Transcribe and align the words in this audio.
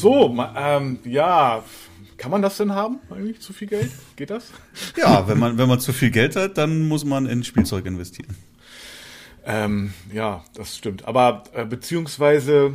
so, 0.00 0.36
ähm, 0.56 0.98
ja. 1.04 1.62
Kann 2.16 2.30
man 2.30 2.42
das 2.42 2.58
denn 2.58 2.74
haben, 2.74 2.98
eigentlich, 3.10 3.40
zu 3.40 3.54
viel 3.54 3.66
Geld? 3.66 3.90
Geht 4.14 4.28
das? 4.28 4.50
Ja, 4.94 5.26
wenn 5.26 5.38
man, 5.38 5.56
wenn 5.56 5.66
man 5.66 5.80
zu 5.80 5.94
viel 5.94 6.10
Geld 6.10 6.36
hat, 6.36 6.58
dann 6.58 6.86
muss 6.86 7.02
man 7.02 7.24
in 7.24 7.42
Spielzeug 7.44 7.86
investieren. 7.86 8.36
Ähm, 9.46 9.94
ja, 10.12 10.44
das 10.54 10.76
stimmt. 10.76 11.06
Aber 11.06 11.44
äh, 11.54 11.64
beziehungsweise, 11.64 12.74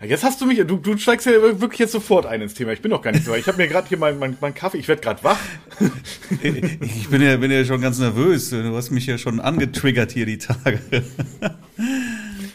jetzt 0.00 0.22
hast 0.22 0.40
du 0.40 0.46
mich, 0.46 0.58
du, 0.58 0.76
du 0.76 0.96
steigst 0.96 1.26
ja 1.26 1.32
wirklich 1.60 1.80
jetzt 1.80 1.90
sofort 1.90 2.24
ein 2.24 2.40
ins 2.40 2.54
Thema. 2.54 2.72
Ich 2.72 2.82
bin 2.82 2.92
noch 2.92 3.02
gar 3.02 3.10
nicht 3.10 3.24
so. 3.24 3.34
Ich 3.34 3.48
habe 3.48 3.56
mir 3.56 3.66
gerade 3.66 3.88
hier 3.88 3.98
meinen 3.98 4.20
mein, 4.20 4.36
mein 4.40 4.54
Kaffee, 4.54 4.78
ich 4.78 4.86
werde 4.86 5.02
gerade 5.02 5.24
wach. 5.24 5.40
ich 6.80 7.08
bin 7.08 7.20
ja, 7.20 7.36
bin 7.36 7.50
ja 7.50 7.64
schon 7.64 7.80
ganz 7.80 7.98
nervös. 7.98 8.50
Du 8.50 8.76
hast 8.76 8.92
mich 8.92 9.06
ja 9.06 9.18
schon 9.18 9.40
angetriggert 9.40 10.12
hier 10.12 10.26
die 10.26 10.38
Tage. 10.38 10.80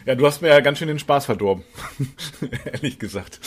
Ja, 0.09 0.15
du 0.15 0.25
hast 0.25 0.41
mir 0.41 0.47
ja 0.47 0.59
ganz 0.59 0.79
schön 0.79 0.87
den 0.87 0.97
Spaß 0.97 1.27
verdorben. 1.27 1.63
Ehrlich 2.73 2.97
gesagt. 2.97 3.39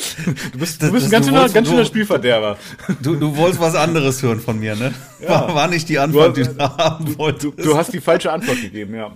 Du 0.52 0.60
bist, 0.60 0.80
du 0.80 0.92
bist 0.92 1.06
ein 1.06 1.10
ganz, 1.10 1.26
schöner, 1.26 1.48
ganz 1.48 1.68
schöner 1.68 1.84
Spielverderber. 1.84 2.56
Du, 3.02 3.16
du 3.16 3.36
wolltest 3.36 3.60
was 3.60 3.74
anderes 3.74 4.22
hören 4.22 4.38
von 4.38 4.60
mir, 4.60 4.76
ne? 4.76 4.94
Ja. 5.20 5.28
War, 5.28 5.54
war 5.56 5.66
nicht 5.66 5.88
die 5.88 5.98
Antwort, 5.98 6.36
du, 6.36 6.44
die 6.44 6.56
du 6.56 6.60
haben 6.60 7.18
wolltest. 7.18 7.44
Du, 7.44 7.50
du 7.50 7.76
hast 7.76 7.92
die 7.92 8.00
falsche 8.00 8.30
Antwort 8.30 8.62
gegeben, 8.62 8.94
ja. 8.94 9.12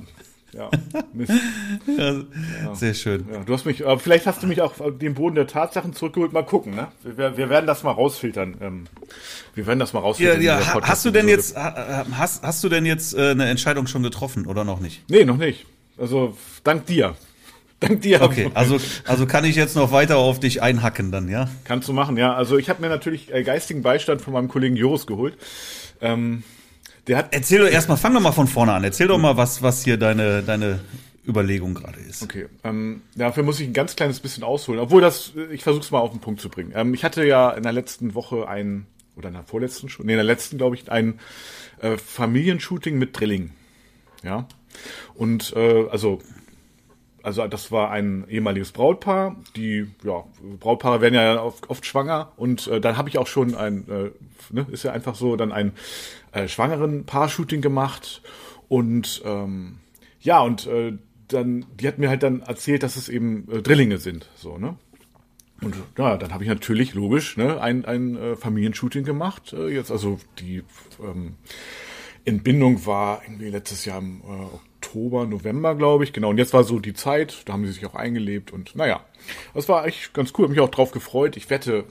Ja, 0.55 0.71
Mist. 1.13 1.31
Ja, 1.97 2.15
ja. 2.15 2.75
Sehr 2.75 2.95
schön. 2.95 3.27
Ja, 3.33 3.45
du 3.45 3.53
hast 3.53 3.65
mich, 3.65 3.87
aber 3.87 4.01
vielleicht 4.01 4.27
hast 4.27 4.43
du 4.43 4.49
mich 4.49 4.61
auch 4.61 4.81
auf 4.81 4.99
den 4.99 5.15
Boden 5.15 5.37
der 5.37 5.47
Tatsachen 5.47 5.93
zurückgeholt. 5.93 6.33
Mal 6.33 6.43
gucken, 6.43 6.75
ne? 6.75 6.89
Wir, 7.05 7.37
wir 7.37 7.49
werden 7.49 7.69
das 7.69 7.85
mal 7.85 7.93
rausfiltern. 7.93 8.57
Ähm, 8.61 8.85
wir 9.55 9.69
werden 9.69 9.79
das 9.79 9.93
mal 9.93 10.01
rausfiltern. 10.01 10.43
Ja, 10.43 10.59
ja. 10.59 10.83
Hast 10.83 11.05
du 11.05 11.13
denn 11.13 11.29
jetzt, 11.29 11.57
hast, 11.57 12.43
hast 12.43 12.65
du 12.65 12.69
denn 12.69 12.87
jetzt 12.87 13.15
äh, 13.15 13.31
eine 13.31 13.47
Entscheidung 13.47 13.87
schon 13.87 14.03
getroffen 14.03 14.47
oder 14.47 14.65
noch 14.65 14.81
nicht? 14.81 15.09
Nee, 15.09 15.25
noch 15.25 15.37
nicht. 15.37 15.65
Also 15.97 16.37
dank 16.65 16.87
dir. 16.87 17.15
Dank 17.81 18.01
dir. 18.01 18.23
Okay, 18.23 18.51
also, 18.55 18.79
also 19.05 19.27
kann 19.27 19.45
ich 19.45 19.55
jetzt 19.55 19.77
noch 19.77 19.93
weiter 19.93 20.17
auf 20.17 20.41
dich 20.41 20.63
einhacken 20.63 21.13
dann, 21.13 21.29
ja? 21.29 21.49
Kannst 21.65 21.89
du 21.89 21.93
machen, 21.93 22.17
ja. 22.17 22.35
Also 22.35 22.57
ich 22.57 22.71
habe 22.71 22.81
mir 22.81 22.89
natürlich 22.89 23.33
äh, 23.33 23.43
geistigen 23.43 23.83
Beistand 23.83 24.23
von 24.23 24.33
meinem 24.33 24.49
Kollegen 24.49 24.77
Joris 24.77 25.07
geholt. 25.07 25.37
Ähm, 26.01 26.43
der 27.07 27.19
hat. 27.19 27.29
Erzähl 27.33 27.61
doch 27.61 27.69
erstmal, 27.69 27.99
fang 27.99 28.15
doch 28.15 28.21
mal 28.21 28.33
von 28.33 28.47
vorne 28.47 28.73
an. 28.73 28.83
Erzähl 28.83 29.09
doch 29.09 29.19
mal, 29.19 29.37
was, 29.37 29.63
was 29.63 29.85
hier 29.85 29.99
deine, 29.99 30.43
deine 30.43 30.81
Überlegung 31.27 31.75
gerade 31.75 31.99
ist. 32.01 32.23
Okay, 32.23 32.47
ähm, 32.65 33.03
dafür 33.15 33.43
muss 33.43 33.61
ich 33.61 33.67
ein 33.67 33.73
ganz 33.73 33.97
kleines 33.97 34.21
bisschen 34.21 34.45
ausholen, 34.45 34.81
obwohl 34.81 35.01
das, 35.01 35.33
ich 35.51 35.63
versuche 35.63 35.85
es 35.85 35.91
mal 35.91 35.99
auf 35.99 36.13
den 36.13 36.21
Punkt 36.21 36.41
zu 36.41 36.49
bringen. 36.49 36.73
Ähm, 36.75 36.95
ich 36.95 37.05
hatte 37.05 37.27
ja 37.27 37.51
in 37.51 37.63
der 37.63 37.73
letzten 37.73 38.15
Woche 38.15 38.49
ein, 38.49 38.87
oder 39.17 39.29
in 39.29 39.35
der 39.35 39.45
vorletzten 39.45 39.89
schon, 39.89 40.07
nee, 40.07 40.13
in 40.13 40.19
der 40.19 40.25
letzten, 40.25 40.57
glaube 40.57 40.77
ich, 40.77 40.91
ein 40.91 41.19
äh, 41.81 41.97
Familienshooting 41.97 42.97
mit 42.97 43.19
Drilling. 43.19 43.51
Ja. 44.23 44.47
Und 45.15 45.53
äh, 45.57 45.89
also 45.91 46.21
also 47.27 47.45
das 47.49 47.73
war 47.73 47.91
ein 47.91 48.25
ehemaliges 48.29 48.71
Brautpaar. 48.71 49.35
Die 49.57 49.89
ja, 50.05 50.23
Brautpaare 50.61 51.01
werden 51.01 51.15
ja 51.15 51.43
oft, 51.43 51.69
oft 51.69 51.85
schwanger 51.85 52.33
und 52.37 52.69
äh, 52.69 52.81
dann 52.81 52.97
habe 52.97 53.09
ich 53.09 53.19
auch 53.19 53.27
schon 53.27 53.57
ein, 53.57 53.89
äh, 53.89 54.11
ne, 54.51 54.65
ist 54.71 54.85
ja 54.85 54.93
einfach 54.93 55.17
so, 55.17 55.35
dann 55.35 55.51
ein 55.51 55.73
äh, 56.31 56.47
schwangeren 56.47 57.05
Paar-Shooting 57.05 57.63
gemacht 57.63 58.23
und 58.69 59.23
ähm, 59.25 59.79
ja 60.21 60.41
und 60.41 60.69
äh, 60.69 60.93
dann, 61.27 61.67
die 61.75 61.89
hat 61.89 61.99
mir 61.99 62.09
halt 62.09 62.23
dann 62.23 62.43
erzählt, 62.43 62.85
dass 62.85 62.95
es 62.95 63.09
eben 63.09 63.51
äh, 63.51 63.61
Drillinge 63.61 63.99
sind, 63.99 64.31
so 64.37 64.57
ne. 64.57 64.77
Und 65.63 65.75
ja, 65.99 66.17
dann 66.19 66.33
habe 66.33 66.45
ich 66.45 66.49
natürlich 66.49 66.95
logisch 66.95 67.37
ne, 67.37 67.61
ein, 67.61 67.85
ein 67.87 68.15
äh, 68.17 68.37
Familienshooting 68.37 69.03
gemacht. 69.03 69.53
Äh, 69.53 69.75
jetzt 69.75 69.91
also 69.91 70.21
die 70.39 70.63
ähm, 71.03 71.35
Entbindung 72.25 72.87
war 72.87 73.23
irgendwie 73.25 73.49
letztes 73.49 73.85
Jahr 73.85 73.99
im 73.99 74.21
äh, 74.21 74.59
Oktober, 74.87 75.27
November, 75.27 75.75
glaube 75.75 76.05
ich. 76.05 76.13
Genau, 76.13 76.31
und 76.31 76.39
jetzt 76.39 76.53
war 76.53 76.65
so 76.65 76.79
die 76.79 76.95
Zeit, 76.95 77.43
da 77.45 77.53
haben 77.53 77.67
sie 77.67 77.73
sich 77.73 77.87
auch 77.87 77.95
eingelebt 77.95 78.53
und 78.53 78.75
naja, 78.77 79.01
das 79.55 79.69
war 79.69 79.87
echt 79.87 80.15
ganz 80.15 80.33
cool, 80.37 80.45
habe 80.45 80.53
mich 80.53 80.61
auch 80.61 80.71
drauf 80.71 80.93
gefreut. 80.93 81.37
Ich 81.37 81.51
wette, 81.51 81.85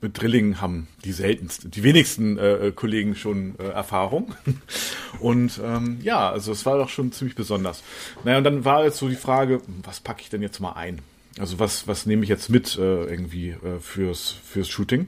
mit 0.00 0.20
Drillingen 0.20 0.60
haben 0.60 0.88
die 1.04 1.12
seltensten, 1.12 1.70
die 1.70 1.82
wenigsten 1.82 2.38
äh, 2.38 2.72
Kollegen 2.74 3.16
schon 3.16 3.58
äh, 3.58 3.68
Erfahrung. 3.68 4.34
Und 5.20 5.58
ähm, 5.64 5.98
ja, 6.02 6.30
also 6.30 6.52
es 6.52 6.66
war 6.66 6.76
doch 6.76 6.90
schon 6.90 7.12
ziemlich 7.12 7.34
besonders. 7.34 7.82
Naja, 8.22 8.36
und 8.36 8.44
dann 8.44 8.66
war 8.66 8.84
jetzt 8.84 8.98
so 8.98 9.08
die 9.08 9.16
Frage, 9.16 9.62
was 9.82 10.00
packe 10.00 10.20
ich 10.20 10.28
denn 10.28 10.42
jetzt 10.42 10.60
mal 10.60 10.72
ein? 10.72 11.00
Also 11.38 11.58
was, 11.58 11.88
was 11.88 12.04
nehme 12.04 12.22
ich 12.22 12.28
jetzt 12.28 12.50
mit 12.50 12.76
äh, 12.76 13.04
irgendwie 13.04 13.50
äh, 13.50 13.80
fürs, 13.80 14.30
fürs 14.30 14.68
Shooting? 14.68 15.06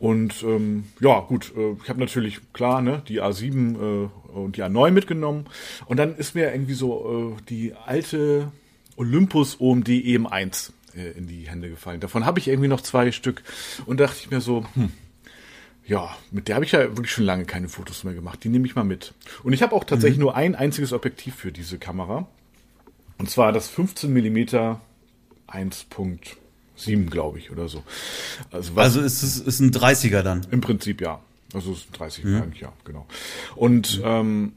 Und 0.00 0.42
ähm, 0.44 0.84
ja, 0.98 1.20
gut, 1.20 1.52
äh, 1.54 1.76
ich 1.82 1.90
habe 1.90 2.00
natürlich 2.00 2.40
klar 2.54 2.80
ne, 2.80 3.02
die 3.06 3.20
A7 3.20 3.76
äh, 3.76 4.08
und 4.32 4.56
die 4.56 4.64
A9 4.64 4.92
mitgenommen. 4.92 5.44
Und 5.84 5.98
dann 5.98 6.16
ist 6.16 6.34
mir 6.34 6.52
irgendwie 6.52 6.72
so 6.72 7.36
äh, 7.38 7.42
die 7.50 7.74
alte 7.74 8.50
Olympus 8.96 9.60
OMD 9.60 9.88
EM1 9.88 10.72
äh, 10.96 11.10
in 11.18 11.26
die 11.26 11.50
Hände 11.50 11.68
gefallen. 11.68 12.00
Davon 12.00 12.24
habe 12.24 12.38
ich 12.38 12.48
irgendwie 12.48 12.68
noch 12.68 12.80
zwei 12.80 13.12
Stück 13.12 13.42
und 13.84 14.00
dachte 14.00 14.16
ich 14.18 14.30
mir 14.30 14.40
so, 14.40 14.64
hm, 14.72 14.90
ja, 15.86 16.16
mit 16.30 16.48
der 16.48 16.54
habe 16.54 16.64
ich 16.64 16.72
ja 16.72 16.80
wirklich 16.96 17.12
schon 17.12 17.24
lange 17.24 17.44
keine 17.44 17.68
Fotos 17.68 18.02
mehr 18.02 18.14
gemacht. 18.14 18.42
Die 18.42 18.48
nehme 18.48 18.64
ich 18.64 18.74
mal 18.74 18.84
mit. 18.84 19.12
Und 19.42 19.52
ich 19.52 19.62
habe 19.62 19.74
auch 19.74 19.84
tatsächlich 19.84 20.16
mhm. 20.16 20.24
nur 20.24 20.34
ein 20.34 20.54
einziges 20.54 20.94
Objektiv 20.94 21.34
für 21.34 21.52
diese 21.52 21.78
Kamera. 21.78 22.26
Und 23.18 23.28
zwar 23.28 23.52
das 23.52 23.68
15 23.68 24.10
mm 24.10 24.78
1.7, 26.86 27.10
glaube 27.10 27.38
ich, 27.38 27.50
oder 27.50 27.68
so. 27.68 27.82
Also, 28.50 28.76
was, 28.76 28.96
also 28.96 29.00
ist 29.00 29.22
es 29.22 29.38
ist 29.38 29.60
ein 29.60 29.70
30er 29.70 30.22
dann? 30.22 30.46
Im 30.50 30.60
Prinzip 30.60 31.00
ja. 31.00 31.20
Also 31.52 31.72
ist 31.72 31.88
30 31.92 32.24
mhm. 32.24 32.42
eigentlich, 32.42 32.60
ja, 32.60 32.72
genau. 32.84 33.06
Und 33.56 33.98
mhm. 33.98 34.04
ähm, 34.04 34.52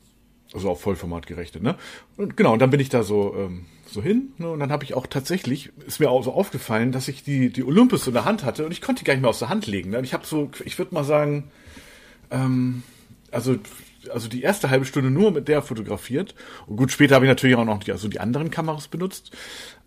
also 0.53 0.69
auf 0.69 0.81
Vollformat 0.81 1.25
gerechnet, 1.25 1.63
ne? 1.63 1.75
Und 2.17 2.38
genau, 2.38 2.53
und 2.53 2.59
dann 2.59 2.69
bin 2.69 2.79
ich 2.79 2.89
da 2.89 3.01
so, 3.03 3.35
ähm, 3.35 3.66
so 3.88 4.03
hin, 4.03 4.33
ne? 4.38 4.51
Und 4.51 4.59
dann 4.59 4.72
habe 4.72 4.83
ich 4.83 4.94
auch 4.94 5.07
tatsächlich, 5.07 5.72
ist 5.88 6.00
mir 6.00 6.12
auch 6.12 6.23
so 6.23 6.31
aufgefallen, 6.31 6.91
dass 6.91 7.07
ich 7.07 7.23
die, 7.23 7.50
die 7.50 7.63
Olympus 7.63 8.06
in 8.06 8.13
der 8.13 8.25
Hand 8.25 8.44
hatte 8.44 8.66
und 8.66 8.72
ich 8.72 8.81
konnte 8.81 9.00
die 9.00 9.06
gar 9.06 9.13
nicht 9.13 9.22
mehr 9.22 9.29
aus 9.29 9.39
der 9.39 9.50
Hand 9.50 9.66
legen. 9.66 9.89
Ne? 9.89 9.97
Und 10.00 10.03
ich 10.03 10.13
habe 10.13 10.25
so, 10.25 10.51
ich 10.63 10.78
würde 10.78 10.94
mal 10.94 11.03
sagen, 11.03 11.45
ähm, 12.29 12.83
also 13.31 13.56
also 14.09 14.28
die 14.28 14.41
erste 14.41 14.69
halbe 14.69 14.86
Stunde 14.86 15.09
nur 15.09 15.31
mit 15.31 15.47
der 15.47 15.62
fotografiert. 15.62 16.36
Und 16.68 16.78
gut, 16.78 16.91
später 16.91 17.16
habe 17.16 17.25
ich 17.25 17.30
natürlich 17.30 17.56
auch 17.56 17.66
noch 17.66 17.84
die, 17.84 17.91
also 17.91 18.08
die 18.08 18.19
anderen 18.19 18.52
Kameras 18.52 18.88
benutzt. 18.88 19.31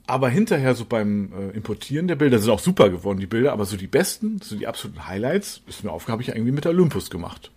Aber 0.06 0.28
hinterher 0.28 0.74
so 0.74 0.84
beim 0.84 1.32
äh, 1.32 1.56
Importieren 1.56 2.06
der 2.06 2.14
Bilder 2.14 2.38
sind 2.38 2.50
auch 2.50 2.60
super 2.60 2.90
geworden, 2.90 3.18
die 3.18 3.26
Bilder, 3.26 3.52
aber 3.52 3.64
so 3.64 3.76
die 3.76 3.88
besten, 3.88 4.40
so 4.40 4.54
die 4.54 4.68
absoluten 4.68 5.08
Highlights, 5.08 5.62
ist 5.66 5.82
mir 5.82 5.90
aufgehört, 5.90 6.12
habe 6.12 6.22
ich 6.22 6.28
irgendwie 6.28 6.52
mit 6.52 6.64
der 6.64 6.70
Olympus 6.70 7.10
gemacht. 7.10 7.50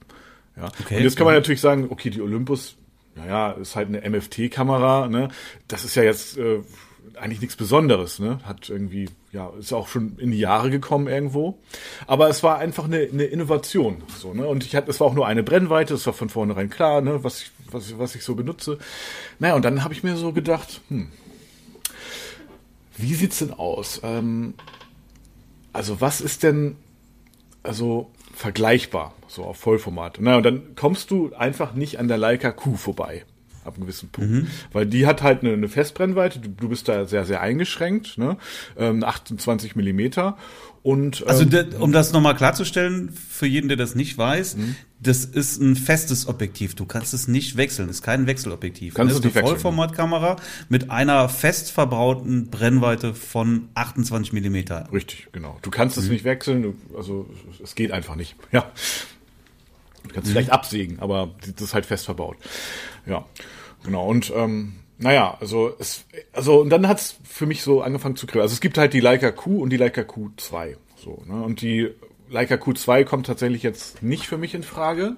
Ja. 0.58 0.72
Okay, 0.84 0.98
und 0.98 1.04
jetzt 1.04 1.16
kann 1.16 1.26
man 1.26 1.36
natürlich 1.36 1.62
sagen, 1.62 1.88
okay, 1.90 2.10
die 2.10 2.22
Olympus, 2.22 2.76
naja, 3.16 3.52
ist 3.52 3.76
halt 3.76 3.90
eine 3.90 4.10
MFT-Kamera, 4.10 5.08
ne? 5.08 5.30
Das 5.68 5.86
ist 5.86 5.96
ja 5.96 6.04
jetzt 6.04 6.38
äh, 6.38 6.62
eigentlich 7.18 7.42
nichts 7.42 7.56
Besonderes, 7.56 8.20
ne? 8.20 8.40
Hat 8.44 8.70
irgendwie, 8.70 9.10
ja, 9.32 9.52
ist 9.60 9.74
auch 9.74 9.88
schon 9.88 10.18
in 10.18 10.32
die 10.32 10.40
Jahre 10.40 10.70
gekommen 10.70 11.08
irgendwo. 11.08 11.60
Aber 12.08 12.30
es 12.30 12.44
war 12.44 12.58
einfach 12.58 12.86
eine, 12.86 13.00
eine 13.00 13.24
Innovation, 13.24 14.04
so, 14.18 14.34
ne? 14.34 14.48
Und 14.48 14.66
ich 14.66 14.76
hatte, 14.76 14.90
es 14.90 15.00
war 15.00 15.08
auch 15.08 15.14
nur 15.14 15.28
eine 15.28 15.44
Brennweite, 15.44 15.94
das 15.94 16.06
war 16.06 16.14
von 16.14 16.30
vornherein 16.30 16.70
klar, 16.70 17.02
ne? 17.02 17.24
Was 17.24 17.44
ich, 17.44 17.52
was, 17.72 17.98
was 17.98 18.16
ich 18.16 18.24
so 18.24 18.36
benutze. 18.36 18.78
Naja, 19.40 19.56
und 19.56 19.66
dann 19.66 19.84
habe 19.84 19.94
ich 19.94 20.04
mir 20.04 20.16
so 20.16 20.34
gedacht, 20.34 20.82
hm, 20.90 21.12
wie 22.98 23.14
sieht's 23.14 23.40
denn 23.40 23.54
aus? 23.54 24.02
Ähm, 24.04 24.56
also 25.74 26.02
was 26.02 26.22
ist 26.22 26.44
denn 26.44 26.76
also 27.64 28.12
vergleichbar 28.34 29.14
so 29.28 29.44
auf 29.44 29.58
Vollformat? 29.58 30.18
Na 30.20 30.38
und 30.38 30.44
dann 30.44 30.76
kommst 30.76 31.12
du 31.12 31.34
einfach 31.34 31.74
nicht 31.74 32.00
an 32.00 32.08
der 32.08 32.18
Leica 32.18 32.52
Q 32.52 32.76
vorbei 32.76 33.26
ab 33.66 33.76
einem 33.76 33.84
gewissen 33.84 34.10
Punkt. 34.10 34.30
Mhm. 34.30 34.48
Weil 34.72 34.86
die 34.86 35.06
hat 35.06 35.22
halt 35.22 35.44
eine, 35.44 35.54
eine 35.54 35.68
Festbrennweite, 35.68 36.40
du, 36.40 36.50
du, 36.50 36.70
bist 36.70 36.88
da 36.88 37.06
sehr, 37.06 37.26
sehr 37.26 37.42
eingeschränkt, 37.42 38.18
ne? 38.18 38.38
Ähm, 38.78 39.04
28 39.04 39.76
Millimeter. 39.76 40.38
Und, 40.82 41.28
also, 41.28 41.44
ähm, 41.44 41.54
also 41.54 41.78
um 41.84 41.92
das 41.92 42.14
nochmal 42.14 42.36
klarzustellen, 42.36 43.12
für 43.12 43.46
jeden, 43.46 43.68
der 43.68 43.78
das 43.78 43.96
nicht 43.96 44.18
weiß, 44.18 44.56
mhm. 44.56 44.76
das 45.00 45.26
ist 45.26 45.62
ein 45.62 45.76
festes 45.76 46.28
Objektiv. 46.28 46.76
Du 46.76 46.86
kannst 46.86 47.14
es 47.14 47.28
nicht 47.28 47.58
wechseln. 47.58 47.88
Das 47.88 47.98
ist 47.98 48.04
kein 48.04 48.28
Wechselobjektiv. 48.28 48.94
Kannst 48.94 49.18
das 49.18 49.26
ist 49.26 49.36
eine 49.36 49.46
Vollformatkamera 49.46 50.38
mit 50.70 50.90
einer 50.90 51.28
fest 51.28 51.72
verbrauten 51.72 52.50
Brennweite 52.50 53.14
von 53.14 53.68
28 53.76 54.32
Millimeter. 54.32 54.88
Richtig, 54.94 55.28
genau. 55.32 55.58
Du 55.62 55.70
kannst 55.70 55.98
mhm. 55.98 56.04
es 56.04 56.10
nicht 56.10 56.24
wechseln. 56.24 56.64
Du, 56.64 56.76
also 56.96 57.30
es 57.62 57.76
geht 57.76 57.92
einfach 57.92 58.16
nicht. 58.16 58.36
Ja. 58.52 58.72
Du 60.04 60.14
kannst 60.14 60.30
mhm. 60.30 60.32
vielleicht 60.32 60.52
absägen, 60.52 61.00
aber 61.00 61.36
das 61.42 61.62
ist 61.62 61.74
halt 61.74 61.86
fest 61.86 62.06
verbaut. 62.06 62.38
Ja, 63.10 63.26
genau. 63.84 64.08
Und 64.08 64.32
ähm, 64.36 64.74
naja, 64.98 65.38
also 65.40 65.74
es, 65.80 66.06
also 66.34 66.62
und 66.62 66.70
dann 66.70 66.88
hat's 66.88 67.18
für 67.24 67.46
mich 67.46 67.64
so 67.64 67.82
angefangen 67.82 68.16
zu 68.16 68.28
kribbeln. 68.28 68.44
Also 68.44 68.54
es 68.54 68.62
gibt 68.62 68.78
halt 68.78 68.94
die 68.94 69.00
Leica 69.00 69.32
Q 69.32 69.62
und 69.62 69.72
die 69.72 69.78
Leica 69.78 70.02
Q2. 70.02 70.76
So, 70.98 71.24
ne? 71.26 71.42
Und 71.42 71.62
die 71.62 71.90
Leica 72.30 72.56
Q2 72.56 73.06
kommt 73.06 73.26
tatsächlich 73.26 73.64
jetzt 73.64 74.04
nicht 74.04 74.28
für 74.28 74.38
mich 74.38 74.54
in 74.54 74.64
Frage, 74.64 75.16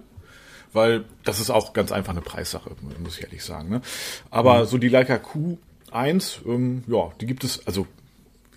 weil 0.72 1.04
das 1.24 1.40
ist 1.40 1.50
auch 1.50 1.74
ganz 1.74 1.92
einfach 1.92 2.14
eine 2.14 2.22
Preissache, 2.22 2.72
muss 3.00 3.18
ich 3.18 3.24
ehrlich 3.24 3.44
sagen. 3.44 3.70
Ne? 3.70 3.82
Aber 4.30 4.62
mhm. 4.62 4.66
so 4.66 4.78
die 4.78 4.90
Leica 4.90 5.16
Q1, 5.16 6.46
ähm, 6.46 6.84
ja, 6.88 7.12
die 7.20 7.26
gibt 7.26 7.44
es, 7.44 7.66
also 7.68 7.88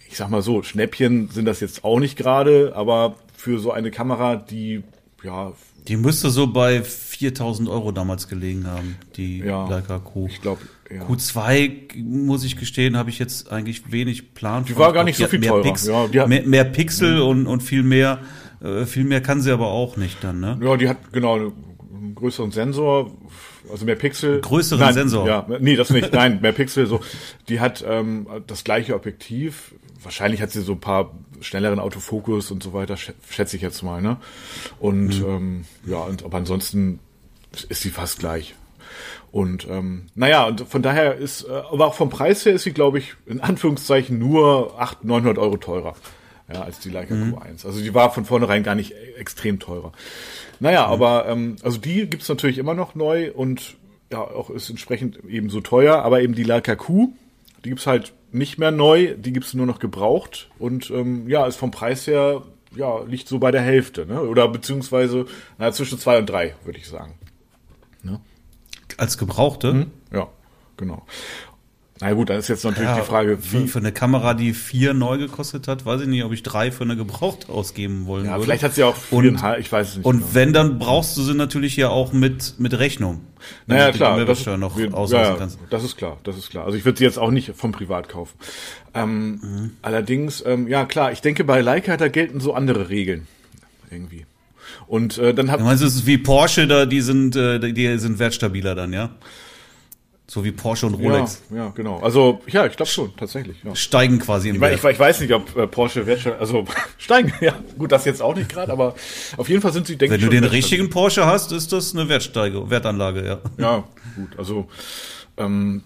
ich 0.08 0.16
sag 0.16 0.28
mal 0.28 0.42
so, 0.42 0.62
Schnäppchen 0.62 1.28
sind 1.31 1.46
das 1.46 1.60
jetzt 1.60 1.84
auch 1.84 1.98
nicht 1.98 2.16
gerade, 2.16 2.72
aber 2.76 3.16
für 3.34 3.58
so 3.58 3.72
eine 3.72 3.90
Kamera, 3.90 4.36
die 4.36 4.84
ja. 5.25 5.53
Die 5.88 5.97
müsste 5.97 6.31
so 6.31 6.47
bei 6.47 6.82
4000 6.82 7.69
Euro 7.69 7.93
damals 7.93 8.29
gelegen 8.29 8.67
haben, 8.67 8.97
die 9.17 9.38
ja, 9.38 9.69
Leica 9.69 9.99
Q. 9.99 10.26
Ich 10.29 10.41
glaube, 10.41 10.62
ja. 10.91 11.03
Q2, 11.03 12.03
muss 12.03 12.44
ich 12.44 12.56
gestehen, 12.56 12.97
habe 12.97 13.11
ich 13.11 13.19
jetzt 13.19 13.50
eigentlich 13.53 13.93
wenig 13.93 14.35
Plan. 14.35 14.65
Die 14.65 14.76
war 14.76 14.93
gar 14.93 15.05
nicht 15.05 15.19
so 15.19 15.26
viel 15.26 15.41
teurer. 15.41 15.62
Pix 15.62 15.87
ja, 15.87 16.26
mehr, 16.26 16.47
mehr 16.47 16.65
Pixel 16.65 17.21
und, 17.21 17.47
und 17.47 17.62
viel 17.62 17.82
mehr, 17.82 18.21
äh, 18.62 18.87
viel 18.87 19.05
mehr 19.05 19.21
kann 19.21 19.43
sie 19.43 19.50
aber 19.50 19.69
auch 19.69 19.97
nicht 19.97 20.25
dann, 20.25 20.41
ne? 20.41 20.59
Ja, 20.62 20.76
die 20.76 20.88
hat 20.88 21.12
genau 21.12 21.53
größeren 22.15 22.51
Sensor, 22.51 23.11
also 23.71 23.85
mehr 23.85 23.97
Pixel. 23.97 24.41
Größeren 24.41 24.81
Nein, 24.81 24.95
Sensor. 24.95 25.27
Ja, 25.27 25.47
nee, 25.61 25.77
das 25.77 25.91
nicht. 25.91 26.12
Nein, 26.12 26.41
mehr 26.41 26.53
Pixel. 26.53 26.87
So, 26.87 27.01
die 27.49 27.61
hat 27.61 27.85
ähm, 27.87 28.27
das 28.47 28.65
gleiche 28.65 28.95
Objektiv. 28.95 29.75
Wahrscheinlich 30.03 30.43
hat 30.43 30.51
sie 30.51 30.61
so 30.61 30.73
ein 30.73 30.81
paar 30.81 31.12
schnelleren 31.41 31.79
Autofokus 31.79 32.51
und 32.51 32.62
so 32.62 32.73
weiter, 32.73 32.97
schätze 32.97 33.56
ich 33.56 33.62
jetzt 33.62 33.83
mal. 33.83 34.03
Ne? 34.03 34.19
Und 34.81 35.21
mhm. 35.21 35.27
ähm, 35.27 35.65
ja, 35.87 35.99
und 35.99 36.25
aber 36.25 36.39
ansonsten 36.39 36.99
ist 37.69 37.83
sie 37.83 37.91
fast 37.91 38.19
gleich. 38.19 38.55
Und 39.33 39.67
ähm, 39.69 40.06
naja, 40.15 40.45
und 40.45 40.61
von 40.61 40.83
daher 40.83 41.17
ist, 41.17 41.43
äh, 41.43 41.53
aber 41.53 41.87
auch 41.87 41.95
vom 41.95 42.11
Preis 42.11 42.45
her 42.45 42.53
ist 42.53 42.62
sie, 42.62 42.73
glaube 42.73 42.99
ich, 42.99 43.15
in 43.27 43.41
Anführungszeichen 43.41 44.19
nur 44.19 44.79
800, 44.79 45.05
900 45.05 45.39
Euro 45.39 45.56
teurer 45.56 45.95
ja, 46.55 46.62
als 46.62 46.79
die 46.79 46.91
Leica 46.91 47.15
mhm. 47.15 47.35
Q1. 47.35 47.67
Also 47.67 47.81
die 47.81 47.95
war 47.95 48.12
von 48.12 48.25
vornherein 48.25 48.62
gar 48.62 48.75
nicht 48.75 48.95
extrem 49.19 49.59
teurer. 49.59 49.93
Naja, 50.61 50.87
mhm. 50.87 50.93
aber 50.93 51.29
ähm, 51.29 51.56
also 51.62 51.79
die 51.79 52.06
gibt's 52.09 52.29
natürlich 52.29 52.59
immer 52.59 52.75
noch 52.75 52.95
neu 52.95 53.33
und 53.33 53.77
ja, 54.12 54.21
auch 54.21 54.51
ist 54.51 54.71
entsprechend 54.71 55.25
eben 55.25 55.51
so 55.51 55.61
teuer, 55.61 56.03
aber 56.03 56.23
eben 56.23 56.35
die 56.35 56.45
Leica 56.45 56.77
Q, 56.77 57.12
die 57.65 57.71
gibt's 57.71 57.87
halt 57.87 58.12
nicht 58.33 58.59
mehr 58.59 58.71
neu, 58.71 59.15
die 59.17 59.33
gibt's 59.33 59.55
nur 59.55 59.67
noch 59.67 59.79
gebraucht 59.79 60.51
und 60.59 60.91
ähm, 60.91 61.29
ja, 61.29 61.47
ist 61.47 61.56
vom 61.56 61.71
Preis 61.71 62.06
her 62.06 62.43
ja, 62.77 63.03
liegt 63.05 63.29
so 63.29 63.39
bei 63.39 63.51
der 63.51 63.62
Hälfte, 63.62 64.06
ne? 64.06 64.21
Oder 64.21 64.49
beziehungsweise 64.49 65.27
na, 65.59 65.73
zwischen 65.73 65.99
zwei 65.99 66.19
und 66.19 66.27
drei, 66.27 66.55
würde 66.65 66.79
ich 66.79 66.89
sagen. 66.89 67.15
Ne? 68.03 68.21
Als 68.97 69.19
Gebrauchte? 69.19 69.73
Hm? 69.73 69.91
Ja, 70.12 70.29
genau. 70.77 71.06
Na 72.05 72.12
gut, 72.12 72.29
dann 72.29 72.39
ist 72.39 72.49
jetzt 72.49 72.65
natürlich 72.65 72.91
ja, 72.91 73.01
die 73.01 73.06
Frage, 73.06 73.39
wie. 73.43 73.61
Für, 73.61 73.67
für, 73.67 73.79
eine 73.79 73.91
Kamera, 73.91 74.35
die 74.35 74.53
vier 74.53 74.93
neu 74.93 75.17
gekostet 75.17 75.69
hat, 75.69 75.87
weiß 75.87 76.03
ich 76.03 76.06
nicht, 76.06 76.23
ob 76.23 76.33
ich 76.33 76.43
drei 76.43 76.71
für 76.71 76.85
eine 76.85 76.97
gebraucht 76.97 77.49
ausgeben 77.49 78.05
wollen 78.05 78.27
ja, 78.27 78.33
würde. 78.33 78.45
Vielleicht 78.45 78.62
hat 78.62 78.75
sie 78.75 78.83
auch 78.83 78.95
vier 78.95 79.17
und, 79.17 79.43
ich 79.59 79.73
weiß 79.73 79.89
es 79.89 79.97
nicht. 79.97 80.05
Und 80.05 80.19
genau. 80.19 80.29
wenn, 80.35 80.53
dann 80.53 80.79
brauchst 80.79 81.17
du 81.17 81.23
sie 81.23 81.33
natürlich 81.33 81.77
ja 81.77 81.89
auch 81.89 82.12
mit, 82.12 82.56
mit 82.59 82.79
Rechnung. 82.79 83.23
Naja, 83.67 83.91
klar. 83.91 84.23
Das, 84.27 84.45
noch 84.45 84.77
wir, 84.77 84.91
ja, 84.91 85.35
kannst. 85.37 85.59
das 85.71 85.83
ist 85.83 85.97
klar, 85.97 86.19
das 86.25 86.37
ist 86.37 86.51
klar. 86.51 86.67
Also 86.67 86.77
ich 86.77 86.85
würde 86.85 86.99
sie 86.99 87.05
jetzt 87.05 87.19
auch 87.19 87.31
nicht 87.31 87.55
vom 87.56 87.73
Privat 87.73 88.11
kaufen. 88.11 88.35
Ähm, 88.93 89.31
mhm. 89.31 89.71
Allerdings, 89.81 90.45
ähm, 90.45 90.69
ja 90.69 90.85
klar, 90.85 91.11
ich 91.11 91.23
denke, 91.23 91.43
bei 91.45 91.62
Leica, 91.62 91.97
da 91.97 92.09
gelten 92.09 92.39
so 92.39 92.53
andere 92.53 92.91
Regeln. 92.91 93.27
Irgendwie. 93.91 94.27
Und 94.87 95.17
äh, 95.17 95.33
dann 95.33 95.51
hat. 95.51 95.61
Du 95.61 95.65
meinst, 95.65 95.83
es 95.83 95.95
ist 95.95 96.06
wie 96.06 96.19
Porsche, 96.19 96.67
da, 96.67 96.85
die 96.85 97.01
sind, 97.01 97.35
äh, 97.35 97.73
die 97.73 97.97
sind 97.97 98.19
wertstabiler 98.19 98.75
dann, 98.75 98.93
ja? 98.93 99.09
So 100.26 100.43
wie 100.43 100.53
Porsche 100.53 100.87
und 100.87 100.94
Rolex. 100.94 101.43
Ja, 101.50 101.56
ja 101.56 101.73
genau. 101.75 101.99
Also, 101.99 102.41
ja, 102.47 102.65
ich 102.65 102.76
glaube 102.76 102.91
schon, 102.91 103.15
tatsächlich. 103.15 103.62
Ja. 103.62 103.75
Steigen 103.76 104.19
quasi 104.19 104.49
im 104.49 104.56
ich, 104.56 104.61
Wert. 104.62 104.75
Ich, 104.82 104.85
ich 104.85 104.99
weiß 104.99 105.21
nicht, 105.21 105.32
ob 105.35 105.55
äh, 105.55 105.67
Porsche 105.67 106.06
Wert, 106.06 106.26
also 106.26 106.65
steigen, 106.99 107.32
ja. 107.43 107.55
Gut, 107.76 107.93
das 107.93 108.06
jetzt 108.06 108.23
auch 108.23 108.35
nicht 108.35 108.49
gerade, 108.49 108.73
aber 108.73 108.94
auf 109.37 109.49
jeden 109.50 109.61
Fall 109.61 109.73
sind 109.73 109.87
sie, 109.87 109.97
denke 109.97 110.17
ich. 110.17 110.23
Wenn 110.23 110.31
du 110.31 110.35
den 110.35 110.44
richtigen 110.44 110.88
Porsche 110.88 111.26
hast, 111.26 111.53
ist 111.53 111.73
das 111.73 111.94
eine 111.94 112.09
Wertsteige, 112.09 112.71
Wertanlage, 112.71 113.26
ja. 113.26 113.41
Ja, 113.59 113.85
gut. 114.17 114.38
Also, 114.38 114.69
ähm, 115.37 115.82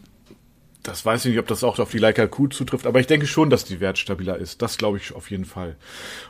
das 0.85 1.05
weiß 1.05 1.25
ich 1.25 1.33
nicht, 1.33 1.41
ob 1.41 1.49
das 1.49 1.65
auch 1.65 1.79
auf 1.81 1.91
die 1.91 1.99
Leica 1.99 2.27
Q 2.29 2.47
zutrifft, 2.47 2.87
aber 2.87 3.01
ich 3.01 3.09
denke 3.09 3.27
schon, 3.27 3.51
dass 3.51 3.65
die 3.65 3.81
wertstabiler 3.81 4.39
ist. 4.39 4.63
Das 4.63 4.79
glaube 4.79 4.99
ich 4.99 5.15
auf 5.15 5.31
jeden 5.31 5.45
Fall. 5.45 5.77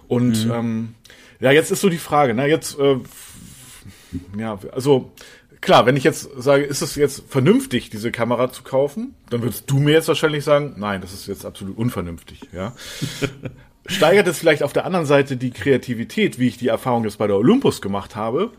Und 0.09 0.47
mhm. 0.47 0.53
ähm, 0.53 0.95
ja, 1.41 1.53
jetzt 1.53 1.71
ist 1.71 1.83
so 1.83 1.91
die 1.91 1.99
Frage, 1.99 2.35
na 2.35 2.47
jetzt, 2.47 2.79
äh, 2.79 2.97
ja, 4.37 4.59
also 4.73 5.13
klar, 5.61 5.87
wenn 5.87 5.97
ich 5.97 6.05
jetzt 6.05 6.29
sage, 6.37 6.65
ist 6.65 6.83
es 6.83 6.95
jetzt 6.95 7.25
vernünftig, 7.29 7.91
diese 7.91 8.11
Kamera 8.11 8.53
zu 8.53 8.63
kaufen, 8.63 9.15
dann 9.31 9.43
würdest 9.43 9.71
du 9.71 9.79
mir 9.79 9.93
jetzt 9.93 10.09
wahrscheinlich 10.09 10.45
sagen, 10.45 10.75
nein, 10.77 11.01
das 11.01 11.13
ist 11.13 11.27
jetzt 11.27 11.45
absolut 11.45 11.77
unvernünftig, 11.77 12.49
ja. 12.53 12.73
Steigert 13.87 14.27
es 14.27 14.39
vielleicht 14.39 14.63
auf 14.63 14.75
der 14.75 14.85
anderen 14.85 15.07
Seite 15.07 15.37
die 15.37 15.51
Kreativität, 15.51 16.39
wie 16.39 16.49
ich 16.49 16.59
die 16.59 16.69
Erfahrung 16.69 17.05
jetzt 17.05 17.19
bei 17.19 17.27
der 17.27 17.37
Olympus 17.37 17.81
gemacht 17.81 18.17
habe, 18.17 18.51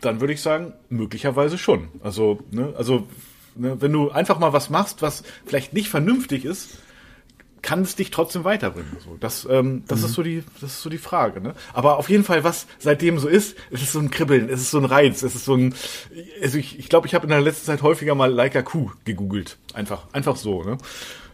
dann 0.00 0.20
würde 0.20 0.32
ich 0.32 0.40
sagen, 0.40 0.72
möglicherweise 0.88 1.58
schon. 1.58 1.88
Also, 2.02 2.38
ne, 2.50 2.72
also, 2.76 3.06
ne, 3.54 3.76
wenn 3.80 3.92
du 3.92 4.10
einfach 4.10 4.38
mal 4.38 4.52
was 4.52 4.70
machst, 4.70 5.02
was 5.02 5.24
vielleicht 5.44 5.74
nicht 5.74 5.90
vernünftig 5.90 6.44
ist, 6.44 6.78
kann 7.68 7.82
es 7.82 7.96
dich 7.96 8.10
trotzdem 8.10 8.44
weiterbringen. 8.44 8.96
So, 9.04 9.18
das 9.20 9.46
ähm, 9.50 9.82
das 9.88 9.98
mhm. 9.98 10.06
ist 10.06 10.12
so 10.14 10.22
die 10.22 10.42
das 10.62 10.70
ist 10.70 10.82
so 10.82 10.88
die 10.88 10.96
Frage. 10.96 11.42
Ne? 11.42 11.52
Aber 11.74 11.98
auf 11.98 12.08
jeden 12.08 12.24
Fall, 12.24 12.42
was 12.42 12.66
seitdem 12.78 13.18
so 13.18 13.28
ist, 13.28 13.58
ist 13.68 13.82
es 13.82 13.92
so 13.92 13.98
ein 13.98 14.10
Kribbeln, 14.10 14.48
ist 14.48 14.60
es 14.60 14.70
so 14.70 14.78
ein 14.78 14.86
Reiz, 14.86 15.22
ist 15.22 15.34
es 15.34 15.44
so 15.44 15.54
ein. 15.54 15.74
Also 16.42 16.56
ich 16.56 16.78
ich, 16.78 16.88
glaube, 16.88 17.06
ich 17.06 17.14
habe 17.14 17.24
in 17.24 17.28
der 17.28 17.42
letzten 17.42 17.66
Zeit 17.66 17.82
häufiger 17.82 18.14
mal 18.14 18.32
Leica 18.32 18.62
Q 18.62 18.90
gegoogelt, 19.04 19.58
einfach 19.74 20.04
einfach 20.12 20.36
so. 20.36 20.62
Ne? 20.62 20.78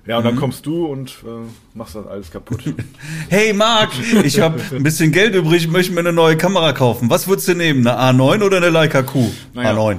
Ja, 0.09 0.19
und 0.19 0.25
dann 0.25 0.35
mhm. 0.35 0.41
kommst 0.41 0.67
du 0.67 0.87
und 0.87 1.11
äh, 1.25 1.47
machst 1.73 1.95
das 1.95 2.05
alles 2.05 2.33
kaputt. 2.33 2.65
hey 3.29 3.53
Marc, 3.53 3.93
ich 4.25 4.41
habe 4.41 4.61
ein 4.73 4.83
bisschen 4.83 5.13
Geld 5.13 5.37
übrig, 5.37 5.69
möchte 5.69 5.93
mir 5.93 6.01
eine 6.01 6.13
neue 6.13 6.37
Kamera 6.37 6.73
kaufen. 6.73 7.11
Was 7.11 7.29
würdest 7.29 7.47
du 7.47 7.55
nehmen, 7.55 7.87
eine 7.87 8.19
A9 8.19 8.43
oder 8.43 8.57
eine 8.57 8.71
Leica 8.71 9.03
Q? 9.03 9.31
Naja. 9.53 9.71
A9. 9.71 9.99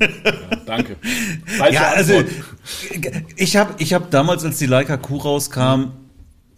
Ja, 0.00 0.56
danke. 0.66 0.96
Falsche 1.58 1.74
ja, 1.74 1.90
also 1.90 2.22
ich 3.36 3.56
habe 3.56 3.74
ich 3.78 3.94
hab 3.94 4.10
damals, 4.10 4.44
als 4.44 4.58
die 4.58 4.66
Leica 4.66 4.96
Q 4.96 5.16
rauskam, 5.18 5.92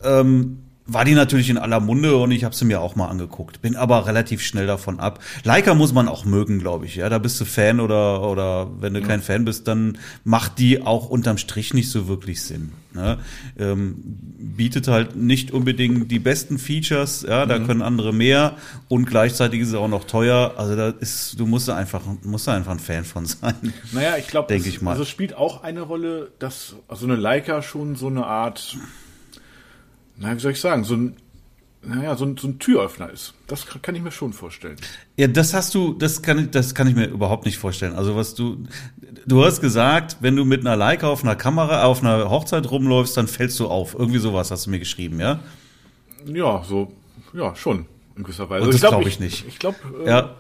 ähm, 0.02 0.58
war 0.88 1.05
die 1.05 1.14
natürlich 1.14 1.50
in 1.50 1.58
aller 1.58 1.81
Munde 1.81 2.17
und 2.17 2.31
ich 2.31 2.44
habe 2.44 2.55
sie 2.55 2.64
mir 2.64 2.81
auch 2.81 2.96
mal 2.96 3.08
angeguckt. 3.08 3.61
Bin 3.61 3.76
aber 3.76 4.06
relativ 4.06 4.43
schnell 4.43 4.67
davon 4.67 4.99
ab. 4.99 5.20
Leica 5.44 5.75
muss 5.75 5.93
man 5.93 6.08
auch 6.08 6.25
mögen, 6.25 6.58
glaube 6.58 6.87
ich. 6.87 6.96
Ja, 6.96 7.11
da 7.11 7.19
bist 7.19 7.38
du 7.40 7.44
Fan 7.44 7.79
oder 7.79 8.23
oder 8.23 8.69
wenn 8.81 8.94
du 8.94 9.00
ja. 9.00 9.06
kein 9.06 9.20
Fan 9.20 9.44
bist, 9.44 9.69
dann 9.69 9.99
macht 10.25 10.58
die 10.58 10.82
auch 10.82 11.11
unterm 11.11 11.37
Strich 11.37 11.75
nicht 11.75 11.90
so 11.90 12.08
wirklich 12.08 12.43
Sinn. 12.43 12.73
Ne? 12.94 13.19
Ähm, 13.58 13.96
bietet 14.02 14.88
halt 14.88 15.14
nicht 15.14 15.50
unbedingt 15.50 16.11
die 16.11 16.19
besten 16.19 16.58
Features. 16.58 17.23
Ja, 17.29 17.44
da 17.44 17.58
mhm. 17.58 17.67
können 17.67 17.82
andere 17.82 18.14
mehr 18.14 18.56
und 18.88 19.05
gleichzeitig 19.05 19.61
ist 19.61 19.69
es 19.69 19.75
auch 19.75 19.88
noch 19.88 20.05
teuer. 20.05 20.55
Also 20.56 20.75
da 20.75 20.88
ist, 20.88 21.38
du 21.38 21.47
musst 21.47 21.68
da 21.68 21.76
einfach 21.76 22.00
musst 22.23 22.49
da 22.49 22.54
einfach 22.54 22.73
ein 22.73 22.80
Fan 22.80 23.04
von 23.04 23.26
sein. 23.26 23.54
Naja, 23.92 24.16
ich 24.16 24.28
glaube, 24.28 24.49
denke 24.49 24.68
ich 24.68 24.80
mal. 24.80 24.92
Also 24.92 25.04
spielt 25.04 25.35
auch 25.35 25.62
eine 25.62 25.83
Rolle, 25.83 26.30
dass 26.38 26.76
also 26.88 27.04
eine 27.04 27.16
Leica 27.16 27.62
schon 27.62 27.95
so 27.95 28.07
eine 28.07 28.26
Art 28.26 28.76
na, 30.18 30.34
wie 30.34 30.40
soll 30.40 30.52
ich 30.52 30.60
sagen, 30.60 30.84
so 30.84 30.94
ein, 30.94 31.16
naja, 31.82 32.16
so 32.16 32.25
ein, 32.25 32.37
so 32.37 32.48
ein 32.48 32.58
Türöffner 32.58 33.10
ist. 33.10 33.34
Das 33.46 33.66
kann 33.66 33.94
ich 33.94 34.02
mir 34.02 34.10
schon 34.10 34.32
vorstellen. 34.32 34.76
Ja, 35.16 35.28
das 35.28 35.54
hast 35.54 35.75
du, 35.75 35.92
das 35.92 36.22
kann, 36.22 36.50
das 36.50 36.75
kann 36.75 36.88
ich 36.88 36.94
mir 36.94 37.06
überhaupt 37.06 37.46
nicht 37.46 37.58
vorstellen. 37.58 37.94
Also 37.94 38.16
was 38.16 38.34
du, 38.34 38.66
du 39.26 39.44
hast 39.44 39.60
gesagt, 39.60 40.16
wenn 40.20 40.34
du 40.34 40.44
mit 40.44 40.60
einer 40.60 40.76
Leica 40.76 41.08
auf 41.08 41.22
einer 41.22 41.37
Kamera, 41.37 41.84
auf 41.84 42.02
einer 42.02 42.30
Hochzeit 42.30 42.68
rumläufst, 42.70 43.16
dann 43.16 43.28
fällst 43.28 43.58
du 43.60 43.68
auf. 43.68 43.94
Irgendwie 43.94 44.18
sowas 44.18 44.50
hast 44.50 44.66
du 44.66 44.70
mir 44.70 44.80
geschrieben, 44.80 45.20
ja? 45.20 45.40
Ja, 46.26 46.64
so, 46.64 46.92
ja, 47.32 47.54
schon, 47.54 47.87
in 48.16 48.25
gewisser 48.25 48.50
Weise. 48.50 48.64
Und 48.64 48.75
das 48.75 48.80
glaube 48.80 48.96
glaub 48.96 49.06
ich 49.06 49.20
nicht. 49.20 49.46
Ich 49.46 49.58
glaube, 49.58 49.78
äh, 50.04 50.08
ja. 50.08 50.34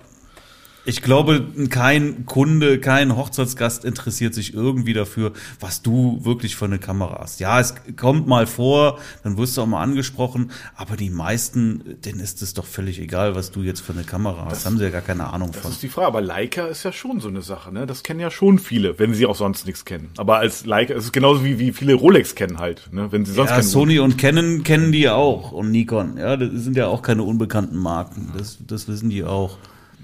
Ich 0.88 1.02
glaube, 1.02 1.44
kein 1.68 2.24
Kunde, 2.24 2.80
kein 2.80 3.14
Hochzeitsgast 3.14 3.84
interessiert 3.84 4.32
sich 4.32 4.54
irgendwie 4.54 4.94
dafür, 4.94 5.34
was 5.60 5.82
du 5.82 6.24
wirklich 6.24 6.56
für 6.56 6.64
eine 6.64 6.78
Kamera 6.78 7.18
hast. 7.20 7.40
Ja, 7.40 7.60
es 7.60 7.74
kommt 7.94 8.26
mal 8.26 8.46
vor, 8.46 8.98
dann 9.22 9.36
wirst 9.36 9.58
du 9.58 9.60
auch 9.60 9.66
mal 9.66 9.82
angesprochen, 9.82 10.50
aber 10.76 10.96
die 10.96 11.10
meisten, 11.10 11.98
denen 12.06 12.20
ist 12.20 12.40
es 12.40 12.54
doch 12.54 12.64
völlig 12.64 12.98
egal, 13.00 13.34
was 13.34 13.50
du 13.50 13.60
jetzt 13.60 13.80
für 13.80 13.92
eine 13.92 14.04
Kamera 14.04 14.46
hast. 14.46 14.52
Das 14.52 14.64
haben 14.64 14.78
sie 14.78 14.84
ja 14.84 14.88
gar 14.88 15.02
keine 15.02 15.30
Ahnung 15.30 15.50
das 15.52 15.60
von. 15.60 15.68
Das 15.68 15.74
ist 15.74 15.82
die 15.82 15.90
Frage, 15.90 16.06
aber 16.06 16.22
Leica 16.22 16.68
ist 16.68 16.84
ja 16.84 16.92
schon 16.92 17.20
so 17.20 17.28
eine 17.28 17.42
Sache, 17.42 17.70
ne? 17.70 17.86
Das 17.86 18.02
kennen 18.02 18.20
ja 18.20 18.30
schon 18.30 18.58
viele, 18.58 18.98
wenn 18.98 19.12
sie 19.12 19.26
auch 19.26 19.36
sonst 19.36 19.66
nichts 19.66 19.84
kennen. 19.84 20.08
Aber 20.16 20.38
als 20.38 20.64
Leica, 20.64 20.94
es 20.94 21.04
ist 21.04 21.12
genauso 21.12 21.44
wie, 21.44 21.58
wie 21.58 21.72
viele 21.72 21.92
Rolex 21.92 22.34
kennen 22.34 22.60
halt, 22.60 22.88
ne? 22.92 23.12
Wenn 23.12 23.26
sie 23.26 23.34
sonst 23.34 23.50
ja, 23.50 23.60
Sony 23.60 23.98
und 23.98 24.16
Canon 24.16 24.62
kennen 24.62 24.90
die 24.90 25.00
ja 25.00 25.16
auch 25.16 25.52
und 25.52 25.70
Nikon, 25.70 26.16
ja, 26.16 26.38
das 26.38 26.48
sind 26.54 26.78
ja 26.78 26.86
auch 26.86 27.02
keine 27.02 27.24
unbekannten 27.24 27.76
Marken. 27.76 28.32
Das, 28.38 28.56
das 28.66 28.88
wissen 28.88 29.10
die 29.10 29.22
auch. 29.22 29.58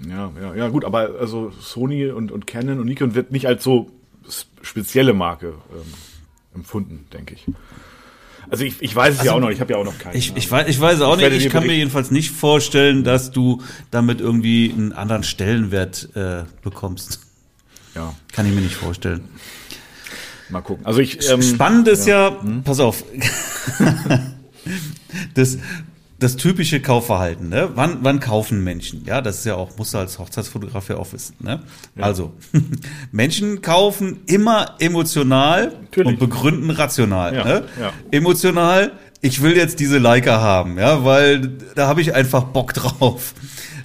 Ja, 0.09 0.31
ja, 0.41 0.55
ja, 0.55 0.67
gut, 0.69 0.83
aber 0.83 1.11
also 1.19 1.51
Sony 1.61 2.07
und, 2.07 2.31
und 2.31 2.47
Canon 2.47 2.79
und 2.79 2.85
Nikon 2.85 3.15
wird 3.15 3.31
nicht 3.31 3.47
als 3.47 3.63
so 3.63 3.89
spezielle 4.61 5.13
Marke 5.13 5.53
ähm, 5.71 5.93
empfunden, 6.53 7.05
denke 7.13 7.35
ich. 7.35 7.45
Also 8.49 8.63
ich, 8.63 8.81
ich 8.81 8.95
weiß 8.95 9.13
es 9.13 9.19
also, 9.19 9.31
ja 9.31 9.35
auch 9.35 9.39
noch, 9.39 9.49
ich 9.49 9.59
habe 9.59 9.73
ja 9.73 9.79
auch 9.79 9.85
noch 9.85 9.97
keinen. 9.97 10.15
Ich, 10.15 10.35
ich, 10.35 10.49
weiß, 10.49 10.67
ich 10.67 10.79
weiß 10.79 11.01
auch 11.01 11.17
ich 11.17 11.29
nicht, 11.29 11.45
ich 11.45 11.51
kann 11.51 11.65
mir 11.65 11.75
jedenfalls 11.75 12.11
nicht 12.11 12.31
vorstellen, 12.31 13.03
dass 13.03 13.31
du 13.31 13.61
damit 13.91 14.21
irgendwie 14.21 14.71
einen 14.71 14.93
anderen 14.93 15.23
Stellenwert 15.23 16.09
äh, 16.15 16.43
bekommst. 16.61 17.21
Ja. 17.95 18.13
Kann 18.33 18.45
ich 18.45 18.53
mir 18.53 18.61
nicht 18.61 18.75
vorstellen. 18.75 19.27
Mal 20.49 20.61
gucken. 20.61 20.85
Also 20.85 20.99
ich, 20.99 21.27
ähm, 21.29 21.41
Spannend 21.41 21.87
ist 21.87 22.05
ja, 22.05 22.29
ja 22.29 22.41
hm? 22.41 22.63
pass 22.63 22.79
auf, 22.79 23.03
das, 25.33 25.57
das 26.25 26.37
typische 26.37 26.81
Kaufverhalten, 26.81 27.49
ne? 27.49 27.69
Wann, 27.75 27.99
wann 28.01 28.19
kaufen 28.19 28.63
Menschen? 28.63 29.03
Ja, 29.05 29.21
das 29.21 29.39
ist 29.39 29.45
ja 29.45 29.53
auch, 29.53 29.77
muss 29.77 29.93
als 29.93 30.17
Hochzeitsfotograf 30.17 30.89
ja 30.89 30.97
auch 30.97 31.13
wissen, 31.13 31.35
ne? 31.39 31.61
Ja. 31.95 32.03
Also, 32.03 32.33
Menschen 33.11 33.61
kaufen 33.61 34.21
immer 34.25 34.75
emotional 34.79 35.73
Natürlich. 35.81 36.07
und 36.07 36.19
begründen 36.19 36.71
rational, 36.71 37.35
ja, 37.35 37.43
ne? 37.43 37.63
Ja. 37.79 37.93
Emotional, 38.09 38.93
ich 39.21 39.43
will 39.43 39.55
jetzt 39.55 39.79
diese 39.79 39.99
Leica 39.99 40.41
haben, 40.41 40.79
ja, 40.79 41.05
weil 41.05 41.59
da 41.75 41.87
habe 41.87 42.01
ich 42.01 42.15
einfach 42.15 42.45
Bock 42.45 42.73
drauf. 42.73 43.35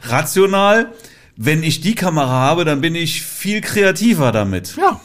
Rational, 0.04 0.92
wenn 1.36 1.62
ich 1.62 1.82
die 1.82 1.94
Kamera 1.94 2.30
habe, 2.30 2.64
dann 2.64 2.80
bin 2.80 2.94
ich 2.94 3.20
viel 3.20 3.60
kreativer 3.60 4.32
damit. 4.32 4.76
Ja. 4.76 4.98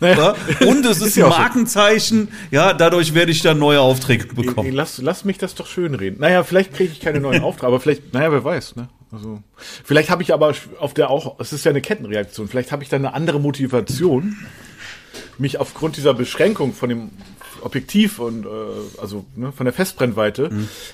Ja? 0.00 0.34
Und 0.66 0.84
es 0.86 0.96
ist, 1.00 1.08
Ist 1.08 1.16
ja 1.16 1.26
ein 1.26 1.32
auch 1.32 1.36
so. 1.36 1.42
Markenzeichen, 1.42 2.28
ja, 2.50 2.72
dadurch 2.72 3.14
werde 3.14 3.32
ich 3.32 3.42
dann 3.42 3.58
neue 3.58 3.80
Aufträge 3.80 4.28
Ey, 4.28 4.34
bekommen. 4.34 4.72
Lass, 4.72 4.98
lass 4.98 5.24
mich 5.24 5.38
das 5.38 5.54
doch 5.54 5.66
schön 5.66 5.94
reden. 5.94 6.20
Naja, 6.20 6.42
vielleicht 6.42 6.74
kriege 6.74 6.92
ich 6.92 7.00
keine 7.00 7.20
neuen 7.20 7.42
Aufträge, 7.44 7.66
aber 7.66 7.80
vielleicht, 7.80 8.12
naja, 8.12 8.32
wer 8.32 8.44
weiß, 8.44 8.76
ne? 8.76 8.88
Also, 9.12 9.42
vielleicht 9.84 10.08
habe 10.08 10.22
ich 10.22 10.32
aber 10.32 10.54
auf 10.78 10.94
der 10.94 11.10
auch, 11.10 11.40
es 11.40 11.52
ist 11.52 11.64
ja 11.64 11.70
eine 11.70 11.80
Kettenreaktion, 11.80 12.46
vielleicht 12.48 12.70
habe 12.70 12.82
ich 12.84 12.88
dann 12.88 13.04
eine 13.04 13.14
andere 13.14 13.40
Motivation, 13.40 14.36
mich 15.36 15.58
aufgrund 15.58 15.96
dieser 15.96 16.14
Beschränkung 16.14 16.72
von 16.74 16.88
dem 16.88 17.10
Objektiv 17.62 18.20
und 18.20 18.46
äh, 18.46 18.48
also 19.00 19.24
ne, 19.34 19.52
von 19.52 19.64
der 19.64 19.72
Festbrennweite, 19.72 20.50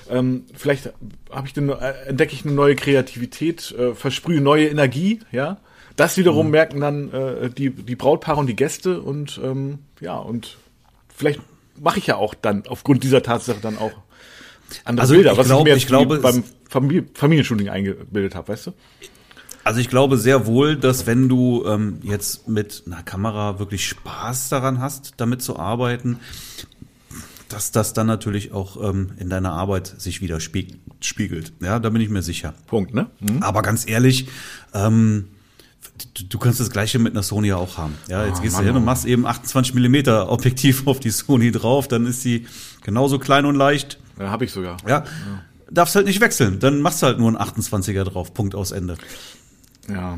ähm, 0.09 0.45
vielleicht 0.55 0.91
habe 1.31 1.47
ich 1.47 1.53
dann, 1.53 1.69
äh, 1.69 1.91
entdecke 2.07 2.33
ich 2.33 2.43
eine 2.43 2.53
neue 2.55 2.75
Kreativität, 2.75 3.71
äh, 3.77 3.93
versprühe 3.93 4.41
neue 4.41 4.67
Energie, 4.67 5.19
ja. 5.31 5.57
Das 5.97 6.15
wiederum 6.17 6.49
merken 6.49 6.79
dann 6.79 7.11
äh, 7.11 7.49
die, 7.49 7.71
die 7.71 7.95
Brautpaare 7.95 8.39
und 8.39 8.47
die 8.47 8.55
Gäste 8.55 9.01
und 9.01 9.41
ähm, 9.43 9.79
ja, 9.99 10.15
und 10.15 10.57
vielleicht 11.13 11.41
mache 11.79 11.99
ich 11.99 12.07
ja 12.07 12.15
auch 12.15 12.33
dann 12.33 12.63
aufgrund 12.67 13.03
dieser 13.03 13.21
Tatsache 13.21 13.57
dann 13.61 13.77
auch 13.77 13.91
andere 14.85 15.01
Also 15.03 15.15
Bilder, 15.15 15.31
ich 15.33 15.37
was 15.37 15.47
glaub- 15.47 15.59
ich 15.59 15.63
mir 15.65 15.69
jetzt 15.71 15.77
ich 15.79 15.87
glaube, 15.87 16.19
beim 16.19 16.43
Familie, 16.69 17.05
Familienshooting 17.13 17.69
eingebildet 17.69 18.35
habe, 18.35 18.49
weißt 18.49 18.67
du? 18.67 18.71
Also 19.63 19.79
ich 19.81 19.89
glaube 19.89 20.17
sehr 20.17 20.45
wohl, 20.45 20.77
dass 20.77 21.07
wenn 21.07 21.27
du 21.27 21.65
ähm, 21.65 21.99
jetzt 22.03 22.47
mit 22.47 22.83
einer 22.85 23.03
Kamera 23.03 23.59
wirklich 23.59 23.85
Spaß 23.87 24.49
daran 24.49 24.79
hast, 24.79 25.15
damit 25.17 25.41
zu 25.41 25.57
arbeiten, 25.57 26.19
dass 27.49 27.71
das 27.71 27.93
dann 27.93 28.07
natürlich 28.07 28.51
auch 28.51 28.81
ähm, 28.81 29.11
in 29.19 29.29
deiner 29.29 29.53
Arbeit 29.53 29.95
sich 29.97 30.21
widerspiegelt. 30.21 31.53
Ja, 31.61 31.79
da 31.79 31.89
bin 31.89 32.01
ich 32.01 32.09
mir 32.09 32.21
sicher. 32.21 32.53
Punkt, 32.67 32.93
ne? 32.93 33.09
Mhm. 33.19 33.41
Aber 33.41 33.61
ganz 33.61 33.87
ehrlich, 33.89 34.27
ähm, 34.73 35.29
du, 36.15 36.23
du 36.23 36.37
kannst 36.37 36.59
das 36.59 36.69
gleiche 36.69 36.99
mit 36.99 37.13
einer 37.13 37.23
Sony 37.23 37.49
ja 37.49 37.57
auch 37.57 37.77
haben. 37.77 37.95
Ja, 38.07 38.25
jetzt 38.25 38.39
Ah, 38.39 38.41
gehst 38.41 38.53
Mann, 38.55 38.63
du 38.63 38.67
hin 38.69 38.77
und 38.77 38.83
oh. 38.83 38.85
machst 38.85 39.05
eben 39.05 39.25
28 39.25 39.73
Millimeter 39.73 40.31
Objektiv 40.31 40.87
auf 40.87 40.99
die 40.99 41.09
Sony 41.09 41.51
drauf, 41.51 41.87
dann 41.87 42.05
ist 42.05 42.21
sie 42.21 42.47
genauso 42.83 43.19
klein 43.19 43.45
und 43.45 43.55
leicht. 43.55 43.99
Ja, 44.19 44.29
habe 44.29 44.45
ich 44.45 44.51
sogar. 44.51 44.77
Ja, 44.87 45.03
darfst 45.69 45.95
halt 45.95 46.05
nicht 46.07 46.21
wechseln. 46.21 46.59
Dann 46.59 46.81
machst 46.81 47.01
du 47.01 47.07
halt 47.07 47.19
nur 47.19 47.27
einen 47.27 47.37
28er 47.37 48.03
drauf. 48.03 48.33
Punkt 48.33 48.55
aus 48.55 48.71
Ende. 48.71 48.97
Ja. 49.89 50.15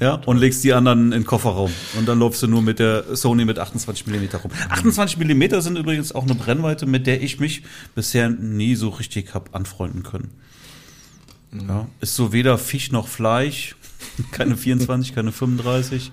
Ja, 0.00 0.14
und 0.26 0.38
legst 0.38 0.64
die 0.64 0.72
anderen 0.72 1.04
in 1.06 1.10
den 1.20 1.24
Kofferraum. 1.24 1.70
Und 1.96 2.08
dann 2.08 2.18
läufst 2.18 2.42
du 2.42 2.48
nur 2.48 2.60
mit 2.60 2.80
der 2.80 3.14
Sony 3.14 3.44
mit 3.44 3.60
28 3.60 4.06
Millimeter 4.08 4.38
rum. 4.38 4.50
28 4.68 5.16
Millimeter 5.16 5.62
sind 5.62 5.78
übrigens 5.78 6.12
auch 6.12 6.24
eine 6.24 6.34
Brennweite, 6.34 6.86
mit 6.86 7.06
der 7.06 7.22
ich 7.22 7.38
mich 7.38 7.62
bisher 7.94 8.28
nie 8.28 8.74
so 8.74 8.88
richtig 8.88 9.32
hab 9.34 9.54
anfreunden 9.54 10.02
können. 10.02 10.30
Ja, 11.52 11.86
ist 12.00 12.16
so 12.16 12.32
weder 12.32 12.58
Fisch 12.58 12.90
noch 12.90 13.06
Fleisch. 13.06 13.76
Keine 14.32 14.56
24, 14.56 15.14
keine 15.14 15.32
35. 15.32 16.12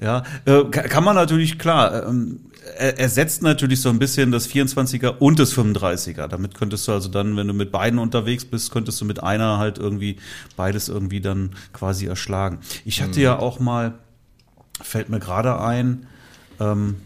Ja, 0.00 0.22
äh, 0.46 0.64
ka- 0.64 0.82
kann 0.88 1.04
man 1.04 1.14
natürlich, 1.14 1.58
klar, 1.58 2.06
ähm, 2.08 2.40
er, 2.78 2.98
ersetzt 2.98 3.42
natürlich 3.42 3.80
so 3.82 3.88
ein 3.90 3.98
bisschen 3.98 4.30
das 4.32 4.48
24er 4.48 5.18
und 5.18 5.38
das 5.38 5.54
35er. 5.54 6.26
Damit 6.26 6.54
könntest 6.54 6.88
du 6.88 6.92
also 6.92 7.08
dann, 7.10 7.36
wenn 7.36 7.46
du 7.48 7.52
mit 7.54 7.70
beiden 7.70 7.98
unterwegs 7.98 8.44
bist, 8.46 8.70
könntest 8.70 9.00
du 9.00 9.04
mit 9.04 9.22
einer 9.22 9.58
halt 9.58 9.78
irgendwie 9.78 10.16
beides 10.56 10.88
irgendwie 10.88 11.20
dann 11.20 11.50
quasi 11.74 12.06
erschlagen. 12.06 12.60
Ich 12.86 13.02
hatte 13.02 13.20
ja 13.20 13.38
auch 13.38 13.60
mal, 13.60 13.94
fällt 14.80 15.10
mir 15.10 15.18
gerade 15.20 15.60
ein, 15.60 16.06
ähm, 16.60 16.96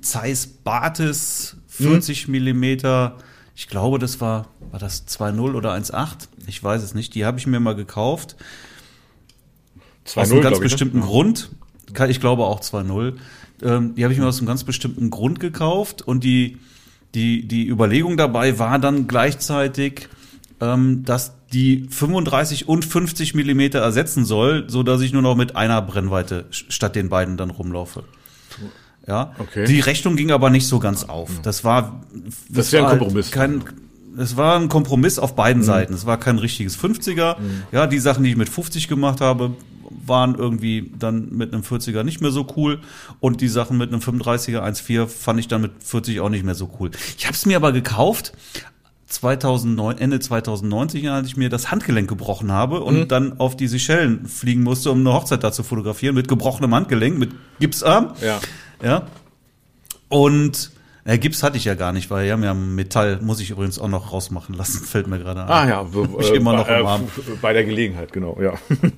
Zeiss 0.00 0.46
Batis 0.46 1.56
40 1.68 2.28
Millimeter. 2.28 3.16
Ich 3.54 3.68
glaube, 3.68 3.98
das 3.98 4.20
war, 4.20 4.48
war 4.70 4.80
das 4.80 5.06
2.0 5.06 5.54
oder 5.54 5.72
1.8? 5.74 6.28
Ich 6.46 6.62
weiß 6.62 6.82
es 6.82 6.94
nicht. 6.94 7.14
Die 7.14 7.24
habe 7.24 7.38
ich 7.38 7.46
mir 7.46 7.60
mal 7.60 7.74
gekauft. 7.76 8.36
Aus 10.04 10.28
2-0, 10.28 10.32
einem 10.32 10.42
ganz 10.42 10.56
ich, 10.56 10.60
ne? 10.60 10.64
bestimmten 10.64 10.98
Ja. 11.00 11.04
Grund. 11.06 11.50
Ich 12.08 12.20
glaube 12.20 12.44
auch 12.44 12.60
2-0. 12.60 13.14
Ähm, 13.62 13.94
die 13.94 14.02
habe 14.04 14.12
ich 14.12 14.18
mir 14.18 14.26
aus 14.26 14.38
einem 14.38 14.46
ganz 14.46 14.64
bestimmten 14.64 15.10
Grund 15.10 15.38
gekauft 15.40 16.02
und 16.02 16.24
die, 16.24 16.58
die, 17.14 17.46
die 17.46 17.68
Überlegung 17.68 18.16
dabei 18.16 18.58
war 18.58 18.78
dann 18.78 19.06
gleichzeitig, 19.06 20.08
ähm, 20.60 21.04
dass 21.04 21.34
die 21.52 21.86
35 21.90 22.66
und 22.68 22.84
50 22.84 23.34
Millimeter 23.34 23.80
ersetzen 23.80 24.24
soll, 24.24 24.64
so 24.68 24.82
dass 24.82 25.02
ich 25.02 25.12
nur 25.12 25.20
noch 25.22 25.36
mit 25.36 25.54
einer 25.54 25.82
Brennweite 25.82 26.46
statt 26.50 26.96
den 26.96 27.08
beiden 27.10 27.36
dann 27.36 27.50
rumlaufe. 27.50 28.04
Ja, 29.06 29.32
Okay. 29.38 29.66
die 29.66 29.80
Rechnung 29.80 30.16
ging 30.16 30.30
aber 30.30 30.48
nicht 30.48 30.66
so 30.66 30.78
ganz 30.78 31.04
auf. 31.04 31.28
Das 31.42 31.64
war, 31.64 32.02
Das 32.48 32.66
ist 32.66 32.72
ja 32.72 32.80
ein 32.80 32.86
halt 32.86 32.98
Kompromiss. 33.00 33.30
Kein, 33.32 33.64
es 34.16 34.36
war 34.36 34.58
ein 34.58 34.68
Kompromiss 34.68 35.18
auf 35.18 35.34
beiden 35.34 35.62
Seiten. 35.62 35.92
Es 35.92 36.06
war 36.06 36.18
kein 36.18 36.38
richtiges 36.38 36.78
50er. 36.78 37.36
Ja, 37.72 37.86
die 37.86 37.98
Sachen, 37.98 38.22
die 38.24 38.30
ich 38.30 38.36
mit 38.36 38.48
50 38.48 38.86
gemacht 38.88 39.20
habe, 39.20 39.52
waren 40.06 40.34
irgendwie 40.34 40.92
dann 40.98 41.28
mit 41.30 41.52
einem 41.52 41.62
40er 41.62 42.02
nicht 42.02 42.20
mehr 42.20 42.30
so 42.30 42.46
cool. 42.56 42.80
Und 43.20 43.40
die 43.40 43.48
Sachen 43.48 43.78
mit 43.78 43.92
einem 43.92 44.00
35er 44.00 44.62
1.4 44.62 45.06
fand 45.06 45.40
ich 45.40 45.48
dann 45.48 45.62
mit 45.62 45.72
40 45.82 46.20
auch 46.20 46.28
nicht 46.28 46.44
mehr 46.44 46.54
so 46.54 46.70
cool. 46.80 46.90
Ich 47.16 47.26
habe 47.26 47.34
es 47.34 47.46
mir 47.46 47.56
aber 47.56 47.72
gekauft. 47.72 48.32
2009, 49.06 49.98
Ende 49.98 50.20
2090, 50.20 51.10
als 51.10 51.26
ich 51.26 51.36
mir 51.36 51.50
das 51.50 51.70
Handgelenk 51.70 52.08
gebrochen 52.08 52.50
habe 52.50 52.80
und 52.80 53.08
dann 53.08 53.38
auf 53.40 53.56
die 53.56 53.68
Seychellen 53.68 54.26
fliegen 54.26 54.62
musste, 54.62 54.90
um 54.90 55.00
eine 55.00 55.12
Hochzeit 55.12 55.44
da 55.44 55.52
zu 55.52 55.62
fotografieren, 55.62 56.14
mit 56.14 56.28
gebrochenem 56.28 56.74
Handgelenk, 56.74 57.18
mit 57.18 57.32
Gipsarm. 57.60 58.14
Ja. 58.22 58.40
Ja. 58.82 59.06
Und 60.08 60.72
äh, 61.04 61.18
Gips 61.18 61.42
hatte 61.42 61.56
ich 61.56 61.64
ja 61.64 61.74
gar 61.74 61.92
nicht, 61.92 62.10
weil 62.10 62.26
ja, 62.26 62.36
mir 62.36 62.54
Metall 62.54 63.18
muss 63.22 63.40
ich 63.40 63.50
übrigens 63.50 63.78
auch 63.78 63.88
noch 63.88 64.12
rausmachen 64.12 64.54
lassen, 64.54 64.84
fällt 64.84 65.06
mir 65.06 65.18
gerade 65.18 65.42
ein. 65.42 65.48
Ah 65.48 65.68
ja, 65.68 65.86
ich 66.20 66.30
immer 66.30 66.54
noch 66.54 66.66
bei, 66.66 66.80
im 66.80 66.86
Arm. 66.86 67.02
äh, 67.02 67.36
bei 67.40 67.52
der 67.52 67.64
Gelegenheit, 67.64 68.12
genau, 68.12 68.38
ja. 68.40 68.54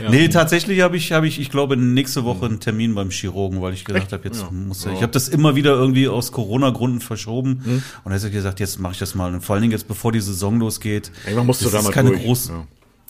Ja. 0.00 0.10
Nee, 0.10 0.28
tatsächlich 0.28 0.80
habe 0.80 0.96
ich, 0.96 1.12
habe 1.12 1.26
ich, 1.26 1.40
ich 1.40 1.50
glaube, 1.50 1.76
nächste 1.76 2.24
Woche 2.24 2.46
einen 2.46 2.60
Termin 2.60 2.94
beim 2.94 3.10
Chirurgen, 3.10 3.60
weil 3.60 3.72
ich 3.74 3.84
gedacht 3.84 4.12
habe, 4.12 4.24
jetzt 4.28 4.42
Ja. 4.42 4.50
muss 4.50 4.84
er. 4.84 4.92
Ja. 4.92 4.96
Ich 4.98 5.02
habe 5.02 5.12
das 5.12 5.28
immer 5.28 5.56
wieder 5.56 5.72
irgendwie 5.74 6.08
aus 6.08 6.32
Corona-Gründen 6.32 7.00
verschoben. 7.00 7.62
Mhm. 7.64 7.72
Und 8.04 8.12
da 8.12 8.16
habe 8.16 8.26
ich 8.28 8.32
gesagt, 8.32 8.60
jetzt 8.60 8.78
mache 8.78 8.92
ich 8.92 8.98
das 8.98 9.14
mal. 9.14 9.32
Und 9.34 9.40
vor 9.42 9.54
allen 9.54 9.62
Dingen 9.62 9.72
jetzt, 9.72 9.88
bevor 9.88 10.12
die 10.12 10.20
Saison 10.20 10.58
losgeht. 10.58 11.10
Irgendwann 11.24 11.46
musst 11.46 11.60
du 11.60 11.64
das 11.64 11.72
da 11.72 11.78
ist 11.80 11.84
mal 11.86 11.90
keine 11.92 12.10
durch. 12.10 12.22
große, 12.22 12.52
Ja. 12.52 12.66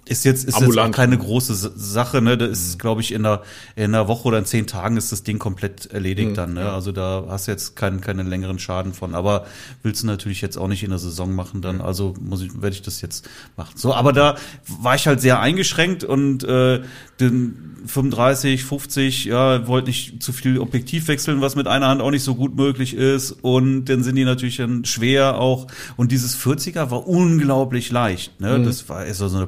Ist 0.09 0.25
jetzt, 0.25 0.45
ist 0.45 0.59
jetzt 0.61 0.79
auch 0.79 0.91
keine 0.91 1.19
große 1.19 1.53
S- 1.53 1.71
Sache, 1.77 2.23
ne? 2.23 2.39
Das 2.39 2.49
Mhm. 2.49 2.53
ist, 2.55 2.79
glaube 2.79 3.01
ich, 3.03 3.13
in 3.13 3.27
einer, 3.27 3.43
in 3.77 3.85
einer 3.95 4.09
Woche 4.09 4.27
oder 4.29 4.39
in 4.39 4.45
zehn 4.47 4.67
Tagen 4.67 4.97
ist 4.97 5.13
das 5.13 5.23
Ding 5.23 5.39
komplett 5.39 5.87
erledigt 5.87 6.31
Mhm. 6.31 6.35
dann, 6.35 6.53
ne? 6.55 6.71
Also 6.73 6.93
da 6.93 7.25
hast 7.29 7.47
du 7.47 7.53
jetzt 7.53 7.77
keinen, 7.77 8.01
keinen 8.01 8.27
längeren 8.27 8.59
Schaden 8.59 8.95
von. 8.95 9.15
Aber 9.15 9.47
willst 9.83 10.03
du 10.03 10.07
natürlich 10.07 10.41
jetzt 10.41 10.57
auch 10.57 10.69
nicht 10.69 10.83
in 10.83 10.91
der 10.91 10.99
Saison 10.99 11.35
machen, 11.35 11.61
dann, 11.63 11.81
also 11.81 12.15
muss 12.21 12.43
ich, 12.43 12.55
werde 12.55 12.75
ich 12.75 12.83
das 12.83 13.01
jetzt 13.01 13.29
machen. 13.57 13.73
So, 13.77 13.95
aber 13.95 14.13
da 14.13 14.37
war 14.67 14.95
ich 14.95 15.07
halt 15.07 15.21
sehr 15.21 15.41
eingeschränkt 15.41 16.05
und 16.05 16.43
äh, 16.45 16.81
den 17.21 17.77
35, 17.87 18.65
50, 18.65 19.25
ja, 19.27 19.67
wollte 19.67 19.89
nicht 19.89 20.23
zu 20.23 20.33
viel 20.33 20.59
Objektiv 20.59 21.09
wechseln, 21.09 21.41
was 21.41 21.57
mit 21.57 21.67
einer 21.67 21.89
Hand 21.89 22.01
auch 22.03 22.11
nicht 22.11 22.23
so 22.23 22.35
gut 22.35 22.57
möglich 22.57 22.95
ist. 22.95 23.33
Und 23.33 23.87
dann 23.87 24.03
sind 24.03 24.17
die 24.17 24.25
natürlich 24.25 24.57
dann 24.57 24.85
schwer 24.85 25.39
auch. 25.39 25.67
Und 25.97 26.13
dieses 26.13 26.37
40er 26.37 26.91
war 26.91 27.07
unglaublich 27.07 27.91
leicht. 27.91 28.41
Ne? 28.41 28.63
Das 28.63 28.89
war 28.89 29.05
ist 29.07 29.19
so 29.19 29.27
eine 29.35 29.47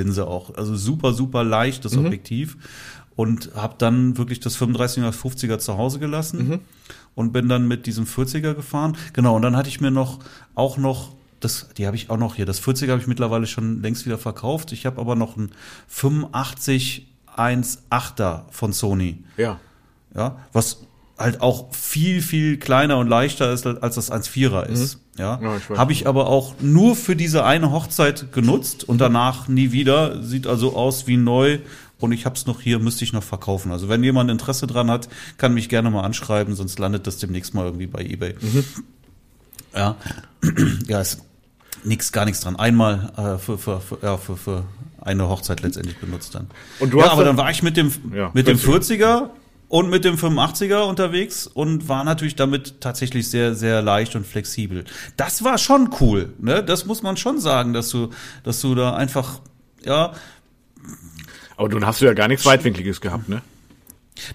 Plastiklinse 0.00 0.26
auch. 0.26 0.54
Also 0.56 0.76
super, 0.76 1.12
super 1.12 1.44
leicht, 1.44 1.84
das 1.84 1.96
Objektiv. 1.96 2.56
Und 3.16 3.50
habe 3.54 3.74
dann 3.78 4.16
wirklich 4.16 4.40
das 4.40 4.58
35er, 4.58 5.02
das 5.02 5.18
50er 5.18 5.58
zu 5.58 5.76
Hause 5.76 5.98
gelassen 5.98 6.60
und 7.14 7.32
bin 7.32 7.48
dann 7.48 7.68
mit 7.68 7.86
diesem 7.86 8.06
40er 8.06 8.54
gefahren. 8.54 8.96
Genau, 9.12 9.36
und 9.36 9.42
dann 9.42 9.56
hatte 9.56 9.68
ich 9.68 9.80
mir 9.80 9.90
noch 9.90 10.20
auch 10.54 10.78
noch 10.78 11.14
das, 11.40 11.68
die 11.76 11.86
habe 11.86 11.96
ich 11.96 12.10
auch 12.10 12.18
noch 12.18 12.34
hier. 12.34 12.44
Das 12.46 12.62
40er 12.62 12.90
habe 12.90 13.00
ich 13.00 13.06
mittlerweile 13.06 13.46
schon 13.46 13.82
längst 13.82 14.04
wieder 14.04 14.18
verkauft. 14.18 14.72
Ich 14.72 14.84
habe 14.84 15.00
aber 15.00 15.16
noch 15.16 15.36
ein 15.38 15.52
85 15.88 17.06
1.8er 17.34 18.42
von 18.50 18.72
Sony. 18.72 19.24
Ja. 19.36 19.58
Ja, 20.14 20.36
was 20.52 20.82
halt 21.20 21.40
auch 21.42 21.72
viel, 21.74 22.22
viel 22.22 22.56
kleiner 22.56 22.98
und 22.98 23.06
leichter 23.08 23.52
ist, 23.52 23.66
als 23.66 23.94
das 23.94 24.10
1.4er 24.10 24.64
ist. 24.66 24.98
Ja, 25.18 25.38
Ja, 25.42 25.52
weiß. 25.68 25.78
habe 25.78 25.92
ich 25.92 26.06
aber 26.08 26.26
auch 26.28 26.54
nur 26.60 26.96
für 26.96 27.14
diese 27.14 27.44
eine 27.44 27.70
Hochzeit 27.72 28.32
genutzt 28.32 28.84
und 28.88 29.00
danach 29.00 29.46
nie 29.46 29.70
wieder. 29.70 30.22
Sieht 30.22 30.46
also 30.46 30.74
aus 30.74 31.06
wie 31.06 31.18
neu 31.18 31.58
und 31.98 32.12
ich 32.12 32.24
habe 32.24 32.36
es 32.36 32.46
noch 32.46 32.60
hier, 32.62 32.78
müsste 32.78 33.04
ich 33.04 33.12
noch 33.12 33.22
verkaufen. 33.22 33.70
Also 33.70 33.88
wenn 33.90 34.02
jemand 34.02 34.30
Interesse 34.30 34.66
dran 34.66 34.90
hat, 34.90 35.08
kann 35.36 35.52
mich 35.52 35.68
gerne 35.68 35.90
mal 35.90 36.02
anschreiben, 36.02 36.54
sonst 36.56 36.78
landet 36.78 37.06
das 37.06 37.18
demnächst 37.18 37.52
mal 37.52 37.66
irgendwie 37.66 37.86
bei 37.86 38.00
eBay. 38.02 38.34
Ja, 39.76 39.96
ja, 40.88 41.00
ist 41.00 41.20
nix, 41.84 42.12
gar 42.12 42.24
nichts 42.24 42.40
dran. 42.40 42.56
Einmal 42.56 43.12
äh, 43.16 43.38
für, 43.38 43.58
für, 43.58 43.80
für, 43.80 43.98
ja, 44.02 44.16
für, 44.16 44.36
für 44.36 44.64
eine 45.02 45.28
Hochzeit 45.28 45.60
letztendlich 45.62 45.96
benutzt 45.98 46.34
dann. 46.34 46.46
Und 46.78 46.92
du 46.92 46.98
ja, 46.98 47.04
hast 47.04 47.12
aber 47.12 47.24
dann- 47.24 47.36
war 47.36 47.50
ich 47.50 47.62
mit 47.62 47.76
dem 47.76 47.92
Ja, 48.14 48.30
mit 48.34 48.46
dem 48.46 48.56
40er. 48.58 49.28
40er 49.70 49.76
und 49.78 49.88
mit 49.88 50.04
dem 50.04 50.16
85er 50.16 50.82
unterwegs 50.82 51.46
und 51.46 51.88
war 51.88 52.04
natürlich 52.04 52.36
damit 52.36 52.80
tatsächlich 52.80 53.30
sehr 53.30 53.54
sehr 53.54 53.82
leicht 53.82 54.16
und 54.16 54.26
flexibel. 54.26 54.84
Das 55.16 55.44
war 55.44 55.58
schon 55.58 55.90
cool, 56.00 56.34
ne? 56.38 56.62
Das 56.62 56.86
muss 56.86 57.02
man 57.02 57.16
schon 57.16 57.40
sagen, 57.40 57.72
dass 57.72 57.88
du 57.90 58.10
dass 58.44 58.60
du 58.60 58.74
da 58.74 58.94
einfach 58.94 59.40
ja, 59.84 60.12
Aber 61.56 61.68
du 61.68 61.80
hast 61.84 62.00
du 62.00 62.06
ja 62.06 62.12
gar 62.14 62.28
nichts 62.28 62.44
Weitwinkliges 62.44 63.00
gehabt, 63.00 63.28
ne? 63.28 63.42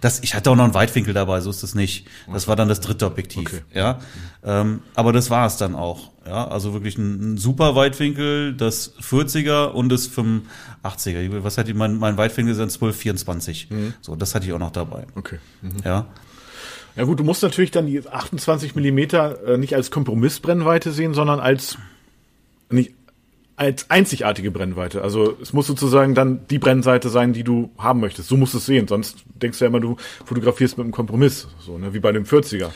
Das, 0.01 0.21
ich 0.21 0.33
hatte 0.33 0.49
auch 0.49 0.55
noch 0.55 0.63
einen 0.63 0.73
Weitwinkel 0.73 1.13
dabei, 1.13 1.41
so 1.41 1.49
ist 1.49 1.61
das 1.61 1.75
nicht. 1.75 2.07
Das 2.31 2.47
war 2.47 2.55
dann 2.55 2.67
das 2.67 2.79
dritte 2.79 3.05
Objektiv, 3.05 3.41
Okay. 3.47 3.61
ja. 3.73 3.99
Ähm, 4.43 4.81
aber 4.95 5.13
das 5.13 5.29
war 5.29 5.45
es 5.45 5.57
dann 5.57 5.75
auch, 5.75 6.11
ja. 6.25 6.47
Also 6.47 6.73
wirklich 6.73 6.97
ein, 6.97 7.33
ein 7.33 7.37
super 7.37 7.75
Weitwinkel, 7.75 8.53
das 8.53 8.93
40er 8.99 9.67
und 9.67 9.89
das 9.89 10.09
85er. 10.09 11.43
Was 11.43 11.57
hatte 11.57 11.69
ich, 11.71 11.75
mein, 11.77 11.97
mein 11.97 12.17
Weitwinkel 12.17 12.53
ist 12.53 12.59
ein 12.59 12.63
1224. 12.69 13.67
So, 14.01 14.15
das 14.15 14.33
hatte 14.33 14.45
ich 14.47 14.53
auch 14.53 14.59
noch 14.59 14.71
dabei, 14.71 15.05
Okay. 15.15 15.39
ja. 15.83 16.07
Ja 16.95 17.03
gut, 17.03 17.19
du 17.19 17.25
musst 17.25 17.43
natürlich 17.43 17.71
dann 17.71 17.87
die 17.87 18.07
28 18.07 18.73
Millimeter 18.75 19.43
äh, 19.45 19.57
nicht 19.57 19.75
als 19.75 19.91
Kompromissbrennweite 19.91 20.93
sehen, 20.93 21.13
sondern 21.13 21.41
als 21.41 21.77
nicht 22.69 22.93
als 23.57 23.89
einzigartige 23.89 24.51
Brennweite. 24.51 25.01
Also 25.01 25.37
es 25.41 25.53
muss 25.53 25.67
sozusagen 25.67 26.13
dann 26.13 26.45
die 26.49 26.59
Brennseite 26.59 27.09
sein, 27.09 27.31
die 27.33 27.43
du 27.43 27.71
haben 27.77 28.01
möchtest. 28.01 28.27
So 28.27 28.35
musst 28.37 28.53
du 28.53 28.57
es 28.57 28.65
sehen. 28.65 28.87
Sonst 28.87 29.17
denkst 29.41 29.59
du 29.59 29.65
ja 29.65 29.69
immer, 29.69 29.79
du 29.79 29.95
fotografierst 30.25 30.77
mit 30.77 30.83
einem 30.85 30.91
Kompromiss, 30.91 31.47
so 31.59 31.77
ne, 31.77 31.93
wie 31.93 31.99
bei 31.99 32.11
dem 32.11 32.25
40er. 32.25 32.69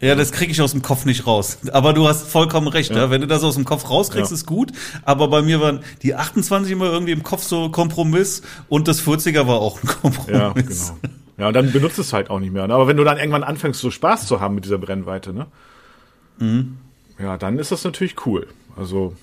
Ja, 0.00 0.14
das 0.14 0.30
kriege 0.32 0.52
ich 0.52 0.60
aus 0.60 0.72
dem 0.72 0.82
Kopf 0.82 1.06
nicht 1.06 1.26
raus. 1.26 1.58
Aber 1.72 1.94
du 1.94 2.06
hast 2.06 2.28
vollkommen 2.28 2.68
recht. 2.68 2.90
Ja. 2.94 3.10
Wenn 3.10 3.22
du 3.22 3.26
das 3.26 3.42
aus 3.42 3.54
dem 3.54 3.64
Kopf 3.64 3.88
rauskriegst, 3.88 4.30
Ja. 4.30 4.34
ist 4.34 4.46
gut. 4.46 4.72
Aber 5.04 5.28
bei 5.28 5.40
mir 5.40 5.60
waren 5.60 5.80
die 6.02 6.14
28 6.14 6.72
immer 6.72 6.86
irgendwie 6.86 7.12
im 7.12 7.22
Kopf 7.22 7.42
so 7.42 7.70
Kompromiss 7.70 8.42
und 8.68 8.88
das 8.88 9.02
40er 9.06 9.46
war 9.46 9.56
auch 9.56 9.82
ein 9.82 9.86
Kompromiss. 9.88 10.28
Ja, 10.38 10.52
genau. 10.52 11.12
Ja, 11.38 11.48
und 11.48 11.54
dann 11.54 11.72
benutzt 11.72 11.98
es 11.98 12.12
halt 12.14 12.30
auch 12.30 12.40
nicht 12.40 12.52
mehr. 12.52 12.66
Ne? 12.66 12.74
Aber 12.74 12.86
wenn 12.88 12.96
du 12.96 13.04
dann 13.04 13.18
irgendwann 13.18 13.44
anfängst, 13.44 13.80
so 13.80 13.90
Spaß 13.90 14.26
zu 14.26 14.40
haben 14.40 14.54
mit 14.54 14.64
dieser 14.64 14.78
Brennweite, 14.78 15.32
ne? 15.34 15.46
Ja, 17.18 17.38
dann 17.38 17.58
ist 17.58 17.72
das 17.72 17.84
natürlich 17.84 18.26
cool. 18.26 18.46
Also 18.76 19.14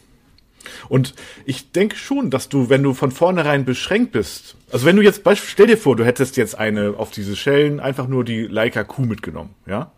und 0.90 1.14
ich 1.46 1.72
denke 1.72 1.96
schon, 1.96 2.30
dass 2.30 2.50
du, 2.50 2.70
wenn 2.70 2.84
du 2.84 2.94
von 2.94 3.12
vornherein 3.12 3.66
beschränkt 3.66 4.12
bist, 4.12 4.56
also 4.72 4.86
wenn 4.86 4.96
du 4.96 5.02
jetzt, 5.02 5.22
stell 5.36 5.68
dir 5.68 5.78
vor, 5.78 5.96
du 5.96 6.06
hättest 6.06 6.38
jetzt 6.38 6.58
eine 6.58 6.96
auf 6.98 7.12
diese 7.12 7.36
Schellen 7.36 7.80
einfach 7.80 8.08
nur 8.08 8.24
die 8.24 8.44
Leica 8.44 8.84
Q 8.84 9.04
mitgenommen, 9.04 9.52
ja? 9.66 9.92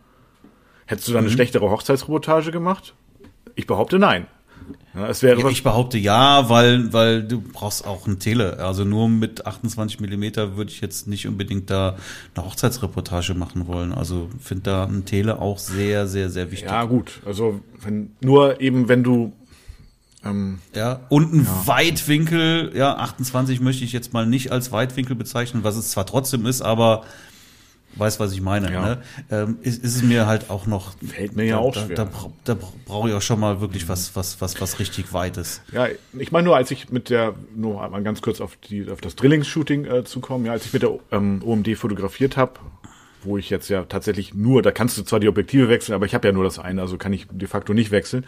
Hättest 0.87 1.07
du 1.07 1.13
dann 1.13 1.23
eine 1.23 1.31
schlechtere 1.31 1.69
Hochzeitsreportage 1.71 2.51
gemacht? 2.51 2.93
Ich 3.55 3.65
behaupte 3.65 3.97
nein. 3.97 4.27
Ja, 4.93 5.07
es 5.09 5.21
wäre 5.21 5.39
Ja, 5.39 5.49
ich 5.49 5.63
behaupte 5.63 5.97
ja, 5.97 6.49
weil, 6.49 6.93
weil 6.93 7.23
du 7.23 7.41
brauchst 7.41 7.85
auch 7.85 8.07
ein 8.07 8.19
Tele. 8.19 8.59
Also 8.59 8.85
nur 8.85 9.09
mit 9.09 9.45
28 9.45 9.99
Millimeter 9.99 10.55
würde 10.55 10.71
ich 10.71 10.81
jetzt 10.81 11.07
nicht 11.07 11.27
unbedingt 11.27 11.69
da 11.69 11.97
eine 12.33 12.45
Hochzeitsreportage 12.45 13.33
machen 13.33 13.67
wollen. 13.67 13.93
Also 13.93 14.29
finde 14.39 14.63
da 14.63 14.85
ein 14.85 15.05
Tele 15.05 15.39
auch 15.39 15.59
sehr, 15.59 16.07
sehr, 16.07 16.29
sehr 16.29 16.51
wichtig. 16.51 16.69
ja 16.69 16.85
gut. 16.85 17.19
Also 17.25 17.59
wenn, 17.83 18.11
nur 18.21 18.61
eben, 18.61 18.87
wenn 18.87 19.03
du 19.03 19.33
ähm, 20.25 20.59
Ja, 20.73 21.01
und 21.09 21.33
ein 21.33 21.47
Weitwinkel, 21.65 22.71
ja, 22.75 22.95
28 22.95 23.61
möchte 23.61 23.83
ich 23.83 23.93
jetzt 23.93 24.13
mal 24.13 24.25
nicht 24.25 24.51
als 24.51 24.71
Weitwinkel 24.71 25.15
bezeichnen, 25.15 25.63
was 25.63 25.75
es 25.75 25.91
zwar 25.91 26.05
trotzdem 26.05 26.45
ist, 26.45 26.61
aber 26.61 27.03
weiß, 27.97 28.19
was 28.19 28.33
ich 28.33 28.41
meine. 28.41 28.71
Ja. 28.73 28.81
Ne? 28.85 29.01
Ähm, 29.31 29.57
ist, 29.61 29.81
ist 29.83 29.95
es 29.95 30.03
mir 30.03 30.27
halt 30.27 30.49
auch 30.49 30.65
noch. 30.65 30.93
Fällt 31.07 31.35
mir 31.37 31.45
ja 31.45 31.55
da, 31.55 31.61
auch 31.61 31.73
da, 31.73 31.85
schwer. 31.85 31.95
Da, 31.95 32.09
da 32.43 32.53
bra- 32.55 32.73
brauche 32.85 33.09
ich 33.09 33.15
auch 33.15 33.21
schon 33.21 33.39
mal 33.39 33.61
wirklich 33.61 33.87
was, 33.87 34.15
was, 34.17 34.41
was, 34.41 34.59
was 34.59 34.79
richtig 34.79 35.13
Weites. 35.13 35.61
Ja, 35.71 35.87
ich 36.17 36.31
meine 36.33 36.45
nur, 36.45 36.57
als 36.57 36.71
ich 36.71 36.89
mit 36.89 37.09
der, 37.09 37.35
nur 37.55 37.87
mal 37.87 38.03
ganz 38.03 38.21
kurz 38.21 38.41
auf 38.41 38.57
die, 38.69 38.89
auf 38.91 38.99
das 38.99 39.15
Drillings-Shooting 39.15 39.85
äh, 39.85 40.03
zu 40.03 40.19
kommen, 40.19 40.45
ja, 40.45 40.51
als 40.51 40.65
ich 40.65 40.73
mit 40.73 40.81
der 40.81 40.91
ähm, 41.11 41.41
OMD 41.45 41.77
fotografiert 41.77 42.35
habe, 42.35 42.59
wo 43.23 43.37
ich 43.37 43.49
jetzt 43.49 43.69
ja 43.69 43.83
tatsächlich 43.85 44.33
nur, 44.33 44.61
da 44.61 44.71
kannst 44.71 44.97
du 44.97 45.03
zwar 45.03 45.21
die 45.21 45.29
Objektive 45.29 45.69
wechseln, 45.69 45.95
aber 45.95 46.05
ich 46.05 46.13
habe 46.13 46.27
ja 46.27 46.33
nur 46.33 46.43
das 46.43 46.59
eine, 46.59 46.81
also 46.81 46.97
kann 46.97 47.13
ich 47.13 47.27
de 47.31 47.47
facto 47.47 47.73
nicht 47.73 47.91
wechseln. 47.91 48.25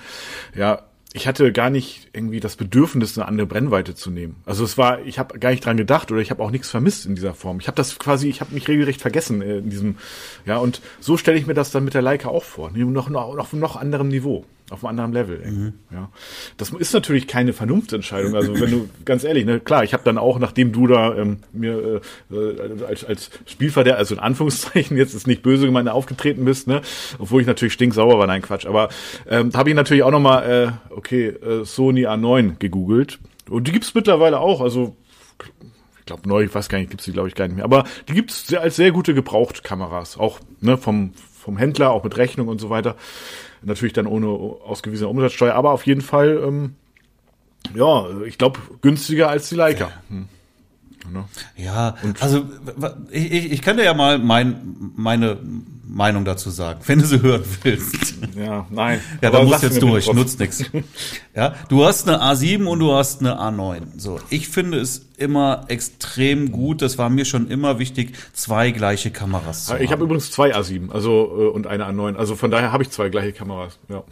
Ja, 0.56 0.84
ich 1.14 1.28
hatte 1.28 1.52
gar 1.52 1.70
nicht 1.70 2.10
irgendwie 2.14 2.40
das 2.40 2.58
Bedürfnis, 2.58 3.18
eine 3.18 3.28
andere 3.28 3.48
Brennweite 3.48 3.96
zu 3.96 4.12
nehmen. 4.12 4.36
Also 4.46 4.64
es 4.64 4.78
war, 4.78 5.02
ich 5.02 5.20
habe 5.20 5.40
gar 5.40 5.52
nicht 5.52 5.66
dran 5.66 5.78
gedacht 5.78 6.12
oder 6.12 6.22
ich 6.22 6.32
habe 6.32 6.44
auch 6.44 6.52
nichts 6.52 6.70
vermisst 6.70 7.06
in 7.06 7.16
dieser 7.16 7.34
Form. 7.34 7.60
Ich 7.60 7.68
habe 7.68 7.76
das 7.76 7.98
quasi, 7.98 8.28
ich 8.28 8.42
habe 8.42 8.54
mich 8.54 8.68
regelrecht 8.68 9.02
vergessen 9.02 9.42
äh, 9.42 9.58
in 9.58 9.70
diesem, 9.70 9.98
ja, 10.46 10.58
und 10.58 10.82
so 11.00 11.18
stelle 11.18 11.38
ich 11.38 11.48
mir 11.48 11.54
das 11.54 11.72
dann 11.72 11.86
mit 11.86 11.94
der 11.94 12.02
Leica 12.02 12.30
auch 12.30 12.44
vor, 12.44 12.72
nur 12.72 12.92
noch, 12.92 13.10
noch 13.10 13.38
auf 13.38 13.54
einem 13.54 13.62
noch 13.62 13.78
anderem 13.78 14.10
Niveau, 14.10 14.46
auf 14.70 14.84
einem 14.84 15.00
anderen 15.00 15.14
Level. 15.14 15.42
irgendwie, 15.44 15.74
Ja, 15.94 16.10
das 16.58 16.72
ist 16.72 16.94
natürlich 16.94 17.28
keine 17.28 17.54
Vernunftsentscheidung. 17.54 18.36
Also 18.36 18.60
wenn 18.60 18.72
du 18.72 18.90
ganz 19.06 19.24
ehrlich, 19.24 19.46
ne, 19.46 19.60
klar, 19.60 19.84
ich 19.84 19.94
habe 19.94 20.04
dann 20.04 20.18
auch, 20.18 20.40
nachdem 20.40 20.74
du 20.74 20.88
da 20.88 21.16
ähm, 21.16 21.38
mir 21.54 22.02
äh, 22.32 22.36
äh, 22.36 22.84
als, 22.86 23.06
als 23.06 23.30
Spielverderber, 23.46 23.98
also 23.98 24.16
in 24.16 24.20
Anführungszeichen 24.20 24.98
jetzt 24.98 25.14
ist 25.14 25.26
nicht 25.26 25.42
böse 25.42 25.66
gemeint 25.66 25.88
aufgetreten 25.88 26.44
bist, 26.44 26.68
ne, 26.68 26.82
obwohl 27.18 27.42
ich 27.42 27.48
natürlich 27.48 27.74
stinksauer 27.74 28.20
war, 28.20 28.28
nein 28.28 28.42
Quatsch, 28.42 28.66
aber 28.66 28.90
ähm, 29.30 29.52
da 29.52 29.60
habe 29.60 29.70
ich 29.70 29.76
natürlich 29.76 30.04
auch 30.04 30.12
noch 30.12 30.20
mal, 30.20 30.42
äh, 30.42 30.94
okay, 30.94 31.28
äh, 31.28 31.64
Sony 31.64 32.06
A9 32.06 32.58
gegoogelt 32.60 33.20
und 33.50 33.68
die 33.68 33.72
gibt's 33.72 33.96
mittlerweile 33.96 34.40
auch, 34.40 34.60
also 34.60 34.98
ich 36.00 36.06
glaube 36.06 36.28
neu, 36.28 36.44
ich 36.44 36.54
weiß 36.54 36.68
gar 36.68 36.78
nicht, 36.78 36.90
gibt's 36.90 37.06
die 37.06 37.14
glaube 37.14 37.30
ich 37.30 37.36
gar 37.36 37.48
nicht 37.48 37.56
mehr, 37.56 37.66
aber 37.66 37.86
die 38.10 38.14
gibt's 38.14 38.48
sehr, 38.48 38.62
als 38.62 38.76
sehr 38.76 38.92
gute 38.92 39.14
Gebrauchtkameras, 39.14 40.18
auch 40.18 40.40
ne, 40.60 40.78
vom 40.78 41.14
vom 41.48 41.56
Händler, 41.58 41.92
auch 41.92 42.04
mit 42.04 42.18
Rechnung 42.18 42.50
und 42.50 42.60
so 42.60 42.70
weiter. 42.70 42.98
Natürlich 43.62 43.94
dann 43.94 44.06
ohne 44.06 44.28
ausgewiesene 44.28 45.10
Umsatzsteuer, 45.10 45.54
aber 45.54 45.72
auf 45.72 45.86
jeden 45.88 46.02
Fall, 46.02 46.44
ähm, 46.46 46.76
ja, 47.74 48.06
ich 48.26 48.38
glaube 48.38 48.60
günstiger 48.82 49.30
als 49.30 49.48
die 49.48 49.56
Leica. 49.56 49.90
Hm. 50.10 50.28
Ne? 51.12 51.26
Ja, 51.56 51.96
also 52.20 52.44
w- 52.48 52.90
ich, 53.12 53.32
ich, 53.32 53.52
ich 53.54 53.62
kann 53.62 53.78
dir 53.78 53.84
ja 53.84 53.94
mal 53.94 54.20
mein, 54.20 54.92
meine 54.96 55.38
Meinung 55.90 56.26
dazu 56.26 56.50
sagen, 56.50 56.82
wenn 56.86 57.00
du 57.00 57.06
sie 57.06 57.22
hören 57.22 57.44
willst. 57.64 58.16
Ja, 58.36 58.68
nein. 58.70 59.00
Ja, 59.22 59.32
da 59.32 59.40
musst 59.40 59.62
sag's 59.62 59.64
jetzt 59.76 59.82
durch, 59.82 60.12
nutzt 60.14 60.40
nichts. 60.40 60.64
Ja, 61.36 61.56
du 61.70 61.86
hast 61.86 62.08
eine 62.08 62.22
A7 62.22 62.66
und 62.66 62.80
du 62.80 62.92
hast 62.94 63.22
eine 63.22 63.40
A9. 63.40 63.82
So, 63.98 64.20
ich 64.30 64.50
finde 64.50 64.80
es 64.80 65.06
immer 65.18 65.64
extrem 65.70 66.52
gut. 66.52 66.82
Das 66.82 66.98
war 66.98 67.10
mir 67.10 67.26
schon 67.26 67.48
immer 67.50 67.80
wichtig, 67.80 68.16
zwei 68.34 68.72
gleiche 68.72 69.10
Kameras 69.12 69.66
zu 69.66 69.76
Ich 69.76 69.84
habe 69.86 69.94
haben. 69.94 70.02
übrigens 70.04 70.30
zwei 70.32 70.56
A7, 70.56 70.92
also 70.92 71.12
äh, 71.40 71.48
und 71.56 71.68
eine 71.68 71.86
A9. 71.88 72.16
Also 72.16 72.36
von 72.36 72.52
daher 72.52 72.72
habe 72.72 72.84
ich 72.84 72.90
zwei 72.92 73.10
gleiche 73.10 73.32
Kameras. 73.34 73.80
Ja, 73.90 74.04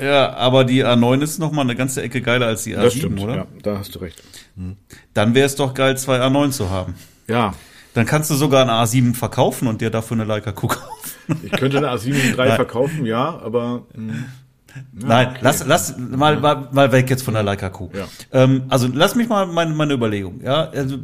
Ja, 0.00 0.34
aber 0.34 0.64
die 0.64 0.84
A9 0.84 1.22
ist 1.22 1.38
noch 1.38 1.52
mal 1.52 1.62
eine 1.62 1.76
ganze 1.76 2.02
Ecke 2.02 2.20
geiler 2.20 2.46
als 2.46 2.64
die 2.64 2.76
A7, 2.76 2.82
das 2.82 2.94
stimmt. 2.94 3.20
oder? 3.20 3.36
Ja, 3.36 3.46
da 3.62 3.78
hast 3.78 3.94
du 3.94 4.00
recht. 4.00 4.22
Dann 5.14 5.34
wäre 5.34 5.46
es 5.46 5.56
doch 5.56 5.74
geil, 5.74 5.96
zwei 5.96 6.20
A9 6.20 6.50
zu 6.50 6.70
haben. 6.70 6.94
Ja, 7.28 7.54
Dann 7.94 8.06
kannst 8.06 8.30
du 8.30 8.34
sogar 8.34 8.62
eine 8.62 8.72
A7 8.72 9.14
verkaufen 9.14 9.68
und 9.68 9.80
dir 9.80 9.90
dafür 9.90 10.16
eine 10.16 10.24
Leica 10.24 10.52
Q 10.52 10.68
kaufen. 10.68 11.40
ich 11.42 11.52
könnte 11.52 11.78
eine 11.78 11.90
A7 11.90 12.14
III 12.14 12.34
verkaufen, 12.56 13.06
ja, 13.06 13.38
aber 13.38 13.86
mh, 13.94 14.14
Nein, 14.92 15.28
okay. 15.28 15.38
lass, 15.40 15.64
lass 15.66 15.96
mal, 15.98 16.40
mal, 16.40 16.68
mal 16.72 16.90
weg 16.92 17.08
jetzt 17.08 17.22
von 17.22 17.34
der 17.34 17.42
Leica 17.44 17.70
Q. 17.70 17.90
Ja. 17.94 18.06
Ähm, 18.32 18.64
also 18.68 18.88
lass 18.92 19.14
mich 19.14 19.28
mal 19.28 19.46
meine, 19.46 19.72
meine 19.72 19.94
Überlegung. 19.94 20.40
Ja, 20.42 20.68
also 20.70 20.98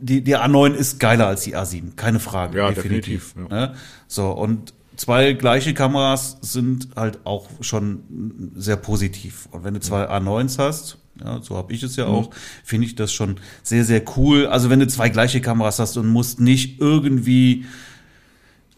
die, 0.00 0.22
die 0.22 0.36
A9 0.36 0.72
ist 0.74 1.00
geiler 1.00 1.26
als 1.26 1.42
die 1.42 1.56
A7, 1.56 1.96
keine 1.96 2.20
Frage. 2.20 2.58
Ja, 2.58 2.70
definitiv, 2.70 3.34
Ne? 3.36 3.74
So 4.06 4.30
und 4.30 4.72
zwei 4.96 5.32
gleiche 5.32 5.74
Kameras 5.74 6.38
sind 6.42 6.90
halt 6.94 7.20
auch 7.24 7.48
schon 7.60 8.52
sehr 8.54 8.76
positiv. 8.76 9.48
Und 9.50 9.64
wenn 9.64 9.74
du 9.74 9.80
zwei 9.80 10.08
A9s 10.08 10.58
hast, 10.58 10.98
ja, 11.22 11.40
so 11.42 11.56
habe 11.56 11.72
ich 11.72 11.82
es 11.82 11.96
ja 11.96 12.06
auch, 12.06 12.30
finde 12.64 12.86
ich 12.86 12.94
das 12.94 13.12
schon 13.12 13.36
sehr, 13.62 13.84
sehr 13.84 14.02
cool. 14.16 14.46
Also 14.46 14.70
wenn 14.70 14.80
du 14.80 14.86
zwei 14.86 15.08
gleiche 15.08 15.40
Kameras 15.40 15.78
hast 15.78 15.96
und 15.96 16.06
musst 16.08 16.40
nicht 16.40 16.80
irgendwie 16.80 17.64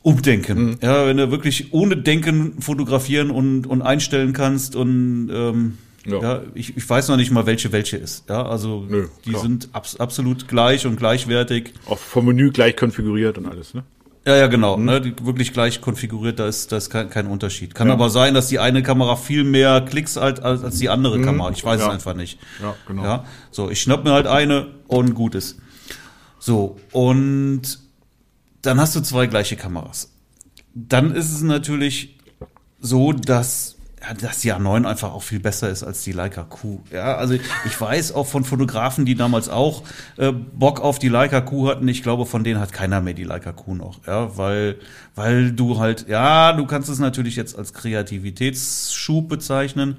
umdenken. 0.02 0.76
Ja, 0.82 1.06
wenn 1.06 1.16
du 1.16 1.30
wirklich 1.30 1.72
ohne 1.72 1.96
Denken 1.96 2.60
fotografieren 2.60 3.30
und, 3.30 3.66
und 3.66 3.82
einstellen 3.82 4.32
kannst 4.32 4.76
und 4.76 5.30
ähm, 5.32 5.78
Ja. 6.06 6.20
ja, 6.20 6.42
ich, 6.54 6.76
ich 6.76 6.88
weiß 6.88 7.08
noch 7.08 7.16
nicht 7.16 7.30
mal, 7.30 7.46
welche 7.46 7.72
welche 7.72 7.96
ist. 7.96 8.28
Ja, 8.28 8.44
also 8.46 8.84
Nö, 8.86 9.06
die 9.24 9.30
klar. 9.30 9.42
sind 9.42 9.68
abs 9.72 9.96
absolut 9.96 10.46
gleich 10.48 10.86
und 10.86 10.96
gleichwertig. 10.96 11.72
auch 11.86 11.98
vom 11.98 12.26
Menü 12.26 12.50
gleich 12.50 12.76
konfiguriert 12.76 13.38
und 13.38 13.46
alles, 13.46 13.72
ne? 13.72 13.84
Ja, 14.26 14.36
ja, 14.36 14.46
genau. 14.46 14.78
Ne, 14.78 15.00
die, 15.02 15.14
wirklich 15.22 15.52
gleich 15.52 15.80
konfiguriert, 15.82 16.38
da 16.38 16.48
ist, 16.48 16.72
da 16.72 16.78
ist 16.78 16.88
kein, 16.88 17.10
kein 17.10 17.26
Unterschied. 17.26 17.74
Kann 17.74 17.88
Ja. 17.88 17.92
aber 17.94 18.08
sein, 18.08 18.32
dass 18.32 18.48
die 18.48 18.58
eine 18.58 18.82
Kamera 18.82 19.16
viel 19.16 19.44
mehr 19.44 19.82
Klicks 19.82 20.16
halt 20.16 20.40
als, 20.40 20.64
als 20.64 20.78
die 20.78 20.88
andere 20.88 21.20
Kamera. 21.20 21.50
Ich 21.50 21.62
weiß 21.64 21.80
Ja. 21.80 21.88
es 21.88 21.92
einfach 21.92 22.14
nicht. 22.14 22.38
Ja, 22.62 22.74
genau. 22.86 23.02
Ja, 23.04 23.24
so, 23.50 23.68
ich 23.70 23.82
schnapp 23.82 24.04
mir 24.04 24.12
halt 24.12 24.26
eine 24.26 24.68
und 24.88 25.14
gut 25.14 25.34
ist. 25.34 25.58
So, 26.38 26.78
und 26.92 27.62
dann 28.62 28.80
hast 28.80 28.96
du 28.96 29.00
zwei 29.00 29.26
gleiche 29.26 29.56
Kameras. 29.56 30.10
Dann 30.74 31.14
ist 31.14 31.30
es 31.30 31.42
natürlich 31.42 32.16
so, 32.80 33.12
dass, 33.12 33.73
dass 34.20 34.40
die 34.40 34.52
A9 34.52 34.86
einfach 34.86 35.12
auch 35.12 35.22
viel 35.22 35.40
besser 35.40 35.70
ist 35.70 35.82
als 35.82 36.02
die 36.02 36.12
Leica 36.12 36.42
Q. 36.42 36.80
Ja, 36.92 37.16
also 37.16 37.34
ich 37.34 37.80
weiß 37.80 38.12
auch 38.12 38.26
von 38.26 38.44
Fotografen, 38.44 39.04
die 39.04 39.14
damals 39.14 39.48
auch 39.48 39.82
äh, 40.16 40.32
Bock 40.32 40.80
auf 40.80 40.98
die 40.98 41.08
Leica 41.08 41.40
Q 41.40 41.68
hatten. 41.68 41.88
Ich 41.88 42.02
glaube, 42.02 42.26
von 42.26 42.44
denen 42.44 42.60
hat 42.60 42.72
keiner 42.72 43.00
mehr 43.00 43.14
die 43.14 43.24
Leica 43.24 43.52
Q 43.52 43.74
noch. 43.74 44.06
Ja, 44.06 44.36
weil, 44.36 44.76
weil 45.14 45.52
du 45.52 45.78
halt, 45.78 46.08
ja, 46.08 46.52
du 46.52 46.66
kannst 46.66 46.88
es 46.88 46.98
natürlich 46.98 47.36
jetzt 47.36 47.56
als 47.56 47.72
Kreativitätsschub 47.72 49.28
bezeichnen, 49.28 49.96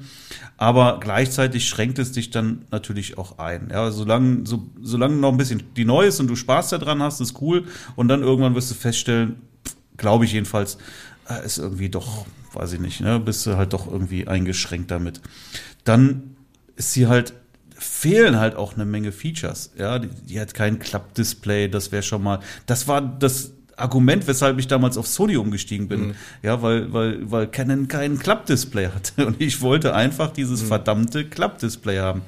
aber 0.57 0.99
gleichzeitig 0.99 1.67
schränkt 1.67 1.99
es 1.99 2.11
dich 2.11 2.29
dann 2.29 2.65
natürlich 2.71 3.17
auch 3.17 3.39
ein. 3.39 3.69
Ja, 3.71 3.91
solange, 3.91 4.45
so, 4.45 4.67
solange 4.81 5.15
noch 5.15 5.31
ein 5.31 5.37
bisschen 5.37 5.63
die 5.75 5.85
neu 5.85 6.05
ist 6.05 6.19
und 6.19 6.27
du 6.27 6.35
Spaß 6.35 6.69
daran 6.69 7.01
hast, 7.01 7.21
ist 7.21 7.41
cool. 7.41 7.65
Und 7.95 8.07
dann 8.07 8.21
irgendwann 8.21 8.55
wirst 8.55 8.71
du 8.71 8.75
feststellen, 8.75 9.41
glaube 9.97 10.25
ich 10.25 10.33
jedenfalls, 10.33 10.77
ist 11.33 11.57
irgendwie 11.57 11.89
doch, 11.89 12.25
weiß 12.53 12.73
ich 12.73 12.79
nicht, 12.79 13.01
ne, 13.01 13.19
bist 13.19 13.45
du 13.45 13.57
halt 13.57 13.73
doch 13.73 13.91
irgendwie 13.91 14.27
eingeschränkt 14.27 14.91
damit. 14.91 15.21
Dann 15.83 16.35
ist 16.75 16.93
sie 16.93 17.07
halt 17.07 17.33
fehlen 17.77 18.39
halt 18.39 18.55
auch 18.55 18.75
eine 18.75 18.85
Menge 18.85 19.11
Features. 19.11 19.71
Ja, 19.77 19.99
die, 19.99 20.07
die 20.07 20.39
hat 20.39 20.53
kein 20.53 20.79
Klappdisplay, 20.79 21.67
das 21.67 21.91
wäre 21.91 22.03
schon 22.03 22.23
mal, 22.23 22.39
das 22.65 22.87
war 22.87 23.01
das 23.01 23.51
Argument, 23.77 24.27
weshalb 24.27 24.59
ich 24.59 24.67
damals 24.67 24.97
auf 24.97 25.07
Sony 25.07 25.37
umgestiegen 25.37 25.87
bin. 25.87 26.07
Mhm. 26.07 26.15
Ja, 26.41 26.61
weil, 26.61 26.93
weil, 26.93 27.29
weil 27.29 27.47
Canon 27.47 27.87
kein 27.87 28.17
Klappdisplay 28.17 28.87
hatte. 28.87 29.27
Und 29.27 29.41
ich 29.41 29.61
wollte 29.61 29.93
einfach 29.93 30.31
dieses 30.31 30.63
mhm. 30.63 30.67
verdammte 30.67 31.25
Klappdisplay 31.25 31.99
haben. 31.99 32.21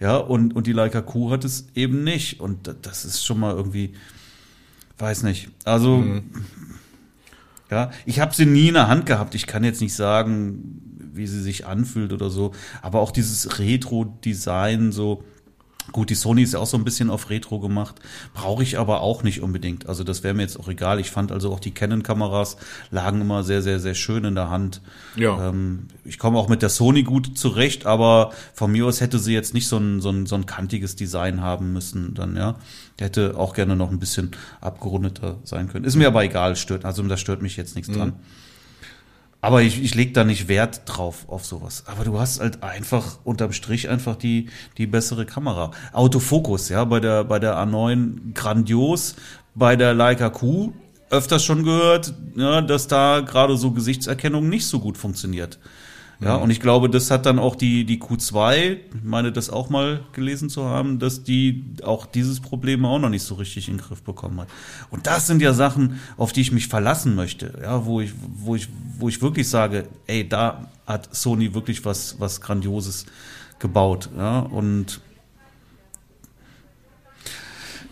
Ja, 0.00 0.16
und, 0.16 0.54
und 0.54 0.66
die 0.66 0.72
Leica 0.72 1.00
Q 1.00 1.30
hat 1.30 1.44
es 1.44 1.68
eben 1.74 2.02
nicht. 2.04 2.40
Und 2.40 2.74
das 2.82 3.04
ist 3.04 3.24
schon 3.24 3.38
mal 3.38 3.54
irgendwie, 3.54 3.94
weiß 4.98 5.22
nicht. 5.22 5.50
Also, 5.64 5.98
mhm. 5.98 6.30
Ja, 7.70 7.90
ich 8.06 8.20
habe 8.20 8.34
sie 8.34 8.46
nie 8.46 8.68
in 8.68 8.74
der 8.74 8.88
Hand 8.88 9.06
gehabt. 9.06 9.34
Ich 9.34 9.46
kann 9.46 9.64
jetzt 9.64 9.80
nicht 9.80 9.94
sagen, 9.94 10.80
wie 11.12 11.26
sie 11.26 11.42
sich 11.42 11.66
anfühlt 11.66 12.12
oder 12.12 12.30
so. 12.30 12.52
Aber 12.82 13.00
auch 13.00 13.10
dieses 13.10 13.58
Retro-Design, 13.58 14.92
so, 14.92 15.24
Gut, 15.92 16.10
die 16.10 16.14
Sony 16.14 16.42
ist 16.42 16.52
ja 16.52 16.60
auch 16.60 16.66
so 16.66 16.76
ein 16.76 16.84
bisschen 16.84 17.08
auf 17.08 17.30
Retro 17.30 17.60
gemacht, 17.60 17.96
brauche 18.34 18.62
ich 18.62 18.78
aber 18.78 19.00
auch 19.00 19.22
nicht 19.22 19.40
unbedingt. 19.40 19.88
Also 19.88 20.04
das 20.04 20.22
wäre 20.22 20.34
mir 20.34 20.42
jetzt 20.42 20.60
auch 20.60 20.68
egal. 20.68 21.00
Ich 21.00 21.10
fand 21.10 21.32
also 21.32 21.52
auch 21.52 21.60
die 21.60 21.70
Canon-Kameras 21.70 22.56
lagen 22.90 23.20
immer 23.20 23.42
sehr, 23.42 23.62
sehr, 23.62 23.80
sehr 23.80 23.94
schön 23.94 24.24
in 24.24 24.34
der 24.34 24.50
Hand. 24.50 24.82
Ja. 25.16 25.48
Ähm, 25.48 25.88
ich 26.04 26.18
komme 26.18 26.38
auch 26.38 26.48
mit 26.48 26.62
der 26.62 26.68
Sony 26.68 27.02
gut 27.02 27.38
zurecht, 27.38 27.86
aber 27.86 28.32
von 28.52 28.70
mir 28.70 28.86
aus 28.86 29.00
hätte 29.00 29.18
sie 29.18 29.32
jetzt 29.32 29.54
nicht 29.54 29.66
so 29.66 29.78
ein, 29.78 30.00
so 30.00 30.10
ein, 30.10 30.26
so 30.26 30.34
ein 30.34 30.46
kantiges 30.46 30.94
Design 30.94 31.40
haben 31.40 31.72
müssen. 31.72 32.14
Dann 32.14 32.36
ja, 32.36 32.56
hätte 32.98 33.38
auch 33.38 33.54
gerne 33.54 33.74
noch 33.74 33.90
ein 33.90 33.98
bisschen 33.98 34.32
abgerundeter 34.60 35.38
sein 35.44 35.68
können. 35.68 35.84
Ist 35.84 35.96
mir 35.96 36.08
aber 36.08 36.22
egal, 36.24 36.56
stört. 36.56 36.84
Also 36.84 37.02
da 37.02 37.16
stört 37.16 37.40
mich 37.40 37.56
jetzt 37.56 37.76
nichts 37.76 37.90
mhm. 37.90 37.96
dran. 37.96 38.12
Aber 39.40 39.62
ich, 39.62 39.80
ich 39.82 39.94
leg 39.94 40.14
da 40.14 40.24
nicht 40.24 40.48
Wert 40.48 40.82
drauf 40.86 41.28
auf 41.28 41.44
sowas. 41.44 41.84
Aber 41.86 42.04
du 42.04 42.18
hast 42.18 42.40
halt 42.40 42.62
einfach 42.62 43.18
unterm 43.22 43.52
Strich 43.52 43.88
einfach 43.88 44.16
die, 44.16 44.48
die 44.78 44.86
bessere 44.86 45.26
Kamera. 45.26 45.70
Autofokus, 45.92 46.68
ja, 46.68 46.84
bei 46.84 46.98
der, 46.98 47.24
bei 47.24 47.38
der 47.38 47.56
A9 47.56 48.34
grandios, 48.34 49.14
bei 49.54 49.76
der 49.76 49.94
Leica 49.94 50.30
Q 50.30 50.72
öfters 51.10 51.44
schon 51.44 51.64
gehört, 51.64 52.12
ja, 52.36 52.60
dass 52.60 52.86
da 52.86 53.20
gerade 53.20 53.56
so 53.56 53.70
Gesichtserkennung 53.70 54.48
nicht 54.48 54.66
so 54.66 54.80
gut 54.80 54.98
funktioniert. 54.98 55.58
Ja, 56.20 56.36
mhm. 56.36 56.44
und 56.44 56.50
ich 56.50 56.60
glaube, 56.60 56.90
das 56.90 57.10
hat 57.10 57.26
dann 57.26 57.38
auch 57.38 57.54
die, 57.54 57.84
die 57.84 58.00
Q2, 58.00 58.72
ich 58.72 59.04
meine 59.04 59.30
das 59.30 59.50
auch 59.50 59.70
mal 59.70 60.00
gelesen 60.12 60.50
zu 60.50 60.64
haben, 60.64 60.98
dass 60.98 61.22
die 61.22 61.64
auch 61.84 62.06
dieses 62.06 62.40
Problem 62.40 62.84
auch 62.84 62.98
noch 62.98 63.08
nicht 63.08 63.22
so 63.22 63.36
richtig 63.36 63.68
in 63.68 63.76
den 63.76 63.82
Griff 63.82 64.02
bekommen 64.02 64.40
hat. 64.40 64.48
Und 64.90 65.06
das 65.06 65.28
sind 65.28 65.40
ja 65.40 65.52
Sachen, 65.52 66.00
auf 66.16 66.32
die 66.32 66.40
ich 66.40 66.50
mich 66.50 66.66
verlassen 66.66 67.14
möchte, 67.14 67.58
ja, 67.62 67.86
wo 67.86 68.00
ich, 68.00 68.12
wo 68.36 68.56
ich, 68.56 68.68
wo 68.98 69.08
ich 69.08 69.22
wirklich 69.22 69.48
sage, 69.48 69.86
ey, 70.06 70.28
da 70.28 70.68
hat 70.86 71.14
Sony 71.14 71.54
wirklich 71.54 71.84
was, 71.84 72.18
was 72.18 72.40
Grandioses 72.40 73.06
gebaut, 73.60 74.10
ja, 74.16 74.40
und 74.40 75.00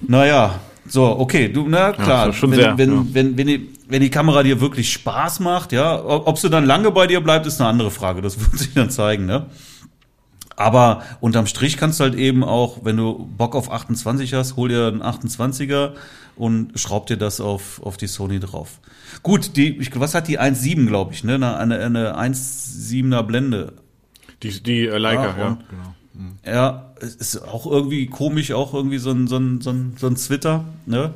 naja, 0.03 0.61
so, 0.89 1.19
okay, 1.19 1.49
du, 1.49 1.69
na 1.69 1.93
klar, 1.93 2.29
ja, 2.29 2.43
wenn, 2.43 2.55
sehr, 2.55 2.79
wenn, 2.79 2.93
ja. 2.93 3.07
wenn, 3.13 3.37
wenn, 3.37 3.47
die, 3.47 3.69
wenn 3.89 4.01
die 4.01 4.11
Kamera 4.11 4.43
dir 4.43 4.61
wirklich 4.61 4.93
Spaß 4.93 5.41
macht, 5.41 5.73
ja, 5.73 6.03
ob 6.05 6.39
sie 6.39 6.51
dann 6.51 6.65
lange 6.65 6.91
bei 6.91 7.07
dir 7.07 7.21
bleibt, 7.21 7.47
ist 7.47 7.61
eine 7.61 7.71
andere 7.71 7.91
Frage. 7.91 8.23
Das 8.23 8.39
wird 8.41 8.59
sich 8.59 8.75
dann 8.75 8.91
zeigen, 8.91 9.27
ne? 9.27 9.47
Aber 10.57 11.03
unterm 11.21 11.47
Strich 11.47 11.77
kannst 11.77 12.01
du 12.01 12.05
halt 12.05 12.15
eben 12.15 12.43
auch, 12.43 12.79
wenn 12.83 12.97
du 12.97 13.31
Bock 13.37 13.55
auf 13.55 13.71
28 13.71 14.33
hast, 14.33 14.57
hol 14.57 14.71
dir 14.71 14.87
einen 14.87 15.03
28er 15.03 15.93
und 16.35 16.79
schraub 16.79 17.07
dir 17.07 17.19
das 17.19 17.43
auf, 17.43 17.83
auf 17.83 17.99
die 17.99 18.07
Sony 18.07 18.41
drauf. 18.41 18.81
Gut, 19.23 19.57
die, 19.57 19.77
ich, 19.77 19.99
was 20.01 20.15
hat 20.15 20.29
die 20.29 20.41
1.7, 20.41 20.87
glaube 20.87 21.13
ich, 21.13 21.25
ne? 21.25 21.35
Eine, 21.35 21.59
eine, 21.59 21.79
eine 21.79 22.17
1.7er 22.35 23.23
Blende. 23.23 23.75
Die, 24.43 24.63
die 24.63 24.87
äh, 24.87 24.97
Leica, 24.97 25.23
ja, 25.23 25.39
ja 25.39 25.59
genau. 25.69 25.95
Mhm. 26.17 26.39
Ja, 26.45 26.93
ist 27.01 27.43
auch 27.43 27.67
irgendwie 27.67 28.07
komisch, 28.07 28.53
auch 28.53 28.73
irgendwie 28.75 28.99
so 28.99 29.11
ein, 29.11 29.27
so 29.27 29.37
ein, 29.37 29.61
so 29.61 29.71
ein, 29.71 29.95
so 29.99 30.07
ein 30.07 30.17
Twitter, 30.17 30.65
ne? 30.87 31.13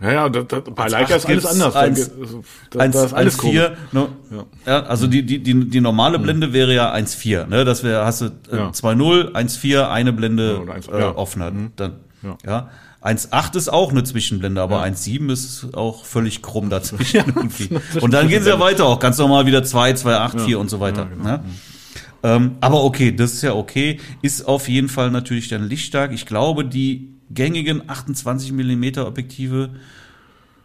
Ja, 0.00 0.12
ja, 0.12 0.28
da, 0.30 0.42
da, 0.42 0.60
bei 0.60 0.88
Leica 0.88 1.14
ist 1.14 1.26
alles 1.26 1.44
anders. 1.44 1.76
Eins, 1.76 2.10
also, 2.18 2.42
da, 2.70 2.78
eins, 2.78 2.96
da 2.96 3.04
ist 3.04 3.12
alles 3.12 3.38
4, 3.38 3.76
ne? 3.92 4.08
ja. 4.30 4.44
ja. 4.64 4.82
also 4.84 5.06
die, 5.06 5.24
die, 5.26 5.42
die, 5.42 5.68
die 5.68 5.80
normale 5.80 6.18
mhm. 6.18 6.22
Blende 6.22 6.52
wäre 6.54 6.74
ja 6.74 6.92
1,4, 6.94 7.46
ne? 7.46 7.64
Das 7.66 7.82
wäre, 7.82 8.06
hast 8.06 8.22
du 8.22 8.26
äh, 8.50 8.56
ja. 8.56 8.70
2,0, 8.70 9.32
1,4, 9.32 9.90
eine 9.90 10.12
Blende 10.14 10.62
ja, 10.66 10.72
1, 10.72 10.88
äh, 10.88 10.90
offener. 10.90 11.50
Mhm. 11.50 11.72
Dann, 11.76 11.96
ja. 12.22 12.38
ja. 12.46 12.70
1,8 13.02 13.56
ist 13.56 13.72
auch 13.72 13.90
eine 13.90 14.04
Zwischenblende, 14.04 14.62
aber 14.62 14.86
ja. 14.86 14.92
1,7 14.92 15.32
ist 15.32 15.74
auch 15.74 16.04
völlig 16.04 16.40
krumm 16.40 16.70
dazwischen. 16.70 17.34
Und 18.00 18.14
dann 18.14 18.28
gehen 18.28 18.42
sie 18.42 18.48
ja 18.48 18.60
weiter 18.60 18.86
auch, 18.86 19.00
ganz 19.00 19.18
normal 19.18 19.44
wieder 19.44 19.64
2, 19.64 19.92
2,8, 19.92 20.38
ja. 20.38 20.44
4 20.46 20.58
und 20.60 20.70
so 20.70 20.80
weiter. 20.80 21.06
Genau. 21.06 21.24
ne? 21.24 21.44
Ähm, 22.22 22.56
aber 22.60 22.84
okay, 22.84 23.12
das 23.12 23.32
ist 23.32 23.42
ja 23.42 23.54
okay. 23.54 23.98
Ist 24.22 24.46
auf 24.46 24.68
jeden 24.68 24.88
Fall 24.88 25.10
natürlich 25.10 25.48
dann 25.48 25.64
lichtstark. 25.64 26.12
Ich 26.12 26.26
glaube, 26.26 26.64
die 26.64 27.14
gängigen 27.30 27.88
28 27.88 28.52
Millimeter 28.52 29.06
Objektive, 29.06 29.70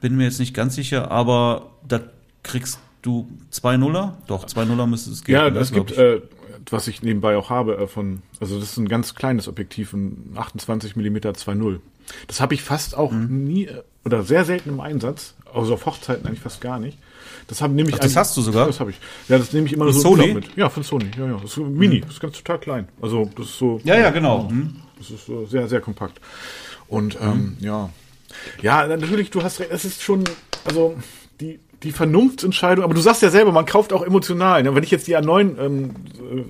bin 0.01 0.17
mir 0.17 0.25
jetzt 0.25 0.39
nicht 0.39 0.53
ganz 0.53 0.75
sicher, 0.75 1.11
aber 1.11 1.71
da 1.87 2.01
kriegst 2.43 2.79
du 3.01 3.27
zwei 3.49 3.77
Nuller? 3.77 4.17
Doch, 4.27 4.45
zwei 4.45 4.65
Nuller 4.65 4.87
müsste 4.87 5.11
es 5.11 5.23
geben. 5.23 5.37
Ja, 5.37 5.47
es 5.47 5.71
gibt, 5.71 5.91
äh, 5.91 6.21
was 6.69 6.87
ich 6.87 7.01
nebenbei 7.01 7.37
auch 7.37 7.49
habe, 7.49 7.77
äh, 7.77 7.87
von, 7.87 8.21
also 8.39 8.59
das 8.59 8.71
ist 8.71 8.77
ein 8.77 8.87
ganz 8.87 9.15
kleines 9.15 9.47
Objektiv, 9.47 9.93
ein 9.93 10.33
28 10.35 10.95
Millimeter 10.95 11.31
2.0. 11.31 11.79
Das 12.27 12.41
habe 12.41 12.53
ich 12.53 12.61
fast 12.61 12.95
auch 12.95 13.11
mhm. 13.11 13.43
nie 13.45 13.69
oder 14.03 14.23
sehr 14.23 14.45
selten 14.45 14.69
im 14.69 14.79
Einsatz, 14.79 15.33
also 15.51 15.73
auf 15.73 15.85
Hochzeiten 15.85 16.27
eigentlich 16.27 16.41
fast 16.41 16.61
gar 16.61 16.79
nicht. 16.79 16.97
Das 17.47 17.61
haben 17.61 17.75
nämlich 17.75 17.95
das 17.97 18.15
hast 18.15 18.35
du 18.37 18.41
sogar? 18.41 18.67
Das 18.67 18.79
habe 18.79 18.91
ich. 18.91 18.99
Ja, 19.27 19.37
das 19.37 19.53
nehme 19.53 19.67
ich 19.67 19.73
immer 19.73 19.85
von 19.85 19.93
so 19.93 20.01
Sony? 20.01 20.33
mit. 20.33 20.55
Ja, 20.55 20.69
von 20.69 20.83
Sony. 20.83 21.11
Ja, 21.17 21.27
ja. 21.27 21.39
Das 21.41 21.51
ist 21.51 21.57
mini. 21.57 22.01
Das 22.01 22.11
ist 22.11 22.19
ganz 22.19 22.37
total 22.37 22.59
klein. 22.59 22.87
Also 23.01 23.29
das 23.35 23.47
ist 23.47 23.57
so. 23.57 23.79
Ja, 23.83 23.97
ja, 23.97 24.09
genau. 24.09 24.49
Mhm. 24.49 24.81
Das 24.97 25.11
ist 25.11 25.25
so 25.25 25.45
sehr, 25.45 25.67
sehr 25.67 25.81
kompakt. 25.81 26.19
Und 26.87 27.17
ähm, 27.21 27.31
mhm. 27.31 27.57
ja, 27.59 27.89
ja, 28.61 28.87
natürlich. 28.87 29.29
Du 29.29 29.43
hast 29.43 29.59
recht. 29.59 29.71
Es 29.71 29.85
ist 29.85 30.01
schon, 30.01 30.23
also 30.65 30.97
die 31.39 31.59
die 31.83 31.91
Vernunftsentscheidung, 31.91 32.83
aber 32.83 32.93
du 32.93 33.01
sagst 33.01 33.21
ja 33.21 33.29
selber, 33.29 33.51
man 33.51 33.65
kauft 33.65 33.93
auch 33.93 34.01
emotional. 34.01 34.63
Ne? 34.63 34.75
Wenn 34.75 34.83
ich 34.83 34.91
jetzt 34.91 35.07
die 35.07 35.17
A9, 35.17 35.59
ähm, 35.59 35.95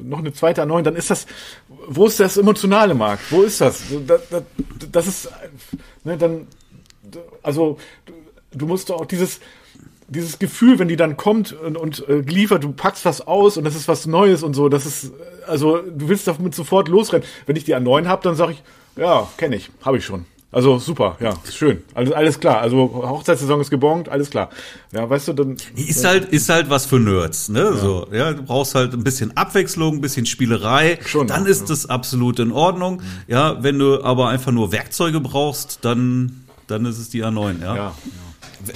noch 0.04 0.20
eine 0.20 0.34
zweite 0.34 0.64
A9, 0.64 0.84
dann 0.84 0.96
ist 0.96 1.10
das, 1.10 1.26
wo 1.88 2.06
ist 2.06 2.20
das 2.20 2.38
emotionale 2.38 2.94
Markt? 2.94 3.24
Wo 3.32 3.42
ist 3.42 3.62
das? 3.62 3.84
Das, 4.08 4.22
das, 4.30 4.44
das 4.92 5.08
ist, 5.08 5.30
ne, 6.04 6.18
dann, 6.18 6.48
also 7.44 7.78
du 8.52 8.66
musst 8.66 8.92
auch 8.92 9.06
dieses, 9.06 9.40
dieses 10.08 10.40
Gefühl, 10.40 10.80
wenn 10.80 10.88
die 10.88 10.96
dann 10.96 11.18
kommt 11.18 11.54
und, 11.54 11.78
und 11.78 12.08
äh, 12.08 12.22
geliefert, 12.22 12.64
du 12.64 12.72
packst 12.72 13.06
was 13.06 13.26
aus 13.26 13.58
und 13.58 13.64
das 13.64 13.76
ist 13.76 13.88
was 13.88 14.06
Neues 14.06 14.44
und 14.44 14.54
so, 14.54 14.70
das 14.70 14.86
ist, 14.86 15.12
also 15.48 15.78
du 15.78 16.08
willst 16.08 16.28
damit 16.28 16.54
sofort 16.56 16.88
losrennen. 16.88 17.28
Wenn 17.46 17.56
ich 17.56 17.64
die 17.64 17.76
A9 17.76 18.06
habe, 18.06 18.24
dann 18.24 18.36
sage 18.36 18.54
ich, 18.54 18.64
ja, 18.96 19.28
kenne 19.38 19.56
ich, 19.56 19.72
habe 19.82 19.98
ich 19.98 20.06
schon. 20.06 20.26
Also 20.56 20.80
super, 20.80 21.18
ja, 21.20 21.34
schön. 21.52 21.84
Alles, 21.94 22.13
alles 22.13 22.39
klar. 22.39 22.62
Also 22.62 22.78
Hochzeitssaison 22.78 23.60
ist 23.60 23.70
gebongt, 23.70 24.08
alles 24.08 24.30
klar. 24.30 24.50
Ja, 24.94 25.10
weißt 25.10 25.28
du, 25.28 25.34
dann. 25.34 25.58
Ist 25.76 26.06
halt, 26.06 26.30
ist 26.30 26.48
halt 26.48 26.70
was 26.70 26.86
für 26.86 26.98
Nerds, 26.98 27.50
ne? 27.50 27.60
Ja. 27.60 27.74
So, 27.76 28.08
ja, 28.10 28.32
du 28.32 28.41
brauchst 28.41 28.74
halt 28.74 28.94
ein 28.94 29.04
bisschen 29.04 29.36
Abwechslung, 29.36 29.96
ein 29.96 30.02
bisschen 30.02 30.26
Spielerei. 30.26 30.98
Schon. 31.06 31.28
Dann 31.28 31.46
ist 31.46 31.63
ja. 31.63 31.68
das 31.68 31.89
absolut 31.89 32.39
in 32.39 32.54
Ordnung. 32.54 33.00
Mhm. 33.00 33.04
Ja, 33.28 33.62
wenn 33.63 33.78
du 33.78 34.02
aber 34.02 34.30
einfach 34.30 34.54
nur 34.54 34.72
Werkzeuge 34.72 35.20
brauchst, 35.20 35.80
dann, 35.82 36.46
dann 36.68 36.86
ist 36.86 37.00
es 37.00 37.10
die 37.10 37.22
A9, 37.22 37.60
ja. 37.62 37.76
ja. 37.76 37.76
ja. 37.76 37.94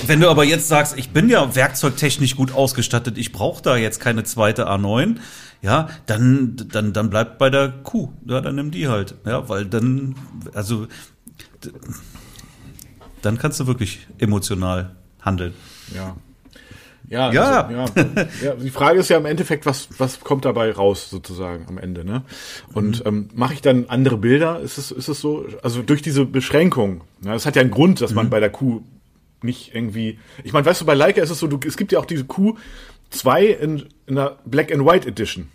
Wenn 0.06 0.20
du 0.20 0.30
aber 0.30 0.44
jetzt 0.44 0.68
sagst, 0.68 0.98
ich 0.98 1.12
bin 1.12 1.30
ja 1.30 1.56
werkzeugtechnisch 1.56 2.36
gut 2.36 2.54
ausgestattet, 2.54 3.18
ich 3.18 3.32
brauche 3.32 3.64
da 3.64 3.78
jetzt 3.78 4.02
keine 4.02 4.26
zweite 4.26 4.70
A9, 4.70 5.16
ja, 5.62 5.88
dann, 6.08 6.56
dann, 6.72 6.92
dann 6.92 7.10
bleibt 7.10 7.38
bei 7.38 7.50
der 7.50 7.70
Q, 7.70 8.14
ja, 8.26 8.42
dann 8.42 8.56
nimm 8.56 8.72
die 8.72 8.88
halt, 8.88 9.16
ja, 9.26 9.48
weil 9.48 9.66
dann, 9.66 10.16
also, 10.54 10.88
dann 13.22 13.38
kannst 13.38 13.60
du 13.60 13.68
wirklich 13.68 14.08
emotional 14.18 14.96
handeln. 15.22 15.54
Ja. 15.94 16.16
Ja, 17.10 17.32
ja. 17.32 17.62
Also, 17.62 17.74
ja. 17.76 18.06
ja. 18.44 18.54
Die 18.56 18.70
Frage 18.70 19.00
ist 19.00 19.10
ja 19.10 19.18
im 19.18 19.26
Endeffekt, 19.26 19.66
was, 19.66 19.90
was 19.98 20.20
kommt 20.20 20.46
dabei 20.46 20.72
raus 20.72 21.10
sozusagen 21.10 21.66
am 21.68 21.80
Ende, 21.80 22.06
ne? 22.06 22.24
Und 22.74 23.00
mhm. 23.00 23.08
ähm, 23.08 23.30
mache 23.34 23.56
ich 23.56 23.62
dann 23.62 23.86
andere 23.88 24.18
Bilder? 24.18 24.60
Ist 24.60 24.78
es, 24.78 24.92
ist 24.92 25.08
es 25.08 25.20
so? 25.20 25.48
Also 25.64 25.82
durch 25.82 26.04
diese 26.04 26.26
Beschränkung, 26.26 27.02
ne? 27.22 27.34
es 27.34 27.48
hat 27.48 27.56
ja 27.56 27.64
einen 27.64 27.72
Grund, 27.72 28.02
dass 28.02 28.14
man 28.14 28.28
mhm. 28.28 28.30
bei 28.30 28.40
der 28.40 28.52
Q 28.52 28.84
nicht 29.42 29.74
irgendwie. 29.74 30.20
Ich 30.44 30.54
meine, 30.54 30.66
weißt 30.66 30.82
du, 30.82 30.86
bei 30.86 30.94
Leica 30.94 31.22
ist 31.22 31.32
es 31.32 31.40
so, 31.40 31.48
du, 31.48 31.60
es 31.66 31.78
gibt 31.78 31.92
ja 31.92 32.00
auch 32.00 32.06
diese 32.06 32.24
Q2 32.26 33.40
in, 33.42 33.86
in 34.06 34.18
einer 34.18 34.38
Black 34.46 34.72
and 34.72 34.86
White 34.86 35.08
Edition. 35.08 35.48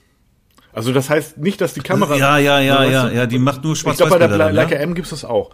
Also 0.75 0.93
das 0.93 1.09
heißt 1.09 1.39
nicht, 1.39 1.61
dass 1.61 1.73
die 1.73 1.81
Kamera. 1.81 2.17
Ja, 2.17 2.39
ja, 2.39 2.59
ja, 2.59 2.85
ja, 2.85 3.09
ja, 3.09 3.27
die 3.27 3.39
macht 3.39 3.63
nur 3.63 3.77
Schwarz-Weiß. 3.77 4.01
Ich 4.01 4.07
glaube, 4.09 4.29
bei 4.29 4.37
der 4.37 4.53
Leica 4.53 4.75
ja? 4.75 4.81
M 4.81 4.95
gibt's 4.95 5.11
das 5.11 5.25
auch. 5.25 5.51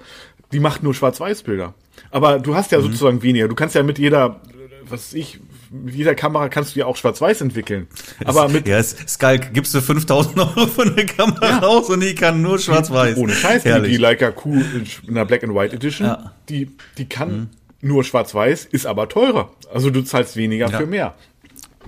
Die 0.52 0.60
macht 0.60 0.82
nur 0.82 0.94
Schwarz-Weiß-Bilder. 0.94 1.74
Aber 2.10 2.38
du 2.38 2.54
hast 2.54 2.72
ja 2.72 2.78
mhm. 2.78 2.84
sozusagen 2.84 3.22
weniger. 3.22 3.48
Du 3.48 3.54
kannst 3.54 3.74
ja 3.74 3.82
mit 3.82 3.98
jeder, 3.98 4.40
was 4.88 5.14
ich, 5.14 5.38
mit 5.70 5.94
jeder 5.94 6.14
Kamera 6.14 6.48
kannst 6.48 6.74
du 6.74 6.80
ja 6.80 6.86
auch 6.86 6.96
Schwarz-Weiß 6.96 7.40
entwickeln. 7.40 7.86
Aber 8.24 8.48
mit. 8.48 8.66
Ja, 8.66 8.82
Skalk, 8.82 9.54
gibst 9.54 9.74
du 9.74 9.80
5000 9.80 10.38
Euro 10.38 10.66
für 10.66 10.82
eine 10.82 11.06
Kamera 11.06 11.48
ja. 11.48 11.58
raus 11.58 11.88
und 11.88 12.00
die 12.00 12.14
kann 12.14 12.42
nur 12.42 12.58
Schwarz-Weiß. 12.58 13.16
Ohne 13.16 13.32
Scheiß. 13.32 13.62
Die, 13.62 13.82
die 13.82 13.96
Leica 13.96 14.30
Q 14.30 14.60
in 15.06 15.14
der 15.14 15.24
Black 15.24 15.44
and 15.44 15.54
White 15.54 15.76
Edition, 15.76 16.06
ja. 16.06 16.32
die, 16.48 16.70
die 16.98 17.08
kann 17.08 17.32
mhm 17.32 17.48
nur 17.82 18.04
schwarz-weiß, 18.04 18.66
ist 18.66 18.86
aber 18.86 19.08
teurer. 19.08 19.50
Also 19.72 19.90
du 19.90 20.02
zahlst 20.02 20.36
weniger 20.36 20.68
ja. 20.68 20.78
für 20.78 20.86
mehr. 20.86 21.14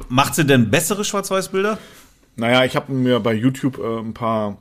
Macht 0.09 0.35
sie 0.35 0.45
denn 0.45 0.71
bessere 0.71 1.05
Schwarz-Weiß-Bilder? 1.05 1.79
Naja, 2.37 2.65
ich 2.65 2.77
habe 2.77 2.93
mir 2.93 3.21
bei 3.21 3.35
YouTube 3.35 3.79
äh, 3.79 3.99
ein 3.99 4.15
paar 4.15 4.57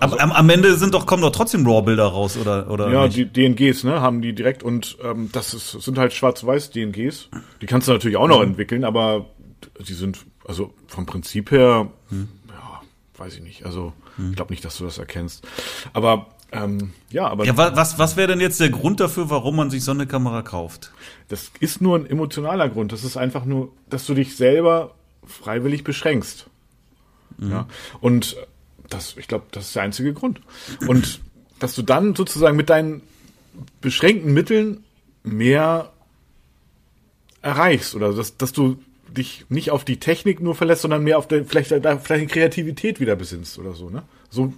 Also, 0.00 0.18
am, 0.18 0.32
am 0.32 0.50
Ende 0.50 0.76
sind 0.76 0.94
doch, 0.94 1.06
kommen 1.06 1.22
doch 1.22 1.30
trotzdem 1.30 1.66
RAW-Bilder 1.66 2.04
raus, 2.06 2.36
oder? 2.36 2.70
oder 2.70 2.90
ja, 2.90 3.04
nicht? 3.06 3.16
die 3.16 3.26
DNGs, 3.26 3.84
ne, 3.84 4.00
haben 4.00 4.22
die 4.22 4.32
direkt 4.32 4.62
und 4.62 4.96
ähm, 5.04 5.28
das 5.32 5.54
ist, 5.54 5.70
sind 5.70 5.98
halt 5.98 6.12
schwarz-weiß 6.12 6.70
DNGs. 6.70 7.28
Die 7.60 7.66
kannst 7.66 7.88
du 7.88 7.92
natürlich 7.92 8.16
auch 8.16 8.28
noch 8.28 8.38
mhm. 8.38 8.50
entwickeln, 8.50 8.84
aber 8.84 9.26
die 9.86 9.94
sind, 9.94 10.18
also 10.46 10.72
vom 10.86 11.06
Prinzip 11.06 11.50
her, 11.50 11.90
hm. 12.08 12.28
ja, 12.48 12.80
weiß 13.18 13.34
ich 13.34 13.42
nicht. 13.42 13.66
Also, 13.66 13.92
hm. 14.16 14.30
ich 14.30 14.36
glaube 14.36 14.52
nicht, 14.52 14.64
dass 14.64 14.78
du 14.78 14.84
das 14.84 14.98
erkennst. 14.98 15.46
Aber 15.92 16.26
ähm, 16.52 16.92
ja, 17.10 17.28
aber. 17.28 17.44
Ja, 17.44 17.56
was, 17.56 17.98
was 17.98 18.16
wäre 18.16 18.28
denn 18.28 18.40
jetzt 18.40 18.60
der 18.60 18.70
Grund 18.70 19.00
dafür, 19.00 19.30
warum 19.30 19.56
man 19.56 19.70
sich 19.70 19.84
so 19.84 19.92
eine 19.92 20.06
Kamera 20.06 20.42
kauft? 20.42 20.92
Das 21.28 21.50
ist 21.60 21.80
nur 21.80 21.96
ein 21.96 22.06
emotionaler 22.06 22.68
Grund. 22.68 22.92
Das 22.92 23.04
ist 23.04 23.16
einfach 23.16 23.44
nur, 23.44 23.70
dass 23.88 24.06
du 24.06 24.14
dich 24.14 24.36
selber 24.36 24.94
freiwillig 25.24 25.84
beschränkst. 25.84 26.46
Mhm. 27.38 27.50
Ja. 27.50 27.66
Und 28.00 28.36
das, 28.90 29.16
ich 29.16 29.28
glaube, 29.28 29.46
das 29.50 29.68
ist 29.68 29.76
der 29.76 29.82
einzige 29.82 30.12
Grund. 30.12 30.40
Und 30.86 31.20
dass 31.58 31.74
du 31.74 31.82
dann 31.82 32.14
sozusagen 32.14 32.56
mit 32.56 32.70
deinen 32.70 33.02
beschränkten 33.80 34.32
Mitteln 34.32 34.84
mehr 35.22 35.92
erreichst 37.42 37.94
oder 37.94 38.12
dass, 38.12 38.36
dass 38.36 38.52
du 38.52 38.78
dich 39.08 39.44
nicht 39.48 39.70
auf 39.70 39.84
die 39.84 39.98
Technik 39.98 40.40
nur 40.40 40.54
verlässt, 40.54 40.82
sondern 40.82 41.02
mehr 41.02 41.18
auf 41.18 41.26
der, 41.26 41.44
vielleicht, 41.44 41.68
vielleicht 41.68 42.10
eine 42.10 42.26
Kreativität 42.26 43.00
wieder 43.00 43.16
besinnst 43.16 43.58
oder 43.58 43.72
so, 43.72 43.90
ne? 43.90 44.02
So 44.30 44.52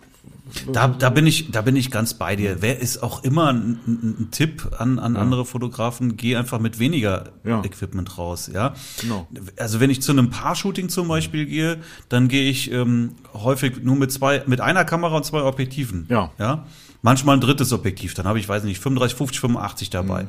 da, 0.73 0.88
da 0.88 1.11
bin 1.11 1.27
ich, 1.27 1.51
da 1.51 1.62
bin 1.62 1.77
ich 1.77 1.91
ganz 1.91 2.15
bei 2.15 2.37
dir. 2.37 2.59
Wer 2.61 2.81
ist 2.81 3.03
auch 3.03 3.25
immer 3.25 3.53
ein, 3.53 3.79
ein 3.87 4.29
Tipp 4.31 4.71
an, 4.79 4.99
an 4.99 5.15
ja. 5.15 5.21
andere 5.21 5.45
Fotografen? 5.45 6.17
Geh 6.17 6.37
einfach 6.37 6.59
mit 6.59 6.79
weniger 6.79 7.31
ja. 7.45 7.62
Equipment 7.65 8.19
raus, 8.19 8.51
ja. 8.53 8.75
Genau. 9.01 9.27
Also 9.57 9.81
wenn 9.81 9.91
ich 9.91 10.03
zu 10.03 10.12
einem 10.12 10.31
Paar-Shooting 10.31 10.88
zum 10.88 11.09
Beispiel 11.09 11.47
gehe, 11.47 11.79
dann 12.09 12.29
gehe 12.29 12.49
ich 12.49 12.71
ähm, 12.71 13.12
häufig 13.35 13.83
nur 13.83 13.97
mit 13.97 14.12
zwei, 14.12 14.43
mit 14.47 14.61
einer 14.61 14.85
Kamera 14.85 15.17
und 15.17 15.25
zwei 15.25 15.43
Objektiven. 15.43 16.07
Ja. 16.09 16.31
Ja. 16.38 16.67
Manchmal 17.03 17.37
ein 17.37 17.41
drittes 17.41 17.73
Objektiv. 17.73 18.15
Dann 18.15 18.27
habe 18.27 18.38
ich, 18.38 18.49
weiß 18.49 18.65
nicht, 18.65 18.81
35, 18.81 19.17
50, 19.17 19.41
85 19.41 19.91
dabei. 19.91 20.25
Mhm 20.25 20.29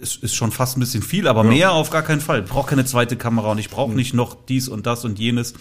ist, 0.00 0.22
ist 0.22 0.34
schon 0.34 0.50
fast 0.50 0.76
ein 0.76 0.80
bisschen 0.80 1.02
viel, 1.02 1.28
aber 1.28 1.44
ja. 1.44 1.50
mehr 1.50 1.72
auf 1.72 1.90
gar 1.90 2.02
keinen 2.02 2.20
Fall. 2.20 2.42
Ich 2.42 2.50
brauche 2.50 2.70
keine 2.70 2.84
zweite 2.84 3.16
Kamera 3.16 3.50
und 3.50 3.58
ich 3.58 3.70
brauche 3.70 3.90
mhm. 3.90 3.96
nicht 3.96 4.14
noch 4.14 4.34
dies 4.48 4.68
und 4.68 4.86
das 4.86 5.04
und 5.04 5.18
jenes. 5.18 5.54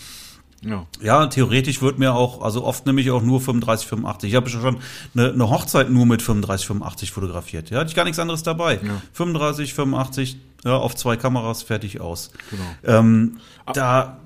Ja. 0.62 0.86
ja, 1.02 1.28
theoretisch 1.28 1.82
wird 1.82 2.00
mir 2.00 2.14
auch, 2.14 2.42
also 2.42 2.66
oft 2.66 2.86
nehme 2.86 3.00
ich 3.00 3.12
auch 3.12 3.22
nur 3.22 3.40
35, 3.40 3.88
85. 3.88 4.30
Ich 4.30 4.36
habe 4.36 4.50
schon 4.50 4.80
eine, 5.16 5.32
eine 5.32 5.50
Hochzeit 5.50 5.90
nur 5.90 6.06
mit 6.06 6.22
35, 6.22 6.68
85 6.68 7.12
fotografiert. 7.12 7.70
Ja, 7.70 7.80
hatte 7.80 7.90
ich 7.90 7.96
gar 7.96 8.04
nichts 8.04 8.20
anderes 8.20 8.44
dabei. 8.44 8.76
Ja. 8.76 9.02
35, 9.14 9.74
85, 9.74 10.38
ja, 10.66 10.76
auf 10.76 10.96
zwei 10.96 11.16
Kameras 11.16 11.64
fertig 11.64 12.02
aus. 12.02 12.32
Genau. 12.50 13.00
Ähm, 13.00 13.38
da, 13.74 14.18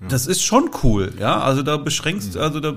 ja. 0.00 0.08
das 0.08 0.26
ist 0.26 0.42
schon 0.42 0.70
cool, 0.82 1.12
ja. 1.18 1.40
Also 1.40 1.62
da 1.62 1.76
beschränkst, 1.76 2.34
mhm. 2.34 2.40
also 2.40 2.60
da, 2.60 2.74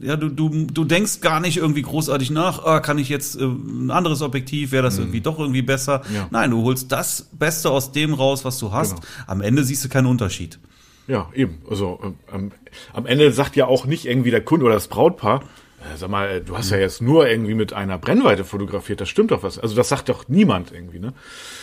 ja, 0.00 0.14
du, 0.14 0.28
du, 0.28 0.66
du 0.66 0.84
denkst 0.84 1.20
gar 1.20 1.40
nicht 1.40 1.56
irgendwie 1.56 1.82
großartig 1.82 2.30
nach, 2.30 2.64
ah, 2.64 2.78
kann 2.78 2.98
ich 2.98 3.08
jetzt 3.08 3.40
äh, 3.40 3.44
ein 3.44 3.90
anderes 3.90 4.22
Objektiv, 4.22 4.70
wäre 4.70 4.84
das 4.84 4.94
mhm. 4.94 5.04
irgendwie 5.04 5.20
doch 5.20 5.40
irgendwie 5.40 5.62
besser. 5.62 6.02
Ja. 6.14 6.28
Nein, 6.30 6.52
du 6.52 6.62
holst 6.62 6.92
das 6.92 7.28
Beste 7.32 7.70
aus 7.70 7.90
dem 7.90 8.14
raus, 8.14 8.44
was 8.44 8.58
du 8.58 8.70
hast. 8.70 8.94
Genau. 8.94 9.06
Am 9.26 9.40
Ende 9.40 9.64
siehst 9.64 9.84
du 9.84 9.88
keinen 9.88 10.06
Unterschied. 10.06 10.60
Ja, 11.08 11.30
eben. 11.34 11.62
Also 11.68 12.14
ähm, 12.32 12.52
am 12.92 13.06
Ende 13.06 13.32
sagt 13.32 13.56
ja 13.56 13.66
auch 13.66 13.86
nicht 13.86 14.06
irgendwie 14.06 14.30
der 14.30 14.42
Kunde 14.42 14.66
oder 14.66 14.74
das 14.74 14.88
Brautpaar, 14.88 15.42
äh, 15.80 15.96
sag 15.96 16.10
mal, 16.10 16.40
du 16.42 16.56
hast 16.56 16.70
ja 16.70 16.76
jetzt 16.76 17.00
nur 17.00 17.28
irgendwie 17.28 17.54
mit 17.54 17.72
einer 17.72 17.98
Brennweite 17.98 18.44
fotografiert, 18.44 19.00
das 19.00 19.08
stimmt 19.08 19.30
doch 19.30 19.42
was. 19.42 19.58
Also 19.58 19.74
das 19.74 19.88
sagt 19.88 20.10
doch 20.10 20.28
niemand 20.28 20.70
irgendwie, 20.70 20.98
ne? 20.98 21.14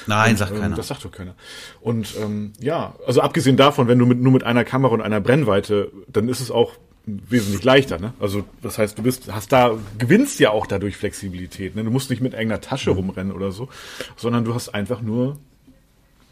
Nein, 0.08 0.32
und, 0.32 0.38
sagt 0.38 0.52
ähm, 0.52 0.62
keiner. 0.62 0.76
Das 0.76 0.88
sagt 0.88 1.06
doch 1.06 1.12
keiner. 1.12 1.36
Und 1.80 2.16
ähm, 2.22 2.54
ja, 2.60 2.96
also 3.06 3.22
abgesehen 3.22 3.56
davon, 3.56 3.88
wenn 3.88 4.00
du 4.00 4.08
mit, 4.08 4.20
nur 4.20 4.34
mit 4.34 4.44
einer 4.44 4.64
Kamera 4.64 4.94
und 4.94 5.02
einer 5.02 5.22
Brennweite, 5.22 5.92
dann 6.08 6.28
ist 6.28 6.40
es 6.40 6.50
auch 6.50 6.74
wesentlich 7.06 7.64
leichter, 7.64 8.00
ne? 8.00 8.14
Also 8.20 8.46
das 8.64 8.80
heißt, 8.80 8.98
du 8.98 9.04
bist, 9.04 9.32
hast 9.32 9.52
da, 9.52 9.78
gewinnst 10.00 10.40
ja 10.40 10.50
auch 10.50 10.66
dadurch 10.66 10.98
Flexibilität, 10.98 11.76
ne? 11.76 11.84
Du 11.84 11.92
musst 11.92 12.10
nicht 12.10 12.22
mit 12.22 12.34
irgendeiner 12.34 12.62
Tasche 12.62 12.92
mhm. 12.92 12.98
rumrennen 12.98 13.32
oder 13.32 13.52
so, 13.52 13.70
sondern 14.16 14.44
du 14.44 14.56
hast 14.56 14.70
einfach 14.70 15.02
nur 15.02 15.38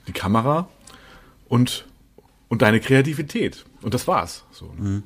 die 0.08 0.14
Kamera 0.14 0.68
und 1.48 1.86
und 2.50 2.62
deine 2.62 2.80
Kreativität. 2.80 3.66
Und 3.82 3.94
das 3.94 4.08
war's. 4.08 4.44
So, 4.52 4.74
ne? 4.78 4.90
mhm. 4.90 5.04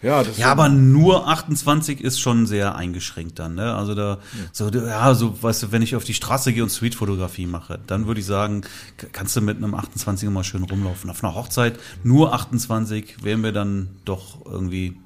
Ja, 0.00 0.22
das 0.22 0.38
ja, 0.38 0.52
aber 0.52 0.68
nur 0.68 1.26
28 1.26 2.00
ist 2.00 2.20
schon 2.20 2.46
sehr 2.46 2.76
eingeschränkt 2.76 3.40
dann, 3.40 3.56
ne? 3.56 3.74
Also 3.74 3.96
da, 3.96 4.18
ja. 4.32 4.48
so, 4.52 4.68
ja, 4.68 5.14
so, 5.14 5.42
weißt 5.42 5.64
du, 5.64 5.72
wenn 5.72 5.82
ich 5.82 5.96
auf 5.96 6.04
die 6.04 6.14
Straße 6.14 6.52
gehe 6.52 6.62
und 6.62 6.70
Streetfotografie 6.70 7.46
mache, 7.46 7.80
dann 7.84 8.06
würde 8.06 8.20
ich 8.20 8.26
sagen, 8.26 8.62
kannst 9.10 9.34
du 9.34 9.40
mit 9.40 9.56
einem 9.56 9.74
28er 9.74 10.30
mal 10.30 10.44
schön 10.44 10.62
rumlaufen. 10.62 11.10
Auf 11.10 11.24
einer 11.24 11.34
Hochzeit 11.34 11.80
nur 12.04 12.32
28 12.32 13.24
wären 13.24 13.42
wir 13.42 13.50
dann 13.50 13.96
doch 14.04 14.46
irgendwie. 14.46 14.96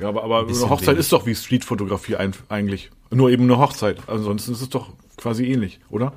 Ja, 0.00 0.08
aber, 0.08 0.24
aber 0.24 0.40
ein 0.40 0.48
eine 0.48 0.70
Hochzeit 0.70 0.88
wenig. 0.88 1.00
ist 1.00 1.12
doch 1.12 1.26
wie 1.26 1.34
Streetfotografie 1.34 2.16
eigentlich. 2.16 2.90
Nur 3.10 3.28
eben 3.28 3.42
eine 3.44 3.58
Hochzeit. 3.58 3.98
Ansonsten 4.06 4.52
ist 4.52 4.62
es 4.62 4.70
doch 4.70 4.92
quasi 5.18 5.44
ähnlich, 5.44 5.78
oder? 5.90 6.14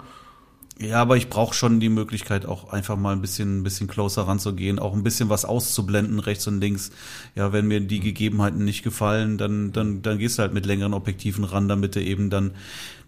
Ja, 0.82 1.00
aber 1.00 1.16
ich 1.16 1.30
brauche 1.30 1.54
schon 1.54 1.80
die 1.80 1.90
Möglichkeit, 1.90 2.48
auch 2.48 2.74
einfach 2.74 2.98
mal 2.98 3.14
ein 3.14 3.22
bisschen, 3.22 3.60
ein 3.60 3.64
bisschen 3.64 3.88
closer 3.88 4.24
ranzugehen, 4.24 4.80
auch 4.80 4.96
ein 4.96 5.04
bisschen 5.04 5.30
was 5.30 5.46
auszublenden, 5.46 6.20
rechts 6.20 6.48
und 6.48 6.60
links. 6.60 6.90
Ja, 7.36 7.54
wenn 7.54 7.68
mir 7.68 7.82
die 7.82 8.00
Gegebenheiten 8.00 8.66
nicht 8.66 8.82
gefallen, 8.82 9.38
dann, 9.38 9.72
dann, 9.74 10.02
dann 10.02 10.18
gehst 10.18 10.40
du 10.40 10.42
halt 10.42 10.56
mit 10.56 10.66
längeren 10.66 10.96
Objektiven 10.96 11.44
ran, 11.44 11.68
damit 11.68 11.96
du 11.96 12.02
eben 12.02 12.32
dann 12.32 12.56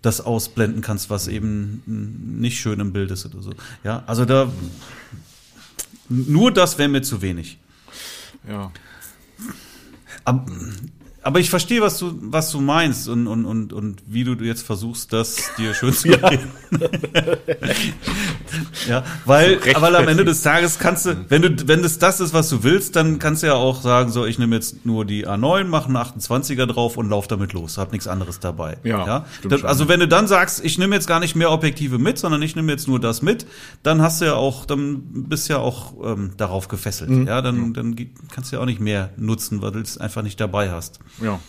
das 0.03 0.21
ausblenden 0.21 0.83
kannst, 0.83 1.09
was 1.09 1.27
eben 1.27 1.81
nicht 1.87 2.59
schön 2.59 2.79
im 2.79 2.93
Bild 2.93 3.09
ist 3.09 3.25
oder 3.25 3.41
so. 3.41 3.53
Ja, 3.83 4.03
also 4.05 4.25
da, 4.25 4.51
nur 6.09 6.51
das 6.51 6.77
wäre 6.77 6.89
mir 6.89 7.01
zu 7.01 7.23
wenig. 7.23 7.57
Ja. 8.47 8.71
Aber, 10.25 10.45
aber 11.23 11.39
ich 11.39 11.49
verstehe, 11.49 11.81
was 11.81 11.97
du, 11.99 12.17
was 12.21 12.51
du 12.51 12.59
meinst 12.59 13.07
und, 13.07 13.27
und, 13.27 13.45
und, 13.45 13.71
und 13.71 14.03
wie 14.05 14.25
du 14.25 14.33
jetzt 14.43 14.65
versuchst, 14.65 15.13
das 15.13 15.51
dir 15.57 15.73
schön 15.73 15.93
zu 15.93 16.09
reden. 16.09 16.51
ja, 18.89 19.03
weil, 19.23 19.59
so 19.61 19.81
weil 19.81 19.95
am 19.95 20.07
Ende 20.09 20.25
des 20.25 20.41
Tages 20.41 20.79
kannst 20.79 21.05
du, 21.05 21.25
wenn 21.29 21.41
du, 21.41 21.67
wenn 21.67 21.81
das 21.81 21.97
das 21.97 22.19
ist, 22.19 22.33
was 22.33 22.49
du 22.49 22.63
willst, 22.63 22.97
dann 22.97 23.19
kannst 23.19 23.41
du 23.41 23.47
ja 23.47 23.53
auch 23.53 23.81
sagen, 23.81 24.11
so, 24.11 24.25
ich 24.25 24.37
nehme 24.37 24.53
jetzt 24.55 24.85
nur 24.85 25.05
die 25.05 25.25
A9, 25.25 25.63
mache 25.63 25.85
einen 25.87 25.97
28er 25.97 26.65
drauf 26.65 26.97
und 26.97 27.09
lauf 27.09 27.27
damit 27.27 27.53
los. 27.53 27.77
Hab 27.77 27.93
nichts 27.93 28.07
anderes 28.07 28.41
dabei. 28.41 28.77
Ja. 28.83 29.05
ja? 29.05 29.25
Das, 29.47 29.63
also 29.63 29.87
wenn 29.87 30.01
du 30.01 30.09
dann 30.09 30.27
sagst, 30.27 30.63
ich 30.65 30.77
nehme 30.77 30.93
jetzt 30.93 31.07
gar 31.07 31.21
nicht 31.21 31.35
mehr 31.35 31.51
Objektive 31.51 31.99
mit, 31.99 32.17
sondern 32.19 32.41
ich 32.41 32.57
nehme 32.57 32.69
jetzt 32.69 32.89
nur 32.89 32.99
das 32.99 33.21
mit, 33.21 33.45
dann 33.81 34.01
hast 34.01 34.19
du 34.19 34.25
ja 34.25 34.35
auch, 34.35 34.65
dann 34.65 35.01
bist 35.29 35.47
du 35.47 35.53
ja 35.53 35.59
auch 35.59 35.93
ähm, 36.03 36.31
darauf 36.35 36.67
gefesselt. 36.67 37.09
Mhm. 37.11 37.27
Ja, 37.27 37.41
dann, 37.41 37.73
dann 37.73 37.95
kannst 38.29 38.51
du 38.51 38.57
ja 38.57 38.61
auch 38.61 38.65
nicht 38.65 38.81
mehr 38.81 39.11
nutzen, 39.15 39.61
weil 39.61 39.71
du 39.71 39.79
es 39.79 39.97
einfach 39.97 40.21
nicht 40.21 40.41
dabei 40.41 40.69
hast. 40.69 40.99
Ja. 41.21 41.39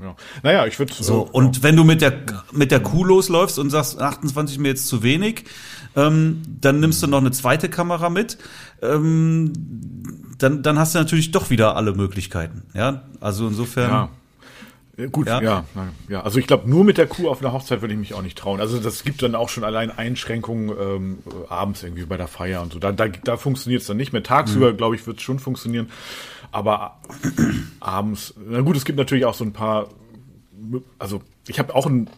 Ja. 0.00 0.14
Naja, 0.42 0.66
ich 0.66 0.78
würde 0.78 0.92
so. 0.92 1.26
Äh, 1.26 1.30
und 1.30 1.56
ja. 1.56 1.62
wenn 1.62 1.76
du 1.76 1.84
mit 1.84 2.02
der 2.02 2.12
mit 2.52 2.70
der 2.70 2.80
Kuh 2.80 3.04
losläufst 3.04 3.58
und 3.58 3.70
sagst 3.70 3.98
28 3.98 4.58
mir 4.58 4.68
jetzt 4.68 4.88
zu 4.88 5.02
wenig, 5.02 5.44
ähm, 5.94 6.42
dann 6.60 6.80
nimmst 6.80 7.02
du 7.02 7.06
noch 7.06 7.20
eine 7.20 7.30
zweite 7.30 7.70
Kamera 7.70 8.10
mit. 8.10 8.36
Ähm, 8.82 9.52
dann 10.38 10.62
dann 10.62 10.78
hast 10.78 10.94
du 10.94 10.98
natürlich 10.98 11.30
doch 11.30 11.48
wieder 11.48 11.76
alle 11.76 11.94
Möglichkeiten. 11.94 12.64
Ja, 12.74 13.04
also 13.20 13.48
insofern. 13.48 13.90
Ja. 13.90 14.08
Gut, 15.12 15.26
ja, 15.26 15.42
ja, 15.42 15.64
ja. 16.08 16.22
Also 16.22 16.38
ich 16.38 16.46
glaube, 16.46 16.70
nur 16.70 16.82
mit 16.82 16.96
der 16.96 17.06
Kuh 17.06 17.28
auf 17.28 17.42
einer 17.42 17.52
Hochzeit 17.52 17.82
würde 17.82 17.92
ich 17.92 18.00
mich 18.00 18.14
auch 18.14 18.22
nicht 18.22 18.38
trauen. 18.38 18.60
Also 18.60 18.78
das 18.78 19.04
gibt 19.04 19.22
dann 19.22 19.34
auch 19.34 19.50
schon 19.50 19.62
allein 19.62 19.90
Einschränkungen 19.90 20.70
ähm, 20.70 21.18
abends 21.50 21.82
irgendwie 21.82 22.06
bei 22.06 22.16
der 22.16 22.28
Feier 22.28 22.62
und 22.62 22.72
so. 22.72 22.78
Da, 22.78 22.92
da, 22.92 23.08
da 23.08 23.36
funktioniert 23.36 23.82
es 23.82 23.88
dann 23.88 23.98
nicht 23.98 24.14
mehr. 24.14 24.22
Tagsüber, 24.22 24.72
mhm. 24.72 24.78
glaube 24.78 24.94
ich, 24.94 25.06
wird 25.06 25.18
es 25.18 25.22
schon 25.22 25.38
funktionieren. 25.38 25.90
Aber 26.52 27.00
abends, 27.80 28.34
na 28.36 28.60
gut, 28.60 28.76
es 28.76 28.84
gibt 28.84 28.98
natürlich 28.98 29.24
auch 29.24 29.34
so 29.34 29.44
ein 29.44 29.52
paar, 29.52 29.88
also 30.98 31.22
ich 31.48 31.58
habe 31.58 31.74
auch 31.74 31.86
ein, 31.86 32.08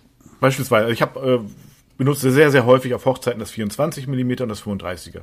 beispielsweise, 0.41 0.93
ich 0.93 1.03
habe 1.03 1.43
äh, 1.45 1.51
benutze 1.99 2.31
sehr, 2.31 2.51
sehr 2.51 2.65
häufig 2.65 2.95
auf 2.95 3.05
Hochzeiten 3.05 3.41
das 3.41 3.51
24 3.51 4.07
mm 4.07 4.31
und 4.43 4.49
das 4.49 4.63
35er. 4.63 5.23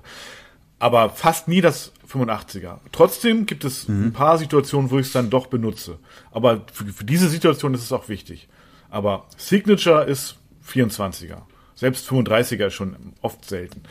Aber 0.77 1.09
fast 1.09 1.47
nie 1.47 1.61
das 1.61 1.93
85er. 2.11 2.79
Trotzdem 2.91 3.45
gibt 3.45 3.63
es 3.63 3.87
mhm. 3.87 4.07
ein 4.07 4.13
paar 4.13 4.37
Situationen, 4.37 4.91
wo 4.91 4.99
ich 4.99 5.07
es 5.07 5.13
dann 5.13 5.29
doch 5.29 5.47
benutze. 5.47 5.97
Aber 6.31 6.61
für, 6.71 6.85
für 6.85 7.05
diese 7.05 7.29
Situation 7.29 7.73
ist 7.73 7.81
es 7.81 7.93
auch 7.93 8.09
wichtig. 8.09 8.49
Aber 8.89 9.25
Signature 9.37 10.03
ist 10.03 10.35
24er. 10.67 11.41
Selbst 11.75 12.09
35er 12.09 12.67
ist 12.67 12.73
schon 12.73 12.95
oft 13.21 13.43
selten. 13.45 13.83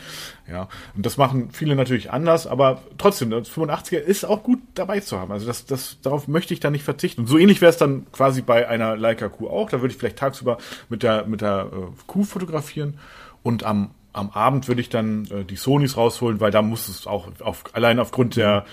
Ja, 0.51 0.69
und 0.97 1.05
das 1.05 1.17
machen 1.17 1.51
viele 1.53 1.77
natürlich 1.77 2.11
anders, 2.11 2.47
aber 2.47 2.83
trotzdem, 2.97 3.31
das 3.31 3.51
85er 3.51 3.99
ist 3.99 4.25
auch 4.25 4.43
gut 4.43 4.61
dabei 4.75 5.01
zu 5.01 5.19
haben. 5.19 5.33
Also 5.33 5.47
das, 5.47 5.67
das, 5.67 5.99
darauf 6.03 6.27
möchte 6.27 6.55
ich 6.55 6.61
dann 6.61 6.73
nicht 6.73 6.85
verzichten. 6.85 7.23
Und 7.23 7.27
so 7.27 7.37
ähnlich 7.39 7.61
wäre 7.61 7.71
es 7.71 7.77
dann 7.77 8.07
quasi 8.11 8.41
bei 8.41 8.69
einer 8.69 8.97
Leica 8.97 9.29
Q 9.29 9.49
auch. 9.49 9.69
Da 9.69 9.81
würde 9.81 9.93
ich 9.93 9.99
vielleicht 9.99 10.19
tagsüber 10.19 10.59
mit 10.89 11.03
der, 11.03 11.27
mit 11.27 11.43
der 11.43 11.69
äh, 11.73 12.07
Q 12.07 12.25
fotografieren 12.25 12.99
und 13.43 13.65
am 13.65 13.91
am 14.15 14.31
Abend 14.31 14.69
würde 14.69 14.81
ich 14.81 14.89
dann 14.89 15.27
äh, 15.27 15.45
die 15.45 15.57
Sonys 15.57 15.97
rausholen, 15.97 16.41
weil 16.41 16.53
da 16.53 16.63
muss 16.63 16.89
es 16.89 17.07
auch 17.07 17.29
auf, 17.41 17.65
allein 17.73 17.99
aufgrund 17.99 18.37
der 18.37 18.65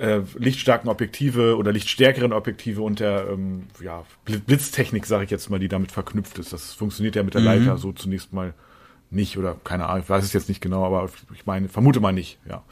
äh, 0.00 0.22
lichtstarken 0.36 0.88
Objektive 0.88 1.56
oder 1.56 1.72
lichtstärkeren 1.72 2.32
Objektive 2.32 2.82
und 2.82 3.00
der 3.00 3.28
ähm, 3.30 3.64
ja, 3.82 4.04
Blitztechnik, 4.24 5.06
sage 5.06 5.24
ich 5.24 5.30
jetzt 5.30 5.50
mal, 5.50 5.58
die 5.58 5.68
damit 5.68 5.92
verknüpft 5.92 6.38
ist. 6.38 6.52
Das 6.52 6.72
funktioniert 6.72 7.16
ja 7.16 7.22
mit 7.22 7.34
der 7.34 7.40
mhm. 7.40 7.46
Leica 7.46 7.76
so 7.76 7.92
zunächst 7.92 8.32
mal 8.32 8.54
nicht 9.10 9.38
oder 9.38 9.56
keine 9.64 9.86
Ahnung, 9.86 10.02
ich 10.02 10.10
weiß 10.10 10.24
es 10.24 10.32
jetzt 10.32 10.48
nicht 10.48 10.60
genau, 10.60 10.84
aber 10.84 11.08
ich 11.34 11.46
meine, 11.46 11.68
vermute 11.68 12.00
mal 12.00 12.12
nicht, 12.12 12.38
ja. 12.48 12.62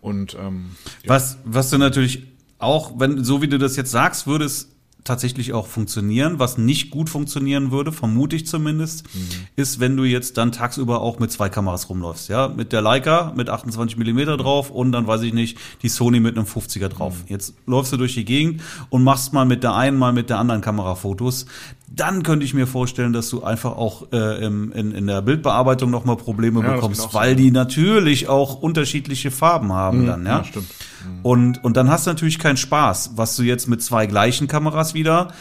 Und 0.00 0.36
ähm, 0.40 0.76
ja. 1.02 1.10
was 1.10 1.38
was 1.44 1.70
du 1.70 1.78
natürlich 1.78 2.28
auch, 2.58 2.92
wenn 2.98 3.24
so 3.24 3.42
wie 3.42 3.48
du 3.48 3.58
das 3.58 3.76
jetzt 3.76 3.90
sagst, 3.90 4.26
würdest 4.26 4.77
tatsächlich 5.08 5.52
auch 5.52 5.66
funktionieren. 5.66 6.38
Was 6.38 6.58
nicht 6.58 6.90
gut 6.90 7.10
funktionieren 7.10 7.70
würde, 7.72 7.90
vermute 7.90 8.36
ich 8.36 8.46
zumindest, 8.46 9.04
mhm. 9.14 9.28
ist, 9.56 9.80
wenn 9.80 9.96
du 9.96 10.04
jetzt 10.04 10.38
dann 10.38 10.52
tagsüber 10.52 11.00
auch 11.00 11.18
mit 11.18 11.32
zwei 11.32 11.48
Kameras 11.48 11.88
rumläufst. 11.88 12.28
Ja, 12.28 12.48
mit 12.48 12.72
der 12.72 12.82
Leica 12.82 13.32
mit 13.36 13.50
28 13.50 13.96
Millimeter 13.96 14.36
drauf 14.36 14.70
und 14.70 14.92
dann 14.92 15.06
weiß 15.06 15.22
ich 15.22 15.32
nicht, 15.32 15.58
die 15.82 15.88
Sony 15.88 16.20
mit 16.20 16.36
einem 16.36 16.46
50er 16.46 16.88
drauf. 16.88 17.14
Mhm. 17.14 17.32
Jetzt 17.32 17.54
läufst 17.66 17.92
du 17.92 17.96
durch 17.96 18.14
die 18.14 18.24
Gegend 18.24 18.62
und 18.90 19.02
machst 19.02 19.32
mal 19.32 19.44
mit 19.44 19.64
der 19.64 19.74
einen, 19.74 19.98
mal 19.98 20.12
mit 20.12 20.30
der 20.30 20.38
anderen 20.38 20.60
Kamera 20.60 20.94
Fotos 20.94 21.46
dann 21.90 22.22
könnte 22.22 22.44
ich 22.44 22.54
mir 22.54 22.66
vorstellen, 22.66 23.12
dass 23.12 23.30
du 23.30 23.42
einfach 23.42 23.76
auch 23.76 24.12
äh, 24.12 24.44
im, 24.44 24.72
in, 24.72 24.92
in 24.92 25.06
der 25.06 25.22
Bildbearbeitung 25.22 25.90
nochmal 25.90 26.16
Probleme 26.16 26.62
ja, 26.62 26.74
bekommst, 26.74 27.14
weil 27.14 27.34
die 27.34 27.50
natürlich 27.50 28.28
auch 28.28 28.60
unterschiedliche 28.60 29.30
Farben 29.30 29.72
haben 29.72 30.02
mhm, 30.02 30.06
dann, 30.06 30.26
ja. 30.26 30.38
ja 30.38 30.44
stimmt. 30.44 30.68
Mhm. 31.04 31.20
Und, 31.22 31.64
und 31.64 31.76
dann 31.76 31.90
hast 31.90 32.06
du 32.06 32.10
natürlich 32.10 32.38
keinen 32.38 32.56
Spaß, 32.56 33.12
was 33.16 33.36
du 33.36 33.42
jetzt 33.42 33.68
mit 33.68 33.82
zwei 33.82 34.06
gleichen 34.06 34.48
Kameras 34.48 34.94
wieder 34.94 35.32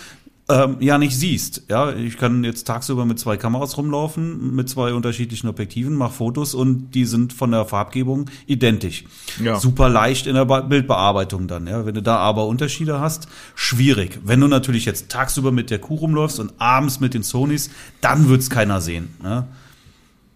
ähm, 0.49 0.77
ja 0.79 0.97
nicht 0.97 1.17
siehst. 1.17 1.63
Ja, 1.69 1.91
ich 1.93 2.17
kann 2.17 2.43
jetzt 2.43 2.65
tagsüber 2.65 3.05
mit 3.05 3.19
zwei 3.19 3.37
Kameras 3.37 3.77
rumlaufen, 3.77 4.55
mit 4.55 4.69
zwei 4.69 4.93
unterschiedlichen 4.93 5.47
Objektiven, 5.47 5.93
mache 5.95 6.13
Fotos 6.13 6.53
und 6.53 6.91
die 6.91 7.05
sind 7.05 7.33
von 7.33 7.51
der 7.51 7.65
Farbgebung 7.65 8.29
identisch. 8.45 9.03
Ja. 9.43 9.59
Super 9.59 9.89
leicht 9.89 10.25
in 10.27 10.35
der 10.35 10.45
Bildbearbeitung 10.45 11.47
dann. 11.47 11.67
Ja, 11.67 11.85
wenn 11.85 11.95
du 11.95 12.01
da 12.01 12.17
aber 12.17 12.47
Unterschiede 12.47 12.99
hast, 12.99 13.27
schwierig. 13.55 14.19
Wenn 14.23 14.39
du 14.39 14.47
natürlich 14.47 14.85
jetzt 14.85 15.09
tagsüber 15.09 15.51
mit 15.51 15.69
der 15.69 15.79
Kuh 15.79 15.95
rumläufst 15.95 16.39
und 16.39 16.53
abends 16.59 16.99
mit 16.99 17.13
den 17.13 17.23
Sonys, 17.23 17.69
dann 17.99 18.29
wird's 18.29 18.49
keiner 18.49 18.79
sehen. 18.79 19.09
Ne? 19.21 19.47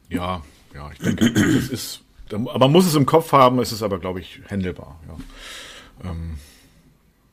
Ja, 0.10 0.42
ja, 0.76 0.90
ich 0.92 1.00
denke, 1.00 1.32
das 1.32 1.70
ist, 1.70 2.02
aber 2.34 2.60
man 2.60 2.72
muss 2.72 2.86
es 2.86 2.96
im 2.96 3.06
Kopf 3.06 3.32
haben, 3.32 3.60
es 3.60 3.72
ist 3.72 3.84
aber, 3.84 4.00
glaube 4.00 4.20
ich, 4.20 4.42
händelbar. 4.48 5.00
Ja. 5.08 6.12
Ähm 6.12 6.38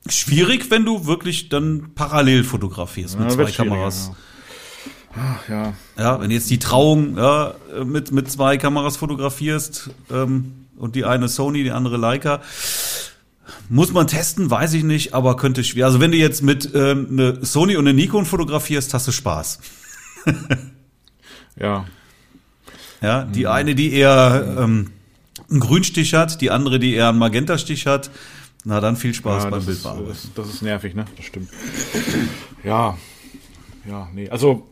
Schwierig, 0.08 0.70
wenn 0.70 0.84
du 0.84 1.06
wirklich 1.06 1.48
dann 1.48 1.90
parallel 1.94 2.44
fotografierst 2.44 3.14
ja, 3.14 3.20
mit 3.20 3.32
zwei 3.32 3.50
Kameras. 3.50 4.12
Ach, 5.14 5.48
ja. 5.48 5.74
Ja, 5.98 6.20
wenn 6.20 6.30
jetzt 6.30 6.50
die 6.50 6.58
Trauung 6.58 7.16
ja, 7.16 7.54
mit, 7.84 8.12
mit 8.12 8.30
zwei 8.30 8.56
Kameras 8.56 8.96
fotografierst 8.96 9.90
ähm, 10.10 10.66
und 10.78 10.94
die 10.94 11.04
eine 11.04 11.28
Sony, 11.28 11.62
die 11.62 11.72
andere 11.72 11.96
Leica, 11.96 12.40
muss 13.68 13.92
man 13.92 14.06
testen, 14.06 14.50
weiß 14.50 14.74
ich 14.74 14.84
nicht, 14.84 15.14
aber 15.14 15.36
könnte 15.36 15.64
schwer. 15.64 15.86
Also 15.86 16.00
wenn 16.00 16.12
du 16.12 16.16
jetzt 16.16 16.42
mit 16.42 16.70
ähm, 16.74 17.08
eine 17.10 17.44
Sony 17.44 17.76
und 17.76 17.86
eine 17.86 17.94
Nikon 17.94 18.24
fotografierst, 18.24 18.94
hast 18.94 19.08
du 19.08 19.12
Spaß. 19.12 19.60
ja. 21.56 21.84
Ja, 23.00 23.24
die 23.24 23.44
mhm. 23.44 23.46
eine, 23.46 23.74
die 23.74 23.92
eher 23.92 24.56
ähm, 24.58 24.90
einen 25.50 25.60
Grünstich 25.60 26.14
hat, 26.14 26.40
die 26.40 26.50
andere, 26.50 26.78
die 26.78 26.94
eher 26.94 27.10
einen 27.10 27.18
Magentastich 27.18 27.86
hat. 27.86 28.10
Na 28.64 28.80
dann 28.80 28.96
viel 28.96 29.14
Spaß 29.14 29.44
ja, 29.44 29.50
beim 29.50 29.64
Bildbearbeiten. 29.64 30.08
Das, 30.08 30.28
das 30.34 30.48
ist 30.48 30.62
nervig, 30.62 30.94
ne? 30.94 31.04
Das 31.16 31.26
stimmt. 31.26 31.48
Ja, 32.64 32.98
ja, 33.88 34.08
nee. 34.12 34.28
Also, 34.28 34.68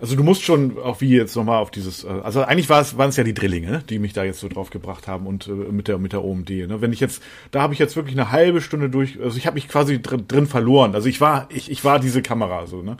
also 0.00 0.16
du 0.16 0.22
musst 0.22 0.42
schon 0.42 0.78
auch 0.78 1.00
wie 1.00 1.10
jetzt 1.10 1.36
nochmal 1.36 1.60
auf 1.60 1.70
dieses, 1.70 2.04
äh, 2.04 2.08
also 2.08 2.42
eigentlich 2.42 2.68
war 2.68 2.80
es, 2.80 2.96
waren 2.98 3.10
es 3.10 3.16
ja 3.16 3.24
die 3.24 3.34
Drillinge, 3.34 3.70
ne, 3.70 3.84
die 3.88 3.98
mich 3.98 4.12
da 4.12 4.24
jetzt 4.24 4.40
so 4.40 4.48
drauf 4.48 4.70
gebracht 4.70 5.08
haben 5.08 5.26
und 5.26 5.48
äh, 5.48 5.50
mit 5.50 5.88
der 5.88 5.98
mit 5.98 6.12
der 6.12 6.24
OMD. 6.24 6.50
Ne? 6.50 6.80
Wenn 6.80 6.92
ich 6.92 7.00
jetzt, 7.00 7.22
da 7.50 7.62
habe 7.62 7.72
ich 7.72 7.78
jetzt 7.78 7.96
wirklich 7.96 8.16
eine 8.16 8.30
halbe 8.30 8.60
Stunde 8.60 8.90
durch, 8.90 9.18
also 9.22 9.36
ich 9.36 9.46
habe 9.46 9.54
mich 9.54 9.68
quasi 9.68 10.00
drin, 10.00 10.24
drin 10.28 10.46
verloren. 10.46 10.94
Also 10.94 11.08
ich 11.08 11.20
war, 11.20 11.48
ich, 11.50 11.70
ich 11.70 11.84
war 11.84 11.98
diese 11.98 12.22
Kamera 12.22 12.66
so, 12.66 12.82
ne? 12.82 12.96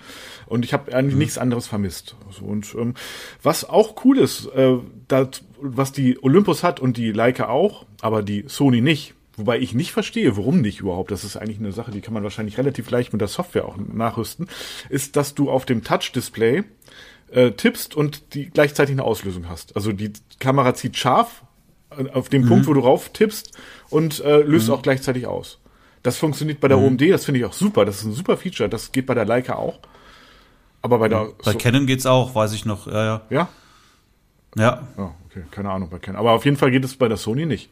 Und 0.47 0.65
ich 0.65 0.73
habe 0.73 0.95
eigentlich 0.95 1.15
mhm. 1.15 1.21
nichts 1.21 1.39
anderes 1.39 1.67
vermisst. 1.67 2.17
So, 2.31 2.45
und 2.45 2.75
ähm, 2.79 2.95
was 3.43 3.69
auch 3.69 4.05
cool 4.05 4.19
ist, 4.19 4.47
äh, 4.55 4.77
das, 5.09 5.43
was 5.61 5.93
die 5.93 6.23
Olympus 6.23 6.63
hat 6.63 6.79
und 6.79 6.97
die 6.97 7.11
Leica 7.11 7.49
auch, 7.49 7.85
aber 8.01 8.23
die 8.23 8.45
Sony 8.47 8.81
nicht, 8.81 9.15
Wobei 9.37 9.59
ich 9.59 9.75
nicht 9.75 9.93
verstehe, 9.93 10.37
warum 10.39 10.63
nicht 10.63 10.81
überhaupt, 10.81 11.11
das 11.11 11.23
ist 11.23 11.37
eigentlich 11.37 11.59
eine 11.59 11.73
Sache, 11.73 11.91
die 11.91 12.01
kann 12.01 12.15
man 12.15 12.23
wahrscheinlich 12.23 12.57
relativ 12.57 12.91
leicht 12.91 13.13
mit 13.13 13.21
der 13.21 13.29
Software 13.29 13.67
auch 13.67 13.77
nachrüsten, 13.77 14.49
ist, 14.89 15.15
dass 15.17 15.35
du 15.35 15.51
auf 15.51 15.67
dem 15.67 15.85
Touch-Display 15.85 16.65
äh, 17.37 17.53
tippst 17.53 17.95
und 17.95 18.35
die 18.35 18.49
gleichzeitig 18.49 18.95
eine 18.95 19.05
Auslösung 19.05 19.49
hast. 19.49 19.77
Also 19.77 19.93
die 19.93 20.13
Kamera 20.41 20.75
zieht 20.75 20.97
scharf 20.97 21.43
äh, 21.91 22.09
auf 22.11 22.31
dem 22.31 22.43
mhm. 22.43 22.49
Punkt, 22.49 22.67
wo 22.67 22.73
du 22.73 22.81
rauf 22.81 23.11
tippst 23.11 23.53
und 23.91 24.25
äh, 24.25 24.39
löst 24.39 24.69
mhm. 24.69 24.75
auch 24.75 24.83
gleichzeitig 24.83 25.27
aus. 25.27 25.61
Das 26.03 26.17
funktioniert 26.17 26.61
bei 26.61 26.69
der 26.69 26.79
mhm. 26.79 26.85
OMD, 26.85 27.11
das 27.11 27.27
finde 27.27 27.41
ich 27.41 27.45
auch 27.45 27.53
super, 27.53 27.85
das 27.85 27.99
ist 27.99 28.05
ein 28.05 28.15
super 28.15 28.39
Feature, 28.39 28.71
das 28.71 28.91
geht 28.91 29.05
bei 29.05 29.15
der 29.15 29.27
Leica 29.27 29.57
auch. 29.57 29.79
Aber 30.81 30.99
bei 30.99 31.09
der 31.09 31.29
Bei 31.45 31.53
so 31.53 31.59
Canon 31.59 31.87
geht's 31.87 32.07
auch, 32.07 32.35
weiß 32.35 32.55
ich 32.55 32.65
noch, 32.65 32.87
ja, 32.87 33.05
ja. 33.05 33.23
Ja? 33.29 33.49
Ja. 34.57 34.89
Ja, 34.97 35.15
okay, 35.27 35.45
keine 35.51 35.71
Ahnung 35.71 35.91
bei 35.91 35.99
Canon. 35.99 36.19
Aber 36.19 36.33
auf 36.33 36.45
jeden 36.47 36.57
Fall 36.57 36.71
geht 36.71 36.85
es 36.85 36.97
bei 36.97 37.09
der 37.09 37.19
Sony 37.19 37.45
nicht. 37.45 37.69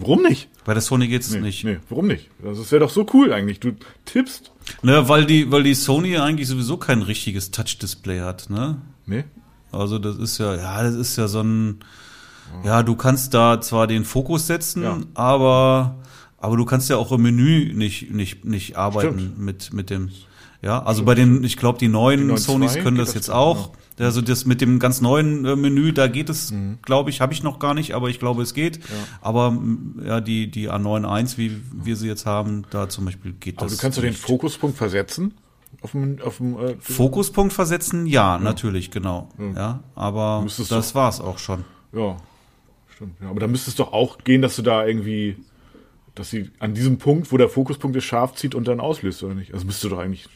Warum 0.00 0.22
nicht? 0.22 0.48
Bei 0.64 0.74
der 0.74 0.80
Sony 0.80 1.08
geht's 1.08 1.30
nee, 1.32 1.40
nicht. 1.40 1.64
Nee, 1.64 1.78
warum 1.88 2.06
nicht? 2.06 2.30
Das 2.42 2.70
wäre 2.70 2.80
doch 2.80 2.90
so 2.90 3.04
cool 3.12 3.32
eigentlich. 3.32 3.58
Du 3.58 3.72
tippst. 4.04 4.52
Ne, 4.82 5.08
weil 5.08 5.26
die, 5.26 5.50
weil 5.50 5.64
die 5.64 5.74
Sony 5.74 6.16
eigentlich 6.18 6.46
sowieso 6.46 6.76
kein 6.76 7.02
richtiges 7.02 7.50
Touch-Display 7.50 8.20
hat, 8.20 8.48
ne? 8.48 8.80
Nee. 9.06 9.24
Also 9.72 9.98
das 9.98 10.16
ist 10.16 10.38
ja, 10.38 10.54
ja, 10.54 10.82
das 10.82 10.94
ist 10.94 11.16
ja 11.16 11.26
so 11.26 11.40
ein, 11.42 11.80
ja, 12.64 12.82
du 12.82 12.94
kannst 12.94 13.34
da 13.34 13.60
zwar 13.60 13.86
den 13.86 14.04
Fokus 14.04 14.46
setzen, 14.46 14.82
ja. 14.82 14.98
aber, 15.14 15.96
aber 16.38 16.56
du 16.56 16.64
kannst 16.64 16.88
ja 16.88 16.96
auch 16.96 17.12
im 17.12 17.22
Menü 17.22 17.74
nicht, 17.74 18.10
nicht, 18.10 18.44
nicht 18.44 18.76
arbeiten 18.76 19.18
Stimmt. 19.18 19.38
mit, 19.38 19.72
mit 19.72 19.90
dem, 19.90 20.10
ja, 20.62 20.78
also 20.82 20.98
Stimmt. 20.98 21.06
bei 21.06 21.14
den, 21.16 21.44
ich 21.44 21.56
glaube, 21.56 21.78
die 21.78 21.88
neuen, 21.88 22.28
die 22.28 22.38
Sonys 22.38 22.74
können 22.74 22.96
das, 22.96 23.08
das 23.08 23.14
jetzt 23.14 23.30
auch. 23.30 23.72
Ja. 23.72 23.78
Also 23.98 24.20
das 24.20 24.44
mit 24.44 24.60
dem 24.60 24.78
ganz 24.78 25.00
neuen 25.00 25.44
äh, 25.44 25.56
Menü, 25.56 25.92
da 25.92 26.06
geht 26.06 26.28
es, 26.28 26.52
mhm. 26.52 26.78
glaube 26.82 27.10
ich, 27.10 27.20
habe 27.20 27.32
ich 27.32 27.42
noch 27.42 27.58
gar 27.58 27.74
nicht, 27.74 27.94
aber 27.94 28.08
ich 28.08 28.18
glaube, 28.18 28.42
es 28.42 28.54
geht. 28.54 28.76
Ja. 28.76 28.82
Aber 29.20 29.58
ja, 30.04 30.20
die, 30.20 30.50
die 30.50 30.70
A91, 30.70 31.38
wie 31.38 31.60
wir 31.72 31.96
sie 31.96 32.08
jetzt 32.08 32.26
haben, 32.26 32.64
da 32.70 32.88
zum 32.88 33.06
Beispiel 33.06 33.32
geht 33.32 33.58
aber 33.58 33.66
das. 33.66 33.72
Aber 33.72 33.76
du 33.76 33.82
kannst 33.82 33.98
du 33.98 34.02
den 34.02 34.14
Fokuspunkt 34.14 34.76
versetzen? 34.76 35.34
Auf 35.80 35.92
dem, 35.92 36.18
auf 36.22 36.38
dem, 36.38 36.58
äh, 36.58 36.76
Fokuspunkt 36.80 37.52
versetzen, 37.52 38.06
ja, 38.06 38.36
ja. 38.36 38.38
natürlich, 38.38 38.90
genau. 38.90 39.28
Ja, 39.38 39.52
ja 39.54 39.80
aber 39.94 40.44
das 40.44 40.68
doch, 40.68 40.94
war's 40.94 41.20
auch 41.20 41.38
schon. 41.38 41.64
Ja, 41.92 42.16
stimmt. 42.94 43.14
Ja, 43.20 43.30
aber 43.30 43.40
da 43.40 43.46
müsste 43.46 43.70
es 43.70 43.76
doch 43.76 43.92
auch 43.92 44.18
gehen, 44.18 44.42
dass 44.42 44.56
du 44.56 44.62
da 44.62 44.84
irgendwie 44.86 45.36
dass 46.18 46.30
sie 46.30 46.50
an 46.58 46.74
diesem 46.74 46.98
Punkt, 46.98 47.30
wo 47.30 47.36
der 47.36 47.48
Fokuspunkt 47.48 47.96
ist, 47.96 48.04
scharf 48.04 48.34
zieht 48.34 48.54
und 48.54 48.66
dann 48.66 48.80
auslöst, 48.80 49.22
oder 49.22 49.34
nicht? 49.34 49.54
Also 49.54 49.64
müsste 49.64 49.88
doch 49.88 49.98
eigentlich 49.98 50.26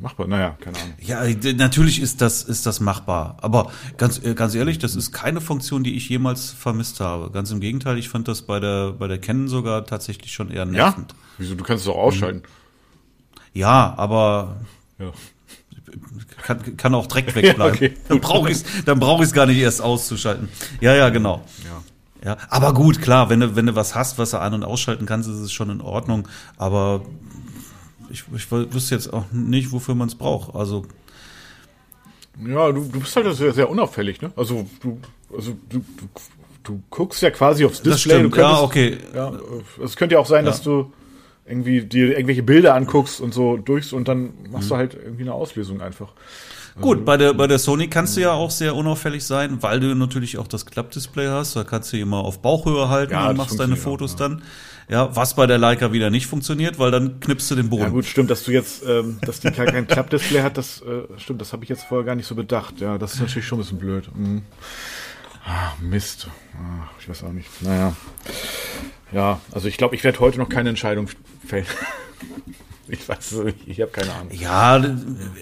machbar. 0.00 0.28
Naja, 0.28 0.56
keine 0.60 0.78
Ahnung. 0.78 0.94
Ja, 1.00 1.24
natürlich 1.54 2.00
ist 2.00 2.20
das, 2.20 2.44
ist 2.44 2.66
das 2.66 2.80
machbar. 2.80 3.36
Aber 3.40 3.72
ganz, 3.96 4.22
äh, 4.24 4.34
ganz 4.34 4.54
ehrlich, 4.54 4.78
das 4.78 4.94
ist 4.94 5.12
keine 5.12 5.40
Funktion, 5.40 5.82
die 5.82 5.96
ich 5.96 6.08
jemals 6.08 6.50
vermisst 6.50 7.00
habe. 7.00 7.30
Ganz 7.32 7.50
im 7.50 7.60
Gegenteil, 7.60 7.98
ich 7.98 8.08
fand 8.08 8.28
das 8.28 8.42
bei 8.42 8.60
der, 8.60 8.92
bei 8.92 9.08
der 9.08 9.18
Canon 9.18 9.48
sogar 9.48 9.84
tatsächlich 9.86 10.32
schon 10.32 10.50
eher 10.50 10.66
nervend. 10.66 11.12
Ja? 11.12 11.18
Wieso? 11.38 11.54
Du 11.56 11.64
kannst 11.64 11.84
es 11.84 11.88
auch 11.88 11.98
ausschalten. 11.98 12.42
Ja, 13.52 13.94
aber 13.96 14.60
ja. 14.98 15.12
Kann, 16.42 16.76
kann 16.76 16.94
auch 16.94 17.06
direkt 17.06 17.34
wegbleiben. 17.34 17.80
ja, 17.80 17.88
okay. 17.88 17.94
Dann 18.08 18.20
brauche 18.20 18.50
ich 18.50 18.58
es 18.58 18.84
brauch 18.84 19.32
gar 19.32 19.46
nicht 19.46 19.58
erst 19.58 19.82
auszuschalten. 19.82 20.48
Ja, 20.80 20.94
ja, 20.94 21.08
genau. 21.10 21.44
Ja. 21.64 21.82
Ja, 22.24 22.38
aber 22.48 22.72
gut, 22.72 23.02
klar, 23.02 23.28
wenn 23.28 23.40
du, 23.40 23.54
wenn 23.54 23.66
du 23.66 23.76
was 23.76 23.94
hast, 23.94 24.18
was 24.18 24.30
du 24.30 24.40
an- 24.40 24.54
und 24.54 24.64
ausschalten 24.64 25.04
kannst, 25.04 25.28
ist 25.28 25.36
es 25.36 25.52
schon 25.52 25.68
in 25.68 25.82
Ordnung. 25.82 26.26
Aber 26.56 27.02
ich, 28.10 28.24
ich 28.34 28.50
wüsste 28.50 28.94
jetzt 28.94 29.12
auch 29.12 29.24
nicht, 29.30 29.72
wofür 29.72 29.94
man 29.94 30.08
es 30.08 30.14
braucht. 30.14 30.54
Also. 30.54 30.86
Ja, 32.44 32.72
du, 32.72 32.84
du 32.84 33.00
bist 33.00 33.14
halt 33.14 33.32
sehr, 33.36 33.52
sehr 33.52 33.68
unauffällig, 33.68 34.22
ne? 34.22 34.32
Also 34.36 34.66
du, 34.80 34.98
also 35.36 35.56
du, 35.68 35.78
du, 35.78 36.08
du 36.62 36.82
guckst 36.90 37.20
ja 37.22 37.30
quasi 37.30 37.66
aufs 37.66 37.82
Display. 37.82 38.22
Könntest, 38.22 38.40
ja, 38.40 38.60
okay. 38.60 38.98
Ja, 39.14 39.32
es 39.84 39.94
könnte 39.96 40.14
ja 40.14 40.20
auch 40.20 40.26
sein, 40.26 40.44
ja. 40.44 40.50
dass 40.50 40.62
du 40.62 40.92
irgendwie 41.46 41.82
dir 41.82 42.12
irgendwelche 42.12 42.42
Bilder 42.42 42.74
anguckst 42.74 43.20
und 43.20 43.34
so 43.34 43.58
durchs 43.58 43.92
und 43.92 44.08
dann 44.08 44.32
machst 44.50 44.66
mhm. 44.66 44.70
du 44.70 44.76
halt 44.76 44.94
irgendwie 44.94 45.22
eine 45.22 45.34
Auslösung 45.34 45.82
einfach. 45.82 46.14
Gut, 46.80 46.98
also, 46.98 47.04
bei 47.04 47.16
der, 47.16 47.34
bei 47.34 47.46
der 47.46 47.58
Sony 47.58 47.88
kannst 47.88 48.16
du 48.16 48.20
ja 48.20 48.32
auch 48.32 48.50
sehr 48.50 48.74
unauffällig 48.74 49.24
sein, 49.24 49.62
weil 49.62 49.80
du 49.80 49.94
natürlich 49.94 50.38
auch 50.38 50.48
das 50.48 50.66
Klappdisplay 50.66 51.28
hast. 51.28 51.54
Da 51.54 51.64
kannst 51.64 51.92
du 51.92 51.98
immer 51.98 52.18
auf 52.18 52.40
Bauchhöhe 52.40 52.88
halten 52.88 53.12
ja, 53.12 53.30
und 53.30 53.36
machst 53.36 53.58
deine 53.60 53.76
Fotos 53.76 54.12
ja. 54.12 54.28
dann. 54.28 54.42
Ja, 54.88 55.16
was 55.16 55.34
bei 55.34 55.46
der 55.46 55.56
Leica 55.56 55.92
wieder 55.92 56.10
nicht 56.10 56.26
funktioniert, 56.26 56.78
weil 56.78 56.90
dann 56.90 57.18
knippst 57.20 57.50
du 57.50 57.54
den 57.54 57.70
Boden. 57.70 57.84
Ja 57.84 57.88
gut, 57.88 58.04
stimmt, 58.04 58.28
dass 58.28 58.44
du 58.44 58.50
jetzt, 58.50 58.84
ähm, 58.86 59.18
dass 59.22 59.40
die 59.40 59.50
kein 59.50 59.86
Klappdisplay 59.86 60.42
hat, 60.42 60.58
das 60.58 60.82
äh, 60.82 61.04
stimmt, 61.18 61.40
das 61.40 61.54
habe 61.54 61.64
ich 61.64 61.70
jetzt 61.70 61.84
vorher 61.84 62.04
gar 62.04 62.16
nicht 62.16 62.26
so 62.26 62.34
bedacht. 62.34 62.80
Ja, 62.80 62.98
das 62.98 63.14
ist 63.14 63.20
natürlich 63.20 63.46
schon 63.46 63.58
ein 63.58 63.62
bisschen 63.62 63.78
blöd. 63.78 64.10
Mhm. 64.14 64.42
Ah, 65.46 65.72
Mist. 65.80 66.28
Ah, 66.54 66.88
ich 67.00 67.08
weiß 67.08 67.24
auch 67.24 67.32
nicht. 67.32 67.48
Naja. 67.62 67.94
Ja, 69.12 69.40
also 69.52 69.68
ich 69.68 69.76
glaube, 69.76 69.94
ich 69.94 70.04
werde 70.04 70.20
heute 70.20 70.38
noch 70.38 70.48
keine 70.48 70.70
Entscheidung 70.70 71.08
fällen. 71.46 71.66
Ich 72.88 73.08
weiß 73.08 73.36
ich 73.66 73.80
habe 73.80 73.90
keine 73.90 74.12
Ahnung. 74.12 74.30
Ja, 74.32 74.82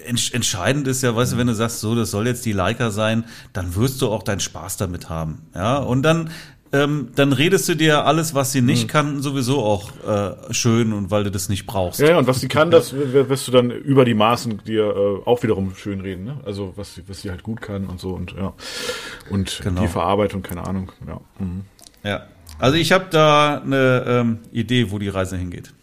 entscheidend 0.05 0.87
ist 0.87 1.03
ja, 1.03 1.15
weißt 1.15 1.33
du, 1.33 1.37
wenn 1.37 1.47
du 1.47 1.55
sagst, 1.55 1.79
so, 1.81 1.95
das 1.95 2.11
soll 2.11 2.27
jetzt 2.27 2.45
die 2.45 2.53
Leica 2.53 2.89
sein, 2.89 3.25
dann 3.51 3.75
wirst 3.75 4.01
du 4.01 4.09
auch 4.09 4.23
deinen 4.23 4.39
Spaß 4.39 4.77
damit 4.77 5.09
haben. 5.09 5.41
Ja, 5.53 5.77
und 5.77 6.03
dann, 6.03 6.29
ähm, 6.71 7.09
dann 7.15 7.33
redest 7.33 7.67
du 7.69 7.75
dir 7.75 8.05
alles, 8.05 8.33
was 8.33 8.51
sie 8.51 8.61
nicht 8.61 8.85
mhm. 8.85 8.87
kann, 8.87 9.21
sowieso 9.21 9.61
auch 9.63 9.91
äh, 10.07 10.53
schön 10.53 10.93
und 10.93 11.11
weil 11.11 11.23
du 11.23 11.31
das 11.31 11.49
nicht 11.49 11.65
brauchst. 11.65 11.99
Ja, 11.99 12.17
und 12.17 12.27
was 12.27 12.39
sie 12.39 12.47
kann, 12.47 12.71
das 12.71 12.93
wirst 12.93 13.47
du 13.47 13.51
dann 13.51 13.69
über 13.69 14.05
die 14.05 14.15
Maßen 14.15 14.63
dir 14.65 14.85
äh, 14.85 15.27
auch 15.29 15.43
wiederum 15.43 15.75
schön 15.75 16.01
reden. 16.01 16.23
Ne? 16.23 16.37
Also 16.45 16.73
was, 16.75 17.01
was 17.07 17.21
sie 17.21 17.29
halt 17.29 17.43
gut 17.43 17.61
kann 17.61 17.87
und 17.87 17.99
so 17.99 18.11
und 18.11 18.33
ja. 18.33 18.53
Und 19.29 19.59
genau. 19.63 19.81
die 19.81 19.87
Verarbeitung, 19.87 20.41
keine 20.41 20.65
Ahnung. 20.65 20.91
Ja. 21.05 21.19
Mhm. 21.39 21.65
Ja. 22.03 22.27
Also 22.57 22.77
ich 22.77 22.91
habe 22.91 23.05
da 23.09 23.61
eine 23.63 24.05
ähm, 24.07 24.39
Idee, 24.51 24.91
wo 24.91 24.97
die 24.97 25.09
Reise 25.09 25.37
hingeht. 25.37 25.73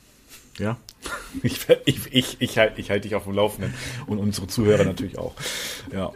Ja. 0.59 0.77
Ich, 1.43 1.67
ich, 1.85 2.13
ich, 2.13 2.37
ich 2.41 2.59
halte 2.59 2.81
ich 2.81 2.91
halt 2.91 3.05
dich 3.05 3.15
auf 3.15 3.25
dem 3.25 3.35
Laufenden 3.35 3.73
und 4.07 4.19
unsere 4.19 4.49
Zuhörer 4.49 4.85
natürlich 4.85 5.17
auch. 5.17 5.35
Ja. 5.93 6.13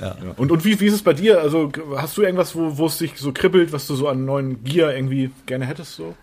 ja. 0.00 0.02
ja. 0.02 0.16
Und, 0.36 0.50
und 0.50 0.64
wie, 0.64 0.80
wie 0.80 0.86
ist 0.86 0.94
es 0.94 1.02
bei 1.02 1.12
dir? 1.12 1.40
Also 1.40 1.70
hast 1.96 2.16
du 2.16 2.22
irgendwas, 2.22 2.54
wo, 2.56 2.78
wo 2.78 2.86
es 2.86 2.98
dich 2.98 3.12
so 3.16 3.32
kribbelt, 3.32 3.72
was 3.72 3.86
du 3.86 3.94
so 3.94 4.08
an 4.08 4.24
neuen 4.24 4.64
Gear 4.64 4.94
irgendwie 4.94 5.30
gerne 5.46 5.66
hättest? 5.66 5.94
So? 5.94 6.14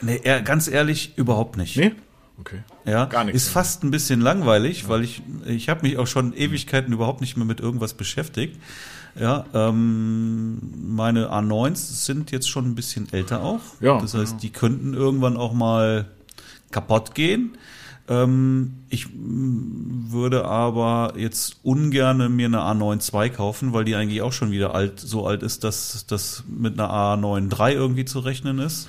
Nee, 0.00 0.20
ganz 0.44 0.68
ehrlich, 0.68 1.16
überhaupt 1.16 1.56
nicht. 1.56 1.76
Nee? 1.76 1.92
Okay. 2.40 2.60
Ja, 2.84 3.06
Gar 3.06 3.24
nichts 3.24 3.44
ist 3.44 3.48
fast 3.50 3.82
ein 3.82 3.90
bisschen 3.90 4.20
langweilig, 4.20 4.82
ja. 4.82 4.88
weil 4.88 5.02
ich, 5.02 5.22
ich 5.46 5.68
habe 5.68 5.82
mich 5.82 5.98
auch 5.98 6.06
schon 6.06 6.32
Ewigkeiten 6.34 6.92
überhaupt 6.92 7.20
nicht 7.20 7.36
mehr 7.36 7.46
mit 7.46 7.60
irgendwas 7.60 7.94
beschäftigt. 7.94 8.60
Ja, 9.18 9.46
ähm, 9.52 10.58
meine 10.94 11.32
A9s 11.32 12.04
sind 12.04 12.30
jetzt 12.30 12.48
schon 12.48 12.66
ein 12.66 12.74
bisschen 12.76 13.12
älter 13.12 13.42
auch. 13.42 13.60
Ja. 13.80 14.00
Das 14.00 14.14
heißt, 14.14 14.42
die 14.42 14.50
könnten 14.50 14.94
irgendwann 14.94 15.36
auch 15.36 15.52
mal 15.52 16.08
kaputt 16.70 17.14
gehen. 17.14 17.56
Ähm, 18.08 18.84
ich 18.88 19.08
würde 19.12 20.46
aber 20.46 21.12
jetzt 21.16 21.58
ungern 21.62 22.34
mir 22.34 22.46
eine 22.46 22.60
A9 22.60 23.12
II 23.12 23.30
kaufen, 23.30 23.72
weil 23.72 23.84
die 23.84 23.94
eigentlich 23.94 24.22
auch 24.22 24.32
schon 24.32 24.50
wieder 24.50 24.74
alt, 24.74 24.98
so 24.98 25.26
alt 25.26 25.42
ist, 25.42 25.64
dass 25.64 26.06
das 26.06 26.44
mit 26.48 26.78
einer 26.78 26.90
A9 26.90 27.52
III 27.52 27.74
irgendwie 27.74 28.06
zu 28.06 28.20
rechnen 28.20 28.58
ist. 28.58 28.88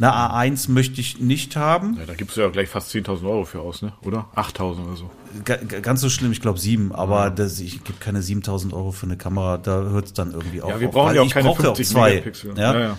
Eine 0.00 0.12
A1 0.12 0.70
möchte 0.70 1.00
ich 1.00 1.20
nicht 1.20 1.54
haben. 1.54 1.96
Ja, 1.98 2.06
da 2.06 2.14
gibst 2.14 2.36
du 2.36 2.40
ja 2.40 2.48
gleich 2.48 2.68
fast 2.68 2.92
10.000 2.92 3.28
Euro 3.28 3.44
für 3.44 3.60
aus, 3.60 3.80
ne? 3.82 3.92
oder? 4.02 4.26
8.000 4.34 4.84
oder 4.84 4.96
so. 4.96 5.10
G 5.44 5.80
ganz 5.80 6.00
so 6.00 6.08
schlimm, 6.10 6.32
ich 6.32 6.40
glaube 6.40 6.58
7, 6.58 6.92
aber 6.92 7.24
ja. 7.24 7.30
das, 7.30 7.60
ich 7.60 7.84
gebe 7.84 7.98
keine 8.00 8.20
7.000 8.20 8.72
Euro 8.72 8.90
für 8.90 9.06
eine 9.06 9.16
Kamera, 9.16 9.58
da 9.58 9.82
hört 9.82 10.06
es 10.06 10.12
dann 10.12 10.32
irgendwie 10.32 10.62
auf. 10.62 10.70
Ja, 10.70 10.80
wir 10.80 10.88
brauchen 10.88 11.14
ja 11.14 11.22
auch 11.22 11.30
keine 11.30 11.54
50 11.54 11.68
auch 11.68 11.90
zwei. 11.92 12.10
Megapixel. 12.10 12.58
Ja? 12.58 12.74
Ja, 12.74 12.80
ja. 12.80 12.98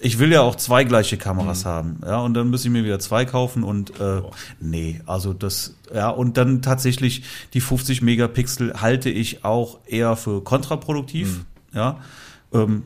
Ich 0.00 0.18
will 0.18 0.30
ja 0.30 0.42
auch 0.42 0.54
zwei 0.54 0.84
gleiche 0.84 1.16
Kameras 1.16 1.64
mhm. 1.64 1.68
haben, 1.68 2.00
ja, 2.04 2.20
und 2.20 2.34
dann 2.34 2.50
muss 2.50 2.64
ich 2.64 2.70
mir 2.70 2.84
wieder 2.84 3.00
zwei 3.00 3.24
kaufen 3.24 3.64
und 3.64 3.98
äh, 4.00 4.22
nee, 4.60 5.00
also 5.06 5.32
das, 5.32 5.74
ja, 5.92 6.08
und 6.08 6.36
dann 6.36 6.62
tatsächlich 6.62 7.24
die 7.54 7.60
50 7.60 8.02
Megapixel 8.02 8.80
halte 8.80 9.10
ich 9.10 9.44
auch 9.44 9.78
eher 9.86 10.16
für 10.16 10.42
kontraproduktiv, 10.42 11.38
mhm. 11.38 11.44
ja. 11.76 12.00
Ähm, 12.52 12.84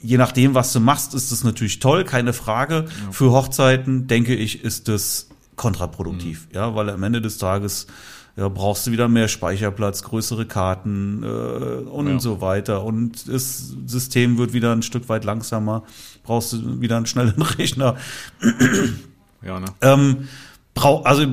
je 0.00 0.18
nachdem, 0.18 0.54
was 0.54 0.72
du 0.72 0.80
machst, 0.80 1.14
ist 1.14 1.32
das 1.32 1.44
natürlich 1.44 1.80
toll, 1.80 2.04
keine 2.04 2.32
Frage. 2.32 2.86
Ja. 2.86 3.12
Für 3.12 3.32
Hochzeiten, 3.32 4.06
denke 4.06 4.34
ich, 4.34 4.62
ist 4.62 4.88
das 4.88 5.28
kontraproduktiv, 5.56 6.46
mhm. 6.48 6.54
ja, 6.54 6.74
weil 6.74 6.90
am 6.90 7.02
Ende 7.02 7.20
des 7.20 7.38
Tages 7.38 7.86
ja, 8.38 8.48
brauchst 8.48 8.86
du 8.86 8.92
wieder 8.92 9.08
mehr 9.08 9.26
Speicherplatz, 9.26 10.04
größere 10.04 10.46
Karten 10.46 11.24
äh, 11.24 11.26
und 11.26 12.08
ja. 12.08 12.18
so 12.20 12.40
weiter. 12.40 12.84
Und 12.84 13.28
das 13.28 13.74
System 13.86 14.38
wird 14.38 14.52
wieder 14.52 14.70
ein 14.72 14.82
Stück 14.82 15.08
weit 15.08 15.24
langsamer, 15.24 15.82
brauchst 16.22 16.52
du 16.52 16.80
wieder 16.80 16.96
einen 16.96 17.06
schnellen 17.06 17.42
Rechner. 17.58 17.96
Ja, 19.44 19.58
ne? 19.58 19.66
Ähm, 19.80 20.28
brau 20.74 21.02
also 21.02 21.26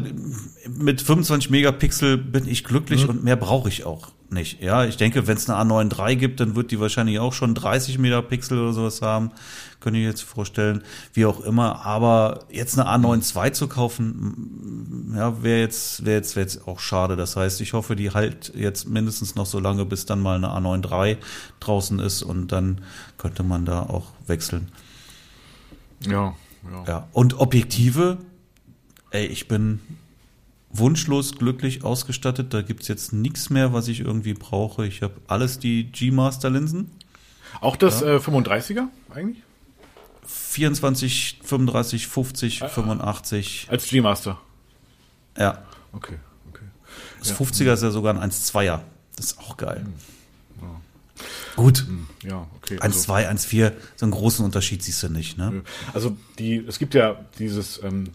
mit 0.68 1.00
25 1.00 1.52
Megapixel 1.52 2.18
bin 2.18 2.48
ich 2.48 2.64
glücklich 2.64 3.04
mhm. 3.04 3.10
und 3.10 3.24
mehr 3.24 3.36
brauche 3.36 3.70
ich 3.70 3.86
auch 3.86 4.08
nicht. 4.32 4.62
Ja, 4.62 4.86
ich 4.86 4.98
denke, 4.98 5.28
wenn 5.28 5.38
es 5.38 5.50
eine 5.50 5.60
A9 5.60 5.98
III 5.98 6.16
gibt, 6.16 6.40
dann 6.40 6.56
wird 6.56 6.72
die 6.72 6.80
wahrscheinlich 6.80 7.20
auch 7.20 7.34
schon 7.34 7.56
30 7.56 7.98
Megapixel 7.98 8.60
oder 8.60 8.74
sowas 8.74 9.02
haben. 9.02 9.32
Könnte 9.80 10.00
ich 10.00 10.06
jetzt 10.06 10.24
vorstellen, 10.24 10.84
wie 11.14 11.26
auch 11.26 11.42
immer. 11.42 11.86
Aber 11.86 12.46
jetzt 12.50 12.80
eine 12.80 12.90
A9 12.90 13.46
II 13.46 13.52
zu 13.52 13.68
kaufen, 13.68 15.14
ja, 15.16 15.44
wäre 15.44 15.60
jetzt, 15.60 16.06
wäre 16.06 16.18
jetzt, 16.18 16.36
wäre 16.36 16.46
jetzt 16.46 16.68
auch 16.68 16.80
schade. 16.80 17.16
Das 17.16 17.36
heißt, 17.36 17.62
ich 17.62 17.74
hoffe, 17.74 17.96
die 17.96 18.12
halt 18.12 18.54
jetzt 18.56 18.88
mindestens 18.88 19.36
noch 19.36 19.46
so 19.46 19.60
lange, 19.60 19.86
bis 19.86 20.06
dann 20.06 20.22
mal 20.22 20.36
eine 20.36 20.48
A9 20.48 20.92
III 20.92 21.18
draußen 21.60 22.00
ist 22.00 22.24
und 22.24 22.52
dann 22.52 22.82
könnte 23.18 23.44
man 23.44 23.66
da 23.66 23.82
auch 23.84 24.12
wechseln. 24.28 24.72
Ja, 26.02 26.34
ja. 26.72 26.84
ja. 26.88 27.08
Und 27.12 27.40
Objektive, 27.40 28.18
ey, 29.12 29.26
ich 29.26 29.48
bin 29.48 29.80
wunschlos 30.78 31.36
glücklich 31.36 31.84
ausgestattet. 31.84 32.54
Da 32.54 32.62
gibt 32.62 32.84
es 32.84 32.88
jetzt 32.88 33.14
nichts 33.14 33.50
mehr, 33.50 33.74
was 33.74 33.88
ich 33.88 34.02
irgendwie 34.02 34.34
brauche. 34.34 34.86
Ich 34.86 35.02
habe 35.02 35.16
alles 35.28 35.60
die 35.60 35.86
G-Master-Linsen. 35.92 36.92
Auch 37.62 37.76
das 37.76 38.02
ja. 38.02 38.16
äh, 38.16 38.18
35er 38.18 38.88
eigentlich? 39.14 39.44
24, 40.26 41.40
35, 41.44 42.08
50, 42.08 42.62
äh, 42.62 42.70
85. 42.70 43.68
Als 43.70 43.88
G-Master? 43.88 44.40
Ja. 45.38 45.64
Okay, 45.94 46.16
okay. 46.50 46.66
Das 47.20 47.30
ja. 47.30 47.36
50er 47.36 47.74
ist 47.74 47.84
ja 47.84 47.92
sogar 47.92 48.20
ein 48.20 48.32
1,2er. 48.32 48.82
Das 49.16 49.26
ist 49.28 49.40
auch 49.40 49.58
geil. 49.58 49.86
Hm. 49.86 49.94
Ja. 50.62 50.82
Gut. 51.56 51.86
Hm. 51.88 52.08
Ja, 52.24 52.48
okay. 52.58 52.80
1,2, 52.80 52.82
also, 52.82 53.48
1,4, 53.48 53.72
so 53.96 54.06
einen 54.06 54.12
großen 54.12 54.44
Unterschied 54.44 54.84
siehst 54.84 55.04
du 55.04 55.10
nicht, 55.10 55.38
ne? 55.38 55.64
Also 55.94 56.18
die, 56.40 56.58
es 56.58 56.80
gibt 56.80 56.94
ja 56.94 57.24
dieses 57.40 57.82
ähm, 57.84 58.12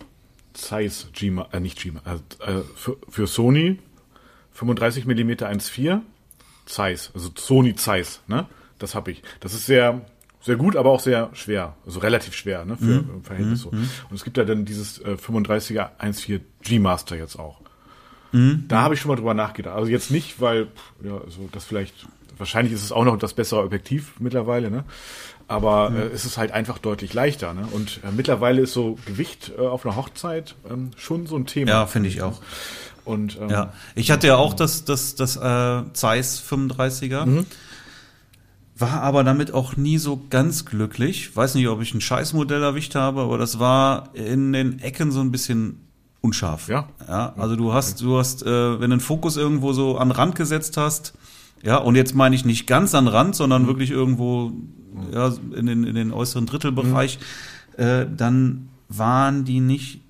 Zeiss 0.53 1.09
G, 1.13 1.33
äh, 1.53 1.61
nicht 1.61 1.81
G, 1.81 1.91
äh, 1.91 2.51
äh, 2.51 2.63
für, 2.75 2.97
für 3.09 3.27
Sony 3.27 3.79
35 4.53 5.07
mm 5.07 5.31
1.4 5.31 6.01
Zeiss, 6.67 7.11
also 7.15 7.31
Sony 7.37 7.75
Zeiss, 7.75 8.21
ne? 8.27 8.47
Das 8.79 8.95
habe 8.95 9.11
ich. 9.11 9.23
Das 9.41 9.53
ist 9.55 9.67
sehr 9.67 10.07
sehr 10.43 10.57
gut, 10.57 10.75
aber 10.75 10.91
auch 10.91 11.01
sehr 11.01 11.31
schwer, 11.35 11.77
also 11.85 12.01
relativ 12.01 12.35
schwer, 12.35 12.65
ne, 12.65 12.77
für 12.77 13.03
mhm. 13.03 13.23
Verhältnis 13.23 13.61
so. 13.61 13.71
Mhm. 13.71 13.91
Und 14.09 14.17
es 14.17 14.25
gibt 14.25 14.39
ja 14.39 14.45
dann 14.45 14.65
dieses 14.65 14.99
äh, 14.99 15.17
35er 15.17 15.99
1.4 16.01 16.41
G 16.63 16.79
Master 16.79 17.17
jetzt 17.17 17.39
auch. 17.39 17.61
Mhm. 18.33 18.65
Da 18.69 18.81
habe 18.81 18.95
ich 18.95 19.01
schon 19.01 19.11
mal 19.11 19.17
drüber 19.17 19.35
nachgedacht. 19.35 19.77
Also 19.77 19.91
jetzt 19.91 20.11
nicht, 20.11 20.41
weil 20.41 20.69
ja, 21.03 21.19
also 21.19 21.49
das 21.53 21.65
vielleicht 21.65 22.07
wahrscheinlich 22.39 22.73
ist 22.73 22.83
es 22.83 22.91
auch 22.91 23.05
noch 23.05 23.19
das 23.19 23.35
bessere 23.35 23.63
Objektiv 23.63 24.15
mittlerweile, 24.19 24.71
ne? 24.71 24.85
Aber 25.51 25.93
äh, 25.93 26.15
es 26.15 26.25
ist 26.25 26.39
halt 26.39 26.53
einfach 26.53 26.79
deutlich 26.79 27.13
leichter. 27.13 27.53
Ne? 27.55 27.67
Und 27.73 28.01
äh, 28.05 28.13
mittlerweile 28.17 28.63
ist 28.63 28.73
so 28.73 28.97
Gewicht 29.05 29.53
äh, 29.59 29.67
auf 29.67 29.85
einer 29.85 29.97
Hochzeit 29.97 30.55
ähm, 30.71 30.93
schon 30.97 31.27
so 31.27 31.37
ein 31.37 31.47
Thema. 31.47 31.71
Ja, 31.71 31.87
finde 31.87 32.09
ich 32.09 32.23
auch. 32.23 32.41
Und, 33.05 33.39
ähm, 33.41 33.51
ja, 33.51 33.73
ich 33.97 34.13
hatte 34.13 34.29
ja 34.29 34.37
auch 34.37 34.55
das, 34.55 34.85
das, 34.85 35.17
das 35.17 35.37
äh, 35.37 35.83
Zeiss 35.93 36.41
35er. 36.49 37.27
Mhm. 37.27 37.47
War 38.77 39.03
aber 39.03 39.25
damit 39.25 39.53
auch 39.53 39.77
nie 39.77 39.99
so 39.99 40.23
ganz 40.31 40.65
glücklich. 40.65 41.35
Weiß 41.37 41.57
nicht, 41.57 41.69
ob 41.69 41.83
ich 41.83 41.93
ein 41.95 42.01
Scheißmodell 42.01 42.63
erwischt 42.63 42.95
habe, 42.95 43.23
aber 43.23 43.37
das 43.37 43.59
war 43.59 44.15
in 44.15 44.53
den 44.53 44.79
Ecken 44.79 45.11
so 45.11 45.21
ein 45.21 45.33
bisschen 45.33 45.89
unscharf. 46.21 46.69
Ja. 46.69 46.89
Ja, 47.09 47.35
also 47.37 47.57
du 47.57 47.73
hast, 47.73 48.01
du 48.01 48.19
hast, 48.19 48.43
äh, 48.43 48.81
wenn 48.81 48.91
du 48.91 48.95
einen 48.95 49.01
Fokus 49.01 49.37
irgendwo 49.37 49.73
so 49.73 49.99
an 49.99 50.13
Rand 50.13 50.37
gesetzt 50.37 50.77
hast, 50.77 51.15
ja, 51.63 51.77
und 51.77 51.95
jetzt 51.95 52.15
meine 52.15 52.35
ich 52.35 52.45
nicht 52.45 52.67
ganz 52.67 52.95
an 52.95 53.09
Rand, 53.09 53.37
sondern 53.37 53.63
mhm. 53.63 53.67
wirklich 53.67 53.91
irgendwo 53.91 54.53
ja, 55.13 55.33
in, 55.55 55.67
den, 55.67 55.85
in 55.85 55.95
den 55.95 56.13
äußeren 56.13 56.47
Drittelbereich, 56.47 57.19
mhm. 57.77 57.85
äh, 57.85 58.07
dann 58.17 58.69
waren 58.89 59.45
die 59.45 59.61
nicht 59.61 60.01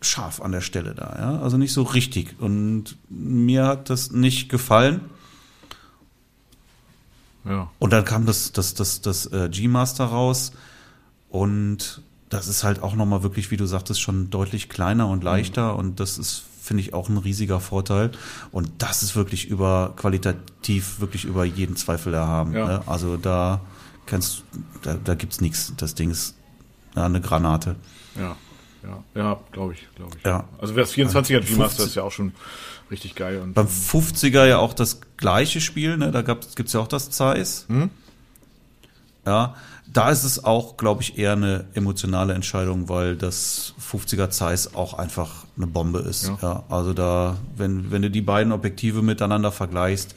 scharf 0.00 0.40
an 0.40 0.52
der 0.52 0.60
Stelle 0.60 0.94
da, 0.94 1.16
ja, 1.18 1.40
also 1.40 1.56
nicht 1.56 1.72
so 1.72 1.82
richtig. 1.82 2.36
Und 2.40 2.96
mir 3.08 3.66
hat 3.66 3.90
das 3.90 4.10
nicht 4.10 4.48
gefallen. 4.48 5.00
Ja. 7.44 7.70
Und 7.78 7.92
dann 7.92 8.04
kam 8.04 8.26
das, 8.26 8.52
das, 8.52 8.74
das, 8.74 9.00
das 9.00 9.26
äh, 9.26 9.48
G-Master 9.50 10.04
raus 10.04 10.52
und 11.30 12.02
das 12.28 12.48
ist 12.48 12.64
halt 12.64 12.82
auch 12.82 12.94
nochmal 12.94 13.22
wirklich, 13.22 13.50
wie 13.50 13.56
du 13.56 13.66
sagtest, 13.66 14.00
schon 14.00 14.30
deutlich 14.30 14.68
kleiner 14.68 15.08
und 15.08 15.24
leichter 15.24 15.72
mhm. 15.72 15.78
und 15.78 16.00
das 16.00 16.18
ist 16.18 16.44
finde 16.70 16.84
ich 16.84 16.94
auch 16.94 17.08
ein 17.08 17.16
riesiger 17.16 17.58
Vorteil. 17.58 18.12
Und 18.52 18.70
das 18.78 19.02
ist 19.02 19.16
wirklich 19.16 19.48
über 19.48 19.92
qualitativ 19.96 21.00
wirklich 21.00 21.24
über 21.24 21.44
jeden 21.44 21.74
Zweifel 21.74 22.14
erhaben. 22.14 22.54
Ja. 22.54 22.64
Ne? 22.64 22.82
Also 22.86 23.16
da 23.16 23.60
kannst 24.06 24.44
da, 24.82 24.94
da 24.94 25.16
gibt's 25.16 25.40
nichts. 25.40 25.72
Das 25.76 25.96
Ding 25.96 26.12
ist 26.12 26.36
ja, 26.94 27.06
eine 27.06 27.20
Granate. 27.20 27.74
Ja, 28.14 28.36
ja, 28.84 29.02
ja, 29.16 29.40
glaube 29.50 29.72
ich, 29.72 29.88
glaube 29.96 30.16
ich. 30.16 30.24
Ja. 30.24 30.44
Also 30.60 30.72
das 30.74 30.94
24er 30.94 31.40
G-Master 31.40 31.82
ist 31.82 31.96
ja 31.96 32.04
auch 32.04 32.12
schon 32.12 32.34
richtig 32.88 33.16
geil. 33.16 33.40
Und 33.40 33.54
beim 33.54 33.66
50er 33.66 34.46
ja 34.46 34.58
auch 34.58 34.72
das 34.72 35.00
gleiche 35.16 35.60
Spiel, 35.60 35.96
ne? 35.96 36.12
Da 36.12 36.22
gab's, 36.22 36.54
gibt's 36.54 36.72
ja 36.72 36.78
auch 36.78 36.86
das 36.86 37.10
Zeiss. 37.10 37.64
Mhm. 37.66 37.90
Ja, 39.26 39.56
da 39.92 40.10
ist 40.10 40.24
es 40.24 40.44
auch, 40.44 40.76
glaube 40.76 41.02
ich, 41.02 41.18
eher 41.18 41.32
eine 41.32 41.66
emotionale 41.74 42.34
Entscheidung, 42.34 42.88
weil 42.88 43.16
das 43.16 43.74
50er 43.92 44.30
Zeiss 44.30 44.74
auch 44.74 44.94
einfach 44.94 45.46
eine 45.56 45.66
Bombe 45.66 46.00
ist. 46.00 46.28
Ja. 46.28 46.38
ja. 46.42 46.64
also 46.68 46.92
da, 46.92 47.36
wenn, 47.56 47.90
wenn 47.90 48.02
du 48.02 48.10
die 48.10 48.20
beiden 48.20 48.52
Objektive 48.52 49.02
miteinander 49.02 49.50
vergleichst, 49.50 50.14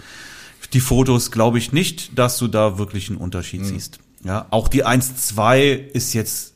die 0.73 0.79
Fotos 0.79 1.31
glaube 1.31 1.57
ich 1.57 1.71
nicht, 1.71 2.17
dass 2.17 2.37
du 2.37 2.47
da 2.47 2.77
wirklich 2.77 3.09
einen 3.09 3.17
Unterschied 3.17 3.61
mhm. 3.61 3.65
siehst. 3.65 3.99
Ja, 4.23 4.45
auch 4.51 4.67
die 4.67 4.85
1.2 4.85 5.75
ist 5.75 6.13
jetzt, 6.13 6.53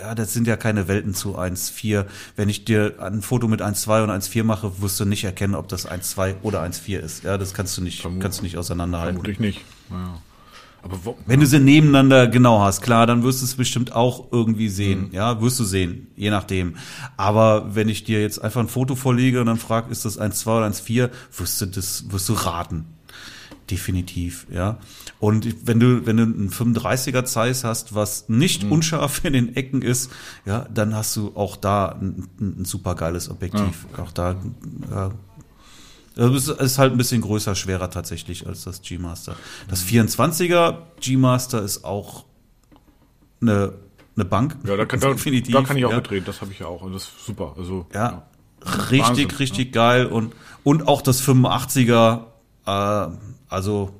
ja, 0.00 0.14
das 0.14 0.32
sind 0.32 0.46
ja 0.46 0.56
keine 0.56 0.88
Welten 0.88 1.14
zu 1.14 1.38
1.4. 1.38 2.06
Wenn 2.36 2.48
ich 2.48 2.64
dir 2.64 2.96
ein 3.00 3.22
Foto 3.22 3.48
mit 3.48 3.62
1.2 3.62 4.02
und 4.02 4.10
1.4 4.10 4.44
mache, 4.44 4.80
wirst 4.80 4.98
du 4.98 5.04
nicht 5.04 5.24
erkennen, 5.24 5.54
ob 5.54 5.68
das 5.68 5.88
1.2 5.88 6.36
oder 6.42 6.62
1.4 6.62 6.98
ist. 6.98 7.22
Ja, 7.22 7.38
das 7.38 7.54
kannst 7.54 7.76
du 7.76 7.82
nicht, 7.82 8.04
kannst 8.18 8.40
du 8.40 8.42
nicht 8.42 8.56
auseinanderhalten. 8.56 9.16
Vermutlich 9.16 9.38
nicht. 9.38 9.60
Ja. 9.90 10.20
Aber 10.82 10.98
wo, 11.04 11.16
Wenn 11.26 11.40
du 11.40 11.46
sie 11.46 11.60
nebeneinander 11.60 12.26
genau 12.26 12.60
hast, 12.60 12.80
klar, 12.80 13.06
dann 13.06 13.22
wirst 13.22 13.42
du 13.42 13.44
es 13.44 13.54
bestimmt 13.54 13.92
auch 13.92 14.28
irgendwie 14.32 14.68
sehen. 14.68 15.08
Mhm. 15.08 15.12
Ja, 15.12 15.40
wirst 15.42 15.60
du 15.60 15.64
sehen, 15.64 16.06
je 16.16 16.30
nachdem. 16.30 16.76
Aber 17.16 17.74
wenn 17.74 17.88
ich 17.88 18.04
dir 18.04 18.20
jetzt 18.22 18.38
einfach 18.42 18.60
ein 18.60 18.68
Foto 18.68 18.94
vorlege 18.96 19.40
und 19.40 19.46
dann 19.46 19.58
frag, 19.58 19.90
ist 19.90 20.04
das 20.04 20.18
1,2 20.18 20.46
oder 20.56 20.66
1,4, 20.66 21.10
wirst 21.36 21.60
du 21.60 21.66
das, 21.66 22.04
wirst 22.10 22.28
du 22.28 22.32
raten. 22.34 22.86
definitiv, 23.70 24.46
ja. 24.50 24.78
Und 25.20 25.66
wenn 25.66 25.78
du, 25.78 26.04
wenn 26.04 26.16
du 26.16 26.24
einen 26.24 26.50
35er 26.50 27.24
Zeiss 27.24 27.62
hast, 27.62 27.94
was 27.94 28.28
nicht 28.28 28.64
Mhm. 28.64 28.72
unscharf 28.72 29.24
in 29.24 29.32
den 29.32 29.54
Ecken 29.54 29.82
ist, 29.82 30.10
ja, 30.44 30.66
dann 30.74 30.92
hast 30.94 31.14
du 31.14 31.36
auch 31.36 31.56
da 31.56 31.90
ein, 31.90 32.26
ein 32.40 32.64
super 32.64 32.96
geiles 32.96 33.30
Objektiv. 33.30 33.86
Auch 33.96 34.10
da, 34.10 34.34
ja, 34.90 35.10
das 36.14 36.34
ist, 36.34 36.48
ist 36.48 36.78
halt 36.78 36.92
ein 36.92 36.98
bisschen 36.98 37.20
größer, 37.20 37.54
schwerer 37.54 37.90
tatsächlich 37.90 38.46
als 38.46 38.64
das 38.64 38.82
G-Master. 38.82 39.36
Das 39.68 39.84
24er 39.84 40.78
G-Master 41.00 41.62
ist 41.62 41.84
auch 41.84 42.24
eine, 43.40 43.74
eine 44.16 44.24
Bank. 44.24 44.56
Ja, 44.66 44.76
da 44.76 44.84
kann, 44.84 45.00
da, 45.00 45.14
da 45.14 45.62
kann 45.62 45.76
ich 45.76 45.84
auch 45.84 45.90
ja. 45.90 45.96
mitreden, 45.96 46.24
das 46.24 46.40
habe 46.40 46.52
ich 46.52 46.58
ja 46.58 46.66
auch. 46.66 46.82
Und 46.82 46.92
das 46.92 47.04
ist 47.04 47.26
super. 47.26 47.54
Also, 47.56 47.86
Ja, 47.94 48.26
richtig, 48.90 49.00
Wahnsinn, 49.00 49.30
richtig 49.30 49.72
geil 49.72 50.06
und 50.06 50.34
und 50.62 50.88
auch 50.88 51.02
das 51.02 51.22
85er, 51.22 52.24
äh, 52.66 53.16
also 53.48 53.94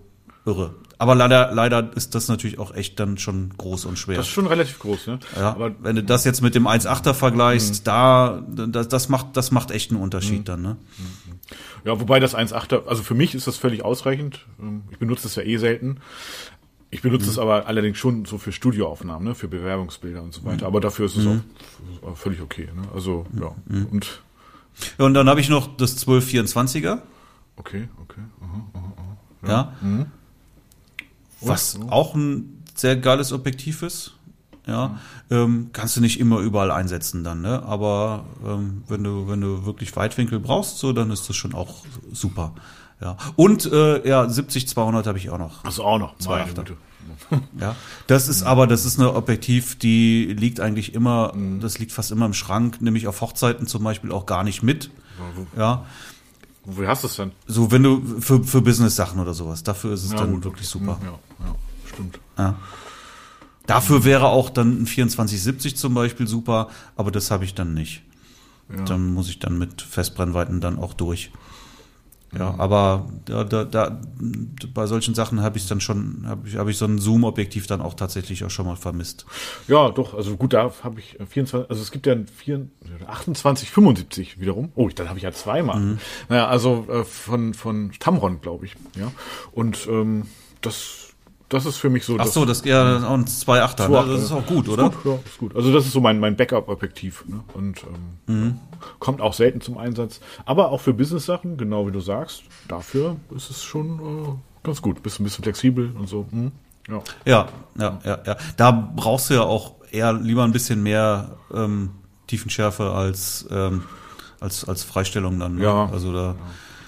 irre. 0.45 0.75
Aber 0.99 1.15
leider, 1.15 1.55
leider 1.55 1.97
ist 1.97 2.15
das 2.15 2.29
natürlich 2.29 2.59
auch 2.59 2.75
echt 2.75 3.01
dann 3.01 3.17
schon 3.17 3.55
groß 3.57 3.87
und 3.87 3.99
schwer. 3.99 4.19
Das 4.19 4.27
ist 4.27 4.33
schon 4.33 4.47
relativ 4.47 4.79
groß, 4.81 5.07
ne? 5.07 5.19
ja, 5.35 5.53
Aber 5.53 5.73
wenn 5.81 5.97
du 5.97 6.05
das 6.05 6.25
jetzt 6.25 6.43
mit 6.43 6.55
dem 6.55 6.69
1.8er 6.69 7.15
vergleichst, 7.15 7.87
da 7.87 8.43
das, 8.47 8.89
das 8.89 9.09
macht 9.09 9.35
das 9.35 9.51
macht 9.51 9.71
echt 9.71 9.91
einen 9.93 10.01
Unterschied 10.03 10.47
dann, 10.47 10.61
ne? 10.61 10.77
Ja, 11.85 11.99
wobei 12.01 12.21
das 12.21 12.37
1.8er, 12.37 12.87
also 12.87 13.03
für 13.03 13.15
mich 13.15 13.35
ist 13.35 13.47
das 13.47 13.57
völlig 13.57 13.85
ausreichend. 13.85 14.47
Ähm, 14.61 14.83
Ich 14.91 14.99
benutze 14.99 15.27
es 15.27 15.35
ja 15.37 15.43
eh 15.43 15.57
selten. 15.57 15.99
Ich 16.93 17.03
benutze 17.03 17.31
es 17.31 17.39
aber 17.39 17.67
allerdings 17.67 17.99
schon 17.99 18.25
so 18.25 18.37
für 18.37 18.51
Studioaufnahmen, 18.51 19.29
ne, 19.29 19.35
für 19.37 19.47
Bewerbungsbilder 19.47 20.23
und 20.23 20.35
so 20.35 20.45
weiter. 20.45 20.67
Aber 20.67 20.81
dafür 20.81 21.07
ist 21.07 21.17
es 21.17 21.25
auch, 21.27 22.09
auch 22.09 22.17
völlig 22.17 22.41
okay. 22.41 22.69
Ne? 22.75 22.83
Also 22.93 23.27
ja. 23.41 23.55
Und 23.91 24.23
Ja, 24.99 25.05
und 25.05 25.15
dann 25.15 25.29
habe 25.29 25.41
ich 25.41 25.49
noch 25.49 25.77
das 25.77 26.05
1224er, 26.07 26.99
okay, 27.57 27.89
okay. 28.03 28.21
Aha. 29.43 29.49
ja, 29.49 29.75
was 31.41 31.79
auch 31.89 32.15
ein 32.15 32.63
sehr 32.75 32.97
geiles 32.97 33.33
Objektiv 33.33 33.83
ist. 33.83 34.15
Ja, 34.71 34.99
ähm, 35.31 35.71
kannst 35.73 35.97
du 35.97 36.01
nicht 36.01 36.21
immer 36.21 36.39
überall 36.39 36.71
einsetzen 36.71 37.25
dann, 37.25 37.43
ne? 37.43 37.62
Aber 37.64 38.25
ähm, 38.47 38.85
wenn 38.89 39.03
du 39.03 39.29
wenn 39.29 39.41
du 39.41 39.66
wirklich 39.66 39.95
Weitwinkel 39.97 40.39
brauchst, 40.39 40.79
so 40.79 40.93
dann 40.93 41.11
ist 41.11 41.29
das 41.29 41.35
schon 41.37 41.55
auch 41.55 41.85
super. 42.12 42.53
Ja. 43.01 43.16
Und 43.35 43.66
äh, 43.73 44.09
ja, 44.09 44.29
70 44.29 44.68
200 44.68 45.07
habe 45.09 45.18
ich 45.18 45.29
auch 45.31 45.39
noch. 45.39 45.64
Also 45.64 45.83
auch 45.85 45.99
noch. 45.99 46.16
Zwei. 46.18 46.47
Ja, 47.59 47.75
das 48.07 48.29
ist 48.29 48.45
aber, 48.45 48.66
das 48.66 48.85
ist 48.85 48.99
eine 48.99 49.14
Objektiv, 49.14 49.79
die 49.79 50.27
liegt 50.27 50.61
eigentlich 50.61 50.95
immer, 50.95 51.35
das 51.61 51.79
liegt 51.79 51.93
fast 51.93 52.12
immer 52.12 52.27
im 52.27 52.35
Schrank, 52.35 52.81
nämlich 52.81 53.09
auf 53.09 53.21
Hochzeiten 53.21 53.66
zum 53.66 53.83
Beispiel 53.83 54.12
auch 54.12 54.27
gar 54.27 54.45
nicht 54.45 54.62
mit. 54.62 54.91
Ja, 55.57 55.85
Wo 56.64 56.87
hast 56.87 57.03
du 57.03 57.09
es 57.09 57.16
denn? 57.16 57.33
so 57.47 57.71
wenn 57.73 57.83
du 57.83 58.03
für, 58.21 58.45
für 58.45 58.62
Business-Sachen 58.62 59.18
oder 59.21 59.35
sowas, 59.35 59.62
dafür 59.62 59.93
ist 59.95 60.05
es 60.05 60.12
Ja, 60.12 60.18
dann 60.18 60.33
gut, 60.35 60.45
wirklich 60.45 60.75
okay. 60.75 60.85
super. 60.85 60.99
Ja, 61.03 61.47
ja, 61.47 61.55
stimmt. 61.93 62.21
Ja. 62.39 62.55
Dafür 63.67 64.05
wäre 64.05 64.27
auch 64.27 64.51
dann 64.51 64.83
ein 64.83 64.87
2470 64.87 65.77
zum 65.77 65.95
Beispiel 65.95 66.27
super, 66.27 66.69
aber 66.97 67.11
das 67.11 67.31
habe 67.31 67.45
ich 67.45 67.55
dann 67.55 67.75
nicht. 67.75 68.03
Ja. 68.69 68.85
Dann 68.85 69.13
muss 69.15 69.29
ich 69.29 69.39
dann 69.39 69.59
mit 69.59 69.83
Festbrennweiten 69.83 70.61
dann 70.61 70.79
auch 70.79 70.95
durch. 70.95 71.31
Ja, 72.37 72.55
aber 72.59 73.09
da, 73.25 73.43
da, 73.43 73.65
da, 73.65 74.01
bei 74.73 74.87
solchen 74.87 75.17
Sachen 75.17 75.43
habe 75.43 75.59
ich 75.59 75.67
dann 75.67 75.81
schon, 75.81 76.25
habe 76.29 76.47
ich, 76.47 76.57
habe 76.57 76.71
ich 76.71 76.79
so 76.79 76.85
ein 76.85 76.99
Zoom-Objektiv 76.99 77.67
dann 77.67 77.81
auch 77.81 77.95
tatsächlich 77.95 78.45
auch 78.45 78.51
schon 78.51 78.67
mal 78.67 78.77
vermisst. 78.77 79.27
Ja, 79.67 79.91
doch, 79.91 80.15
also 80.15 80.37
gut, 80.37 80.53
da 80.53 80.71
habe 80.85 81.01
ich 81.01 81.19
äh, 81.19 81.27
24, 81.27 81.69
also 81.69 81.83
es 81.83 81.91
gibt 81.91 82.07
ja 82.07 82.13
ein 82.13 82.29
4, 82.29 82.69
28, 83.09 83.71
75 83.71 84.39
wiederum. 84.39 84.71
Oh, 84.77 84.89
dann 84.95 85.09
habe 85.09 85.19
ich 85.19 85.25
ja 85.25 85.33
zweimal. 85.33 85.99
Naja, 86.29 86.47
also 86.47 86.87
äh, 86.89 87.05
von, 87.05 87.53
von 87.53 87.91
Tamron, 87.99 88.41
glaube 88.41 88.67
ich. 88.67 88.77
Ja. 88.97 89.11
Und 89.51 89.89
ähm, 89.91 90.29
das, 90.61 91.10
das 91.51 91.67
ist 91.67 91.77
für 91.77 91.91
mich 91.91 92.05
so. 92.05 92.17
Ach 92.19 92.27
so, 92.27 92.45
das 92.47 92.65
ja 92.65 92.83
das 92.95 93.03
ist 93.03 93.09
auch 93.09 93.13
ein 93.15 93.25
2,8er, 93.27 93.89
ne? 93.89 93.99
2,8er. 93.99 94.13
Das 94.15 94.23
ist 94.23 94.33
auch 94.33 94.47
gut, 94.47 94.67
Ist 94.67 94.73
oder? 94.73 94.91
Gut, 94.91 95.05
ja, 95.05 95.19
ist 95.27 95.39
gut. 95.39 95.55
Also 95.57 95.73
das 95.73 95.85
ist 95.85 95.93
so 95.93 96.01
mein, 96.01 96.19
mein 96.19 96.37
Backup-Objektiv. 96.37 97.25
Ne? 97.27 97.41
Und 97.53 97.83
ähm, 97.85 98.35
Mhm. 98.35 98.59
kommt 98.99 99.21
auch 99.21 99.35
selten 99.35 99.61
zum 99.61 99.77
Einsatz. 99.77 100.21
Aber 100.47 100.71
auch 100.71 100.81
für 100.81 100.95
Business-Sachen, 100.95 101.57
genau 101.59 101.87
wie 101.87 101.93
du 101.93 102.01
sagst, 102.01 102.45
dafür 102.69 103.17
ist 103.37 103.51
es 103.51 103.63
schon 103.63 103.99
äh, 103.99 104.65
ganz 104.65 104.81
gut. 104.81 105.03
Bist 105.03 105.21
ein 105.21 105.25
bisschen 105.25 105.43
flexibel 105.45 105.93
und 105.99 106.09
so. 106.09 106.27
Hm? 106.31 106.53
Ja. 106.89 107.03
Ja, 107.27 107.49
ja, 107.79 107.99
ja, 108.05 108.19
ja. 108.27 108.37
Da 108.57 108.71
brauchst 108.71 109.29
du 109.31 109.35
ja 109.35 109.43
auch 109.43 109.75
eher 109.91 110.13
lieber 110.15 110.45
ein 110.45 110.53
bisschen 110.53 110.83
mehr 110.83 111.37
ähm, 111.53 111.91
Tiefenschärfe 112.27 112.93
als 112.93 113.47
ähm, 113.51 113.83
als 114.41 114.67
als 114.69 114.83
Freistellung 114.85 115.39
dann. 115.39 115.57
Ne? 115.57 115.65
Ja. 115.65 115.89
Also 115.91 116.13
da. 116.13 116.37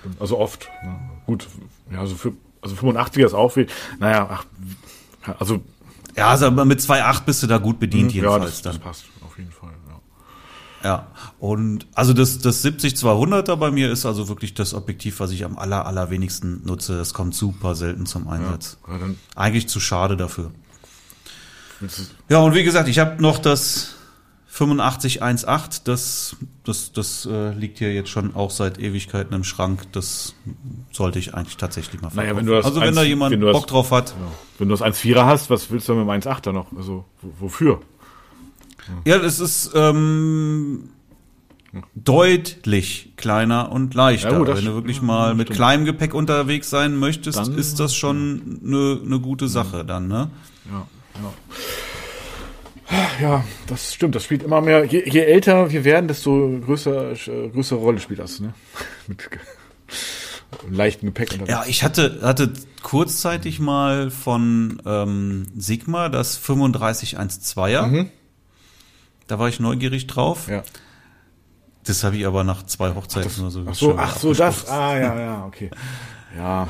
Stimmt. 0.00 0.20
Also 0.20 0.38
oft. 0.38 0.68
Ne? 0.84 0.98
Gut, 1.26 1.46
ja, 1.92 1.98
also, 2.00 2.14
für, 2.14 2.32
also 2.62 2.74
85er 2.76 3.26
ist 3.26 3.34
auch 3.34 3.50
viel. 3.50 3.66
Naja, 3.98 4.28
ach, 4.30 5.34
also 5.38 5.60
Ja, 6.16 6.28
also 6.28 6.46
aber 6.46 6.64
mit 6.64 6.80
2,8 6.80 7.24
bist 7.24 7.42
du 7.42 7.46
da 7.46 7.58
gut 7.58 7.78
bedient 7.78 8.12
ja, 8.12 8.22
jedenfalls 8.22 8.44
das, 8.44 8.62
das 8.62 8.72
dann. 8.74 8.82
passt 8.82 9.04
auf 9.24 9.36
jeden 9.38 9.50
Fall. 9.52 9.70
Ja. 10.82 10.88
Ja. 10.88 11.06
Und 11.38 11.86
also 11.94 12.12
das 12.12 12.38
das 12.38 12.64
70-200er 12.64 13.56
bei 13.56 13.70
mir 13.70 13.90
ist 13.90 14.04
also 14.06 14.28
wirklich 14.28 14.54
das 14.54 14.74
Objektiv, 14.74 15.20
was 15.20 15.30
ich 15.30 15.44
am 15.44 15.58
aller 15.58 15.86
allerwenigsten 15.86 16.62
nutze. 16.64 16.96
Das 16.96 17.14
kommt 17.14 17.34
super 17.34 17.74
selten 17.74 18.06
zum 18.06 18.28
Einsatz. 18.28 18.78
Ja, 18.88 18.98
Eigentlich 19.36 19.68
zu 19.68 19.78
schade 19.80 20.16
dafür. 20.16 20.50
Ja, 22.28 22.38
und 22.38 22.54
wie 22.54 22.62
gesagt, 22.62 22.88
ich 22.88 22.98
habe 22.98 23.20
noch 23.20 23.38
das 23.38 23.94
8518, 24.54 25.82
das, 25.84 26.36
das, 26.64 26.92
das 26.92 27.26
äh, 27.26 27.52
liegt 27.54 27.78
hier 27.78 27.92
jetzt 27.94 28.10
schon 28.10 28.34
auch 28.34 28.50
seit 28.50 28.78
Ewigkeiten 28.78 29.34
im 29.34 29.44
Schrank. 29.44 29.90
Das 29.92 30.34
sollte 30.92 31.18
ich 31.18 31.34
eigentlich 31.34 31.56
tatsächlich 31.56 32.02
mal 32.02 32.08
Naja, 32.08 32.34
verkaufen. 32.34 32.36
wenn 32.38 32.46
du 32.46 32.52
das 32.52 32.64
also 32.66 32.80
wenn 32.82 32.94
da 32.94 33.02
jemand 33.02 33.32
wenn 33.32 33.40
das- 33.40 33.52
Bock 33.52 33.66
drauf 33.66 33.90
hat. 33.90 34.10
ja. 34.10 34.16
Wenn 34.58 34.68
du 34.68 34.74
das 34.74 34.82
1,4er 34.82 35.24
hast, 35.24 35.48
was 35.48 35.70
willst 35.70 35.88
du 35.88 35.94
mit 35.94 36.02
dem 36.02 36.10
1,8er 36.10 36.52
noch? 36.52 36.66
Also 36.76 37.04
wo- 37.22 37.32
wofür? 37.46 37.80
Ja, 39.06 39.18
das 39.18 39.40
ist 39.40 39.70
ähm, 39.74 40.90
deutlich 41.94 43.12
kleiner 43.16 43.72
und 43.72 43.94
leichter. 43.94 44.32
Ja, 44.32 44.38
gut, 44.38 44.48
wenn 44.48 44.64
du 44.64 44.74
wirklich 44.74 45.00
mal 45.00 45.34
mit 45.34 45.46
Stimmt. 45.48 45.56
kleinem 45.56 45.84
Gepäck 45.86 46.12
unterwegs 46.14 46.68
sein 46.68 46.96
möchtest, 46.96 47.38
Dann- 47.38 47.54
ist 47.56 47.80
das 47.80 47.94
schon 47.94 48.60
eine 48.64 48.96
ne 49.02 49.18
gute 49.20 49.48
Sache 49.48 49.84
dann, 49.84 50.08
ne? 50.08 50.30
Ja, 50.70 50.86
ja. 51.22 51.32
Ja, 53.20 53.44
das 53.66 53.94
stimmt. 53.94 54.14
Das 54.14 54.24
spielt 54.24 54.42
immer 54.42 54.60
mehr. 54.60 54.84
Je, 54.84 55.08
je 55.08 55.20
älter 55.20 55.70
wir 55.70 55.84
werden, 55.84 56.08
desto 56.08 56.60
größer, 56.64 57.12
äh, 57.12 57.48
größere 57.48 57.78
Rolle 57.78 58.00
spielt 58.00 58.18
das. 58.18 58.40
Ne? 58.40 58.54
Mit 59.06 59.28
leichtem 60.70 61.08
Gepäck. 61.08 61.32
unterwegs. 61.32 61.50
Ja, 61.50 61.64
ich 61.66 61.82
hatte, 61.82 62.20
hatte 62.22 62.52
kurzzeitig 62.82 63.58
mal 63.60 64.10
von 64.10 64.82
ähm, 64.84 65.46
Sigma 65.56 66.08
das 66.08 66.42
3512er. 66.44 68.06
Da 69.26 69.38
war 69.38 69.48
ich 69.48 69.60
neugierig 69.60 70.06
drauf. 70.06 70.48
Mhm. 70.48 70.54
ja. 70.54 70.62
Das 71.84 72.04
habe 72.04 72.16
ich 72.16 72.26
aber 72.26 72.44
nach 72.44 72.64
zwei 72.64 72.94
Hochzeiten 72.94 73.40
oder 73.40 73.50
so. 73.50 73.64
Ach 73.66 73.74
so, 73.74 73.96
ach 73.98 74.16
so, 74.16 74.34
das. 74.34 74.68
Ah, 74.68 74.96
ja, 74.96 75.18
ja, 75.18 75.44
okay. 75.46 75.68
Ja, 76.36 76.68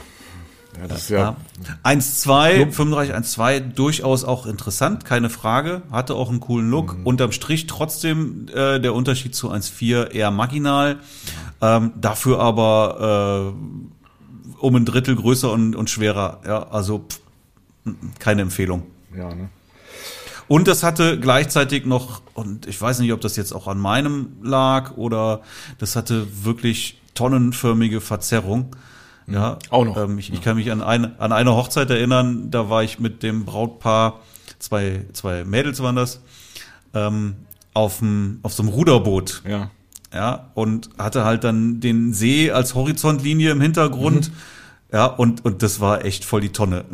ja 0.80 0.88
das 0.88 1.02
ist 1.02 1.10
ja. 1.10 1.18
Ja. 1.18 1.36
1.2, 1.84 2.72
35.1.2, 2.72 3.60
durchaus 3.60 4.24
auch 4.24 4.46
interessant, 4.46 5.04
keine 5.04 5.30
Frage. 5.30 5.82
Hatte 5.90 6.14
auch 6.14 6.30
einen 6.30 6.40
coolen 6.40 6.70
Look. 6.70 6.98
Mhm. 6.98 7.06
Unterm 7.06 7.32
Strich 7.32 7.66
trotzdem 7.66 8.48
äh, 8.54 8.80
der 8.80 8.94
Unterschied 8.94 9.34
zu 9.34 9.50
1.4 9.50 10.10
eher 10.10 10.30
marginal. 10.30 10.98
Ähm, 11.60 11.92
dafür 12.00 12.40
aber 12.40 13.54
äh, 13.54 14.58
um 14.58 14.76
ein 14.76 14.84
Drittel 14.84 15.16
größer 15.16 15.52
und, 15.52 15.76
und 15.76 15.90
schwerer. 15.90 16.40
Ja, 16.46 16.68
also 16.68 17.06
pff, 17.08 17.20
keine 18.18 18.42
Empfehlung. 18.42 18.84
Ja, 19.16 19.34
ne? 19.34 19.48
Und 20.48 20.68
das 20.68 20.82
hatte 20.82 21.18
gleichzeitig 21.18 21.86
noch, 21.86 22.20
und 22.34 22.66
ich 22.66 22.80
weiß 22.80 22.98
nicht, 22.98 23.12
ob 23.12 23.20
das 23.20 23.36
jetzt 23.36 23.52
auch 23.52 23.68
an 23.68 23.78
meinem 23.78 24.36
lag 24.42 24.96
oder 24.96 25.40
das 25.78 25.96
hatte 25.96 26.26
wirklich 26.44 27.00
tonnenförmige 27.14 28.00
Verzerrung. 28.00 28.76
Ja, 29.32 29.58
Auch 29.70 29.84
noch. 29.84 29.96
Ähm, 29.96 30.18
ich, 30.18 30.32
ich 30.32 30.40
kann 30.42 30.56
mich 30.56 30.70
an 30.70 30.82
eine, 30.82 31.12
an 31.18 31.32
eine 31.32 31.54
Hochzeit 31.54 31.90
erinnern, 31.90 32.50
da 32.50 32.68
war 32.68 32.82
ich 32.82 32.98
mit 32.98 33.22
dem 33.22 33.44
Brautpaar, 33.44 34.20
zwei, 34.58 35.04
zwei 35.12 35.44
Mädels 35.44 35.82
waren 35.82 35.96
das, 35.96 36.20
ähm, 36.94 37.36
auf, 37.74 37.98
dem, 37.98 38.40
auf 38.42 38.52
so 38.52 38.62
einem 38.62 38.72
Ruderboot 38.72 39.42
Ja. 39.48 39.70
ja, 40.12 40.50
und 40.54 40.90
hatte 40.98 41.24
halt 41.24 41.44
dann 41.44 41.80
den 41.80 42.12
See 42.12 42.50
als 42.50 42.74
Horizontlinie 42.74 43.50
im 43.52 43.60
Hintergrund, 43.60 44.30
ja, 44.92 45.06
und, 45.06 45.44
und 45.44 45.62
das 45.62 45.80
war 45.80 46.04
echt 46.04 46.24
voll 46.24 46.42
die 46.42 46.52
Tonne. 46.52 46.84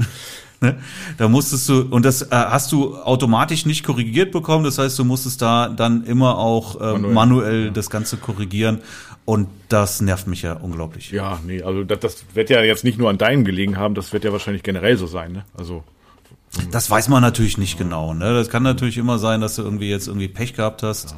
Ne? 0.60 0.76
Da 1.18 1.28
musstest 1.28 1.68
du, 1.68 1.82
und 1.82 2.04
das 2.04 2.22
äh, 2.22 2.26
hast 2.30 2.72
du 2.72 2.96
automatisch 2.96 3.64
nicht 3.64 3.84
korrigiert 3.84 4.32
bekommen, 4.32 4.64
das 4.64 4.78
heißt, 4.78 4.98
du 4.98 5.04
musstest 5.04 5.40
da 5.40 5.68
dann 5.68 6.02
immer 6.04 6.36
auch 6.36 6.74
äh, 6.80 6.98
Manuell. 6.98 7.14
manuell, 7.14 7.70
das 7.70 7.90
Ganze 7.90 8.16
korrigieren 8.16 8.80
und 9.24 9.46
das 9.68 10.00
nervt 10.00 10.26
mich 10.26 10.42
ja 10.42 10.54
unglaublich. 10.54 11.12
Ja, 11.12 11.38
nee, 11.46 11.62
also 11.62 11.84
das, 11.84 12.00
das 12.00 12.24
wird 12.34 12.50
ja 12.50 12.60
jetzt 12.62 12.82
nicht 12.82 12.98
nur 12.98 13.08
an 13.08 13.18
deinem 13.18 13.44
gelegen 13.44 13.76
haben, 13.76 13.94
das 13.94 14.12
wird 14.12 14.24
ja 14.24 14.32
wahrscheinlich 14.32 14.64
generell 14.64 14.96
so 14.96 15.06
sein, 15.06 15.30
ne? 15.30 15.44
Also, 15.56 15.84
Das 16.72 16.90
weiß 16.90 17.08
man 17.08 17.22
natürlich 17.22 17.56
nicht 17.56 17.78
genau, 17.78 18.12
ne? 18.14 18.34
Das 18.34 18.48
kann 18.48 18.64
natürlich 18.64 18.98
immer 18.98 19.18
sein, 19.18 19.40
dass 19.40 19.54
du 19.54 19.62
irgendwie 19.62 19.88
jetzt 19.90 20.08
irgendwie 20.08 20.26
Pech 20.28 20.54
gehabt 20.54 20.82
hast. 20.82 21.14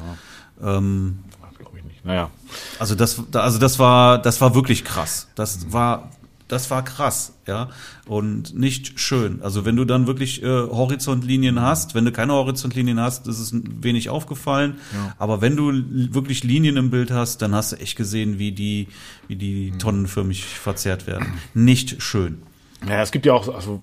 Ähm, 0.61 1.19
glaube 1.57 1.79
ich 1.79 1.83
nicht. 1.83 2.05
Naja. 2.05 2.29
Also 2.77 2.93
das, 2.95 3.23
also 3.33 3.57
das 3.57 3.79
war, 3.79 4.19
das 4.19 4.39
war 4.41 4.53
wirklich 4.53 4.83
krass. 4.83 5.29
Das 5.35 5.71
war, 5.71 6.11
das 6.51 6.69
war 6.69 6.83
krass, 6.83 7.33
ja, 7.47 7.69
und 8.05 8.53
nicht 8.53 8.99
schön. 8.99 9.41
Also 9.41 9.63
wenn 9.63 9.77
du 9.77 9.85
dann 9.85 10.05
wirklich 10.05 10.43
äh, 10.43 10.47
Horizontlinien 10.47 11.61
hast, 11.61 11.95
wenn 11.95 12.03
du 12.03 12.11
keine 12.11 12.33
Horizontlinien 12.33 12.99
hast, 12.99 13.27
ist 13.27 13.39
es 13.39 13.53
wenig 13.53 14.09
aufgefallen. 14.09 14.77
Ja. 14.93 15.15
Aber 15.17 15.39
wenn 15.39 15.55
du 15.55 15.71
wirklich 16.13 16.43
Linien 16.43 16.75
im 16.75 16.89
Bild 16.89 17.09
hast, 17.09 17.41
dann 17.41 17.55
hast 17.55 17.71
du 17.71 17.77
echt 17.77 17.95
gesehen, 17.95 18.37
wie 18.37 18.51
die, 18.51 18.89
wie 19.29 19.37
die 19.37 19.71
tonnenförmig 19.77 20.43
verzerrt 20.43 21.07
werden. 21.07 21.33
Nicht 21.53 22.01
schön. 22.01 22.41
Ja, 22.85 23.01
es 23.01 23.11
gibt 23.11 23.25
ja 23.25 23.33
auch, 23.33 23.47
also, 23.47 23.81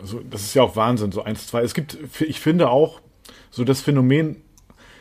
also 0.00 0.22
das 0.30 0.42
ist 0.42 0.54
ja 0.54 0.62
auch 0.62 0.76
Wahnsinn, 0.76 1.12
so 1.12 1.22
eins, 1.22 1.46
zwei. 1.46 1.60
Es 1.60 1.74
gibt, 1.74 1.98
ich 2.20 2.40
finde 2.40 2.70
auch, 2.70 3.02
so 3.50 3.64
das 3.64 3.82
Phänomen, 3.82 4.36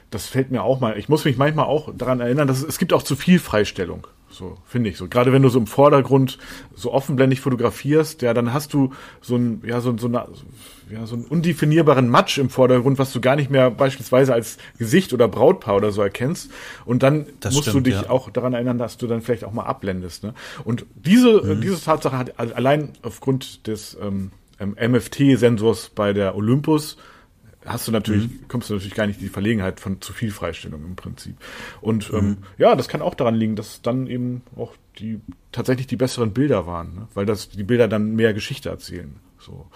das 0.09 0.25
fällt 0.25 0.51
mir 0.51 0.63
auch 0.63 0.81
mal, 0.81 0.97
ich 0.97 1.07
muss 1.07 1.23
mich 1.23 1.37
manchmal 1.37 1.65
auch 1.65 1.93
daran 1.95 2.19
erinnern, 2.19 2.49
dass 2.49 2.59
es, 2.59 2.65
es 2.65 2.77
gibt 2.79 2.91
auch 2.91 3.03
zu 3.03 3.15
viel 3.15 3.39
Freistellung. 3.39 4.07
So, 4.29 4.57
finde 4.65 4.89
ich 4.89 4.97
so. 4.97 5.07
Gerade 5.07 5.31
wenn 5.31 5.41
du 5.41 5.49
so 5.49 5.57
im 5.57 5.67
Vordergrund 5.67 6.37
so 6.75 6.93
offenblendig 6.93 7.39
fotografierst, 7.39 8.21
ja, 8.21 8.33
dann 8.33 8.53
hast 8.53 8.73
du 8.73 8.91
so 9.21 9.35
ein, 9.35 9.63
ja, 9.65 9.79
so, 9.79 9.97
so, 9.97 10.07
eine, 10.07 10.27
ja, 10.91 11.05
so 11.05 11.15
einen 11.15 11.25
undefinierbaren 11.25 12.09
Matsch 12.09 12.37
im 12.37 12.49
Vordergrund, 12.49 12.99
was 12.99 13.13
du 13.13 13.21
gar 13.21 13.35
nicht 13.35 13.49
mehr 13.49 13.71
beispielsweise 13.71 14.33
als 14.33 14.57
Gesicht 14.77 15.13
oder 15.13 15.27
Brautpaar 15.27 15.77
oder 15.77 15.91
so 15.91 16.01
erkennst. 16.01 16.51
Und 16.85 17.03
dann 17.03 17.27
das 17.39 17.53
musst 17.53 17.69
stimmt, 17.69 17.87
du 17.87 17.91
dich 17.91 18.01
ja. 18.01 18.09
auch 18.09 18.29
daran 18.29 18.53
erinnern, 18.53 18.77
dass 18.77 18.97
du 18.97 19.07
dann 19.07 19.21
vielleicht 19.21 19.45
auch 19.45 19.53
mal 19.53 19.65
abblendest. 19.65 20.23
Ne? 20.23 20.33
Und 20.65 20.85
diese, 20.95 21.41
mhm. 21.41 21.61
diese 21.61 21.81
Tatsache 21.81 22.17
hat 22.17 22.39
allein 22.39 22.93
aufgrund 23.03 23.65
des 23.65 23.97
ähm, 24.01 24.31
MFT-Sensors 24.59 25.91
bei 25.95 26.13
der 26.13 26.35
Olympus 26.35 26.97
hast 27.67 27.87
du 27.87 27.91
natürlich, 27.91 28.27
mhm. 28.27 28.47
kommst 28.47 28.69
du 28.69 28.73
natürlich 28.73 28.95
gar 28.95 29.07
nicht 29.07 29.19
in 29.19 29.25
die 29.25 29.31
Verlegenheit 29.31 29.79
von 29.79 30.01
zu 30.01 30.13
viel 30.13 30.31
Freistellung 30.31 30.83
im 30.85 30.95
Prinzip. 30.95 31.35
Und 31.81 32.09
ähm, 32.11 32.15
mhm. 32.15 32.19
ähm, 32.19 32.37
ja, 32.57 32.75
das 32.75 32.87
kann 32.87 33.01
auch 33.01 33.15
daran 33.15 33.35
liegen, 33.35 33.55
dass 33.55 33.81
dann 33.81 34.07
eben 34.07 34.41
auch 34.55 34.73
die 34.99 35.19
tatsächlich 35.51 35.87
die 35.87 35.95
besseren 35.95 36.33
Bilder 36.33 36.65
waren, 36.65 36.95
ne? 36.95 37.07
weil 37.13 37.25
das 37.25 37.49
die 37.49 37.63
Bilder 37.63 37.87
dann 37.87 38.15
mehr 38.15 38.33
Geschichte 38.33 38.69
erzählen. 38.69 39.15
So. 39.39 39.67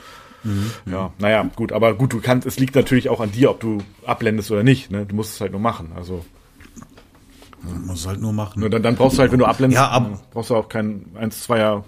Mhm. 0.44 0.72
Ja, 0.86 1.14
naja, 1.20 1.50
gut, 1.56 1.72
aber 1.72 1.94
gut, 1.94 2.14
du 2.14 2.22
kannst, 2.22 2.48
es 2.48 2.60
liegt 2.60 2.76
natürlich 2.76 3.10
auch 3.10 3.20
an 3.20 3.32
dir, 3.32 3.52
ob 3.52 3.60
du 3.60 3.80
abblendest 4.06 4.50
oder 4.52 4.64
nicht. 4.64 4.92
Ne? 4.92 5.06
Du 5.06 5.16
musst 5.16 5.36
es 5.36 5.42
halt 5.42 5.52
nur 5.52 5.62
machen. 5.62 5.92
Also 5.96 6.26
man 7.64 7.86
muss 7.86 8.08
halt 8.08 8.22
nur 8.22 8.34
machen. 8.34 8.60
Nur 8.60 8.70
dann, 8.70 8.82
dann 8.82 8.96
brauchst 8.96 9.18
du 9.18 9.22
halt, 9.22 9.32
wenn 9.32 9.40
du 9.40 9.46
abblendest, 9.46 9.80
ja, 9.80 9.90
ab 9.90 10.28
brauchst 10.32 10.50
du 10.50 10.56
auch 10.56 10.68
kein 10.68 11.06
1, 11.16 11.48
2er 11.48 11.84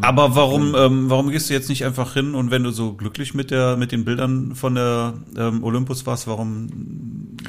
aber 0.00 0.34
warum, 0.34 0.74
ähm, 0.76 1.10
warum 1.10 1.30
gehst 1.30 1.50
du 1.50 1.54
jetzt 1.54 1.68
nicht 1.68 1.84
einfach 1.84 2.14
hin 2.14 2.34
und 2.34 2.50
wenn 2.50 2.62
du 2.62 2.70
so 2.70 2.94
glücklich 2.94 3.34
mit 3.34 3.50
der 3.50 3.76
mit 3.76 3.92
den 3.92 4.04
Bildern 4.04 4.54
von 4.54 4.74
der 4.74 5.14
ähm, 5.36 5.62
Olympus 5.62 6.06
warst, 6.06 6.26
warum 6.26 6.68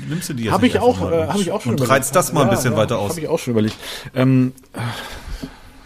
nimmst 0.10 0.30
du 0.30 0.34
die 0.34 0.44
jetzt 0.44 0.54
hab 0.54 0.62
nicht 0.62 0.76
ich 0.76 0.82
auch, 0.82 1.00
äh, 1.12 1.28
habe 1.28 1.42
ich 1.42 1.52
auch 1.52 1.62
schon 1.62 1.72
und 1.72 1.80
überlegt. 1.80 1.92
reizt 1.92 2.16
das 2.16 2.34
mal 2.34 2.44
ein 2.44 2.50
bisschen 2.50 2.74
ja, 2.74 2.78
weiter 2.78 3.00
aus. 3.00 3.12
Habe 3.12 3.22
ich 3.22 3.28
auch 3.28 3.40
schon 3.40 3.52
überlegt. 3.52 3.78
Ähm, 4.14 4.54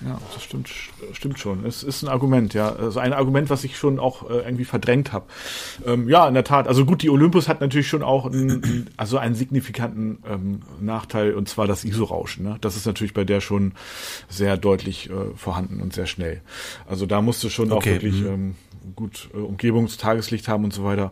ja, 0.05 0.17
das 0.33 0.43
stimmt, 0.43 0.69
stimmt 1.11 1.39
schon. 1.39 1.65
Es 1.65 1.83
ist 1.83 2.03
ein 2.03 2.07
Argument, 2.07 2.53
ja. 2.53 2.73
Also 2.73 2.99
ein 2.99 3.11
Argument, 3.11 3.49
was 3.49 3.63
ich 3.63 3.77
schon 3.77 3.99
auch 3.99 4.29
äh, 4.29 4.39
irgendwie 4.39 4.63
verdrängt 4.65 5.11
habe. 5.11 5.25
Ähm, 5.85 6.07
ja, 6.07 6.27
in 6.27 6.33
der 6.33 6.45
Tat. 6.45 6.67
Also 6.67 6.85
gut, 6.85 7.01
die 7.01 7.09
Olympus 7.09 7.47
hat 7.49 7.59
natürlich 7.59 7.87
schon 7.87 8.03
auch 8.03 8.25
einen, 8.25 8.89
also 8.97 9.17
einen 9.17 9.35
signifikanten 9.35 10.19
ähm, 10.27 10.61
Nachteil, 10.79 11.33
und 11.33 11.49
zwar 11.49 11.67
das 11.67 11.83
ISO-Rauschen. 11.83 12.45
Ne? 12.45 12.57
Das 12.61 12.77
ist 12.77 12.85
natürlich 12.85 13.13
bei 13.13 13.25
der 13.25 13.41
schon 13.41 13.73
sehr 14.29 14.55
deutlich 14.55 15.09
äh, 15.09 15.35
vorhanden 15.35 15.81
und 15.81 15.93
sehr 15.93 16.05
schnell. 16.05 16.41
Also 16.87 17.05
da 17.05 17.21
musst 17.21 17.43
du 17.43 17.49
schon 17.49 17.71
okay. 17.71 17.77
auch 17.77 17.93
wirklich 17.93 18.21
mhm. 18.21 18.27
ähm, 18.27 18.55
gut 18.95 19.29
äh, 19.33 19.37
Umgebungstageslicht 19.37 20.47
haben 20.47 20.63
und 20.63 20.73
so 20.73 20.83
weiter. 20.85 21.11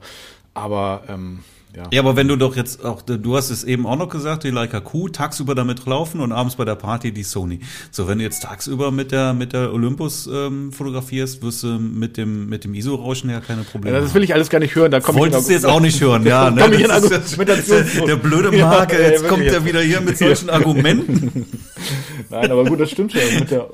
Aber 0.54 1.04
ähm, 1.10 1.40
ja. 1.76 1.84
ja, 1.92 2.02
aber 2.02 2.16
wenn 2.16 2.28
du 2.28 2.36
doch 2.36 2.56
jetzt 2.56 2.84
auch, 2.84 3.02
du 3.02 3.36
hast 3.36 3.50
es 3.50 3.64
eben 3.64 3.86
auch 3.86 3.98
noch 3.98 4.10
gesagt, 4.10 4.44
die 4.44 4.50
Leica 4.50 4.80
Q, 4.80 5.10
tagsüber 5.10 5.56
damit 5.56 5.86
laufen 5.86 6.22
und 6.22 6.32
abends 6.32 6.56
bei 6.56 6.66
der 6.66 6.76
Party 6.76 7.12
die 7.12 7.24
Sony. 7.24 7.60
So, 7.92 8.08
wenn 8.08 8.18
du 8.18 8.24
jetzt 8.24 8.44
tagsüber 8.44 8.92
mit 8.92 9.12
der, 9.12 9.34
mit 9.34 9.54
der 9.54 9.74
Olympus 9.74 10.28
ähm, 10.32 10.72
fotografierst, 10.72 11.42
wirst 11.42 11.64
du 11.64 11.80
mit 11.80 12.18
dem, 12.18 12.50
mit 12.50 12.64
dem 12.64 12.74
ISO-Rauschen 12.74 13.30
ja 13.30 13.40
keine 13.40 13.64
Probleme 13.64 13.98
ja, 13.98 14.04
Das 14.04 14.14
will 14.14 14.24
ich 14.24 14.34
alles 14.34 14.50
gar 14.50 14.60
nicht 14.60 14.76
hören. 14.76 14.92
Da 14.92 15.00
komm 15.00 15.16
Wolltest 15.16 15.42
ich 15.42 15.48
du 15.48 15.54
jetzt 15.54 15.66
auch 15.66 15.80
nicht 15.80 16.02
hören, 16.02 16.26
ja. 16.26 16.50
Ne? 16.50 16.68
ich 16.76 16.88
das 16.88 17.12
ist 17.12 17.40
der, 17.40 18.06
der 18.06 18.16
blöde 18.16 18.52
Marke, 18.58 19.02
ja, 19.02 19.10
jetzt 19.10 19.28
kommt 19.28 19.44
er 19.44 19.64
wieder 19.64 19.82
hier 19.82 20.02
mit 20.02 20.18
solchen 20.18 20.50
Argumenten. 20.50 21.46
Nein, 22.30 22.52
aber 22.52 22.66
gut, 22.66 22.80
das 22.80 22.92
stimmt 22.92 23.14
schon. 23.14 23.22
Mit 23.40 23.52
der, 23.52 23.70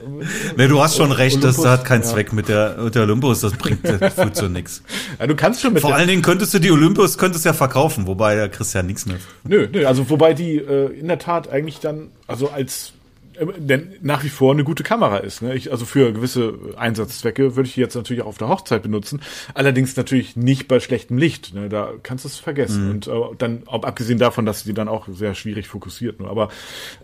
nee, 0.57 0.67
du 0.67 0.81
hast 0.81 0.97
schon 0.97 1.11
recht, 1.11 1.37
Olympus, 1.37 1.55
das 1.55 1.65
hat 1.65 1.85
keinen. 1.85 2.03
Zweck 2.03 2.33
mit 2.33 2.49
der, 2.49 2.77
mit 2.83 2.95
der 2.95 3.03
Olympus, 3.03 3.41
das 3.41 3.53
bringt 3.53 3.79
das 3.83 4.13
führt 4.13 4.35
zu 4.35 4.49
nichts. 4.49 4.83
Ja, 5.19 5.27
du 5.27 5.35
kannst 5.35 5.61
schon 5.61 5.73
mit 5.73 5.81
Vor 5.81 5.95
allen 5.95 6.07
Dingen 6.07 6.21
könntest 6.21 6.53
du 6.53 6.59
die 6.59 6.71
Olympus, 6.71 7.17
könntest 7.17 7.45
ja 7.45 7.53
verkaufen, 7.53 7.92
wobei 7.97 8.35
da 8.35 8.47
kriegst 8.47 8.73
du 8.73 8.79
ja 8.79 8.83
nichts 8.83 9.05
mehr. 9.05 9.17
Nö, 9.43 9.67
nö, 9.71 9.85
also 9.85 10.09
wobei 10.09 10.33
die 10.33 10.57
äh, 10.57 10.87
in 10.97 11.07
der 11.07 11.19
Tat 11.19 11.49
eigentlich 11.49 11.79
dann, 11.79 12.11
also 12.27 12.49
als 12.49 12.93
äh, 13.35 13.45
denn 13.57 13.93
nach 14.01 14.23
wie 14.23 14.29
vor 14.29 14.53
eine 14.53 14.63
gute 14.63 14.83
Kamera 14.83 15.17
ist. 15.17 15.41
Ne? 15.41 15.55
Ich, 15.55 15.71
also 15.71 15.85
für 15.85 16.13
gewisse 16.13 16.53
Einsatzzwecke 16.75 17.55
würde 17.55 17.67
ich 17.67 17.75
die 17.75 17.81
jetzt 17.81 17.95
natürlich 17.95 18.23
auch 18.23 18.27
auf 18.27 18.37
der 18.37 18.49
Hochzeit 18.49 18.83
benutzen. 18.83 19.21
Allerdings 19.53 19.95
natürlich 19.95 20.35
nicht 20.35 20.67
bei 20.67 20.79
schlechtem 20.79 21.17
Licht. 21.17 21.53
Ne? 21.53 21.69
Da 21.69 21.91
kannst 22.03 22.25
du 22.25 22.29
es 22.29 22.37
vergessen. 22.37 22.85
Mhm. 22.85 22.91
Und 22.91 23.07
äh, 23.07 23.11
dann, 23.37 23.63
ob 23.65 23.85
abgesehen 23.85 24.19
davon, 24.19 24.45
dass 24.45 24.61
sie 24.61 24.73
dann 24.73 24.87
auch 24.87 25.07
sehr 25.11 25.35
schwierig 25.35 25.67
fokussiert. 25.67 26.19
Nur. 26.19 26.29
Aber, 26.29 26.49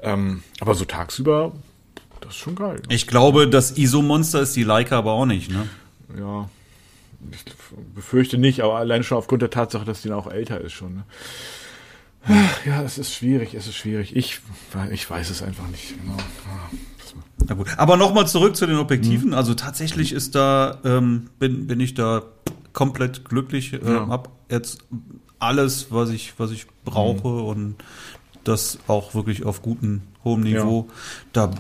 ähm, 0.04 0.44
aber 0.60 0.76
so 0.76 0.86
tagsüber 0.86 1.54
das 2.22 2.32
ist 2.32 2.40
schon 2.40 2.56
geil. 2.56 2.76
Ne? 2.76 2.96
Ich 2.96 3.08
glaube, 3.08 3.48
das 3.48 3.78
ISO-Monster 3.78 4.42
ist 4.42 4.56
die 4.56 4.64
Leica 4.64 4.98
aber 4.98 5.14
auch 5.14 5.26
nicht, 5.26 5.50
ne? 5.52 5.68
Ja. 6.18 6.50
Ich 7.32 7.44
befürchte 7.94 8.38
nicht, 8.38 8.62
aber 8.62 8.78
allein 8.78 9.04
schon 9.04 9.18
aufgrund 9.18 9.42
der 9.42 9.50
Tatsache, 9.50 9.86
dass 9.86 10.02
die 10.02 10.12
auch 10.12 10.28
älter 10.28 10.62
ist 10.62 10.74
schon. 10.74 10.96
Ne? 10.96 11.04
Ja, 12.66 12.82
es 12.84 12.98
ist 12.98 13.14
schwierig, 13.14 13.54
es 13.54 13.68
ist 13.68 13.76
schwierig. 13.76 14.16
Ich, 14.16 14.42
ich 14.92 15.10
weiß 15.10 15.30
es 15.30 15.42
einfach 15.42 15.68
nicht 15.68 15.96
genau. 16.02 16.18
Na 17.48 17.56
gut. 17.56 17.68
Aber 17.78 17.98
nochmal 17.98 18.28
zurück 18.28 18.56
zu 18.56 18.68
den 18.68 18.78
Objektiven. 18.78 19.30
Mhm. 19.30 19.34
Also 19.34 19.54
tatsächlich 19.54 20.12
ist 20.12 20.36
da, 20.36 20.80
ähm, 20.84 21.30
bin, 21.40 21.68
bin 21.68 21.80
ich 21.80 21.94
da 21.94 22.24
komplett 22.74 23.26
glücklich. 23.26 23.74
Äh, 23.74 23.80
ja. 23.84 24.08
Hab 24.08 24.30
jetzt 24.50 24.84
alles, 25.40 25.88
was 25.92 26.10
ich, 26.10 26.34
was 26.38 26.52
ich 26.52 26.68
brauche 26.86 27.28
mhm. 27.28 27.46
und 27.46 27.76
das 28.44 28.80
auch 28.88 29.16
wirklich 29.16 29.46
auf 29.46 29.62
gutem, 29.62 30.02
hohem 30.24 30.42
Niveau. 30.42 30.88
Ja. 30.88 30.94
Da 31.34 31.52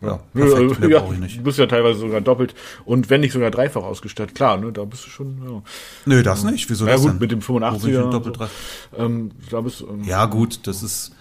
ja, 0.00 0.20
perfekt, 0.32 0.84
ja, 0.88 1.00
brauche 1.00 1.14
ich 1.14 1.20
nicht. 1.20 1.38
Du 1.38 1.42
bist 1.42 1.58
ja 1.58 1.66
teilweise 1.66 1.98
sogar 1.98 2.20
doppelt 2.20 2.54
und 2.84 3.10
wenn 3.10 3.20
nicht 3.20 3.32
sogar 3.32 3.50
dreifach 3.50 3.82
ausgestattet. 3.82 4.34
Klar, 4.34 4.56
ne, 4.56 4.72
da 4.72 4.84
bist 4.84 5.06
du 5.06 5.10
schon. 5.10 5.38
Ja. 5.44 5.62
Nö, 6.06 6.22
das 6.22 6.44
nicht. 6.44 6.70
Wieso 6.70 6.86
ja, 6.86 6.92
das 6.92 7.02
gut, 7.02 7.12
denn? 7.12 7.18
mit 7.18 7.32
dem 7.32 7.40
85er. 7.40 8.10
Doppelt 8.10 8.36
so. 8.36 8.96
ähm, 8.96 9.30
da 9.50 9.60
bist, 9.60 9.82
ähm, 9.82 10.04
ja, 10.04 10.26
gut, 10.26 10.66
das 10.66 10.82
ist. 10.82 11.12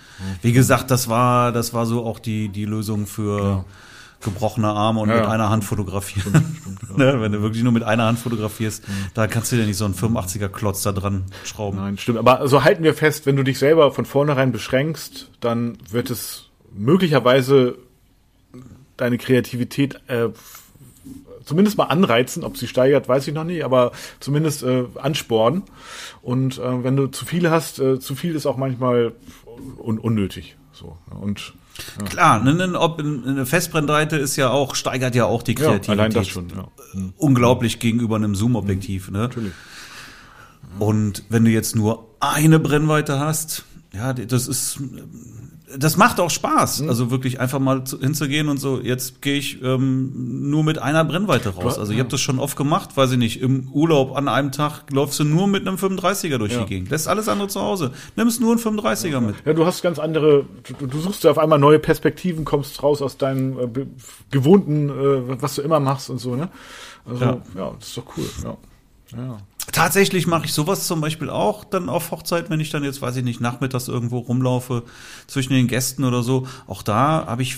Wie 0.41 0.51
gesagt, 0.51 0.89
das 0.89 1.09
war, 1.09 1.51
das 1.51 1.73
war 1.73 1.86
so 1.86 2.03
auch 2.03 2.19
die 2.19 2.49
die 2.49 2.65
Lösung 2.65 3.05
für. 3.05 3.39
Ja 3.39 3.65
gebrochene 4.21 4.67
Arme 4.67 4.99
und 5.01 5.09
ja, 5.09 5.17
mit 5.17 5.25
einer 5.25 5.49
Hand 5.49 5.63
fotografieren. 5.63 6.30
Stimmt, 6.30 6.80
stimmt, 6.80 6.80
ja. 6.97 7.13
ne, 7.13 7.21
wenn 7.21 7.32
du 7.32 7.41
wirklich 7.41 7.63
nur 7.63 7.71
mit 7.71 7.84
einer 7.84 8.05
Hand 8.05 8.19
fotografierst, 8.19 8.88
mhm. 8.88 8.93
da 9.13 9.28
kannst 9.28 9.51
du 9.51 9.57
dir 9.57 9.65
nicht 9.65 9.78
so 9.78 9.86
einen 9.86 9.93
85er 9.93 10.49
Klotz 10.49 10.82
da 10.82 10.91
dran 10.91 11.25
schrauben. 11.43 11.78
Nein, 11.78 11.97
stimmt. 11.97 12.17
Aber 12.17 12.47
so 12.47 12.63
halten 12.63 12.84
wir 12.84 12.93
fest, 12.93 13.25
wenn 13.25 13.36
du 13.36 13.43
dich 13.43 13.59
selber 13.59 13.91
von 13.91 14.05
vornherein 14.05 14.51
beschränkst, 14.51 15.30
dann 15.39 15.78
wird 15.89 16.09
es 16.09 16.49
möglicherweise 16.75 17.78
deine 18.97 19.17
Kreativität 19.17 19.99
äh, 20.07 20.29
zumindest 21.45 21.77
mal 21.77 21.85
anreizen, 21.85 22.43
ob 22.43 22.57
sie 22.57 22.67
steigert, 22.67 23.07
weiß 23.07 23.27
ich 23.27 23.33
noch 23.33 23.43
nicht, 23.43 23.63
aber 23.63 23.91
zumindest 24.19 24.63
äh, 24.63 24.85
anspornen. 24.95 25.63
Und 26.21 26.57
äh, 26.57 26.83
wenn 26.83 26.95
du 26.95 27.07
zu 27.07 27.25
viel 27.25 27.49
hast, 27.49 27.79
äh, 27.79 27.99
zu 27.99 28.15
viel 28.15 28.35
ist 28.35 28.45
auch 28.45 28.57
manchmal 28.57 29.13
un 29.77 29.97
unnötig. 29.97 30.57
So 30.73 30.97
und 31.09 31.53
ja. 31.99 32.05
Klar, 32.05 32.43
ne, 32.43 32.53
ne, 32.53 32.79
ob 32.79 32.99
eine 32.99 33.45
Festbrennweite 33.45 34.17
ist 34.17 34.35
ja 34.35 34.49
auch 34.49 34.75
steigert 34.75 35.15
ja 35.15 35.25
auch 35.25 35.43
die 35.43 35.55
Kreativität. 35.55 35.87
Ja, 35.87 35.93
allein 35.93 36.11
das 36.11 36.27
schon. 36.27 36.49
Ja. 36.49 36.67
Mhm. 36.93 37.13
Unglaublich 37.17 37.79
gegenüber 37.79 38.15
einem 38.15 38.35
Zoom-Objektiv. 38.35 39.07
Mhm. 39.07 39.13
Ne? 39.13 39.19
Natürlich. 39.19 39.53
Und 40.79 41.23
wenn 41.29 41.45
du 41.45 41.51
jetzt 41.51 41.75
nur 41.75 42.15
eine 42.19 42.59
Brennweite 42.59 43.19
hast, 43.19 43.65
ja, 43.93 44.13
das 44.13 44.47
ist 44.47 44.79
das 45.76 45.97
macht 45.97 46.20
auch 46.20 46.30
Spaß, 46.30 46.82
mhm. 46.82 46.89
also 46.89 47.11
wirklich 47.11 47.39
einfach 47.41 47.59
mal 47.59 47.84
zu, 47.84 47.99
hinzugehen 47.99 48.47
und 48.47 48.57
so, 48.57 48.80
jetzt 48.80 49.22
gehe 49.22 49.38
ich 49.38 49.61
ähm, 49.61 50.49
nur 50.49 50.63
mit 50.63 50.80
einer 50.80 51.03
Brennweite 51.03 51.49
raus. 51.49 51.78
Also 51.78 51.91
ich 51.91 51.99
habe 51.99 52.09
das 52.09 52.22
schon 52.22 52.39
oft 52.39 52.55
gemacht, 52.55 52.95
weiß 52.95 53.11
ich 53.11 53.18
nicht, 53.18 53.41
im 53.41 53.68
Urlaub 53.74 54.15
an 54.15 54.30
einem 54.30 54.51
Tag 54.53 54.91
läufst 54.91 55.20
du 55.20 55.26
nur 55.26 55.47
mit 55.47 55.68
einem 55.68 55.78
35er 55.78 56.38
durch 56.38 56.53
ja. 56.53 56.59
die 56.59 56.65
Gegend. 56.65 56.89
Lässt 56.89 57.07
alles 57.09 57.28
andere 57.28 57.49
zu 57.49 57.61
Hause. 57.61 57.91
Nimmst 58.15 58.39
nur 58.39 58.51
einen 58.51 58.61
35er 58.61 59.07
ja. 59.07 59.20
mit. 59.20 59.36
Ja, 59.45 59.53
du 59.53 59.65
hast 59.65 59.82
ganz 59.82 59.99
andere, 59.99 60.45
du, 60.80 60.88
du 60.88 60.99
suchst 60.99 61.26
ja 61.26 61.32
auf 61.32 61.38
einmal 61.38 61.59
neue 61.59 61.80
Perspektiven, 61.80 62.45
kommst 62.45 62.82
raus 62.82 63.01
aus 63.01 63.18
deinem 63.18 63.59
äh, 63.59 63.86
gewohnten, 64.32 64.89
äh, 64.89 65.41
was 65.41 65.55
du 65.55 65.61
immer 65.61 65.82
machst 65.82 66.09
und 66.09 66.20
so, 66.20 66.36
ne? 66.36 66.49
Also, 67.05 67.26
ja, 67.26 67.41
ja 67.55 67.74
das 67.78 67.89
ist 67.89 67.97
doch 67.97 68.05
cool, 68.15 68.26
ja. 68.43 68.57
Ja. 69.18 69.38
Tatsächlich 69.72 70.28
mache 70.28 70.45
ich 70.45 70.53
sowas 70.53 70.88
zum 70.88 71.01
Beispiel 71.01 71.30
auch 71.30 71.63
dann 71.65 71.89
auf 71.89 72.11
Hochzeit, 72.11 72.49
wenn 72.49 72.59
ich 72.59 72.70
dann 72.70 72.84
jetzt, 72.84 73.01
weiß 73.01 73.18
ich 73.18 73.24
nicht, 73.24 73.41
nachmittags 73.41 73.88
irgendwo 73.88 74.20
rumlaufe 74.20 74.84
zwischen 75.28 75.53
den 75.53 75.68
Gästen 75.68 76.03
oder 76.05 76.24
so. 76.24 76.47
Auch 76.68 76.84
da 76.84 77.26
habe 77.28 77.41
ich 77.41 77.57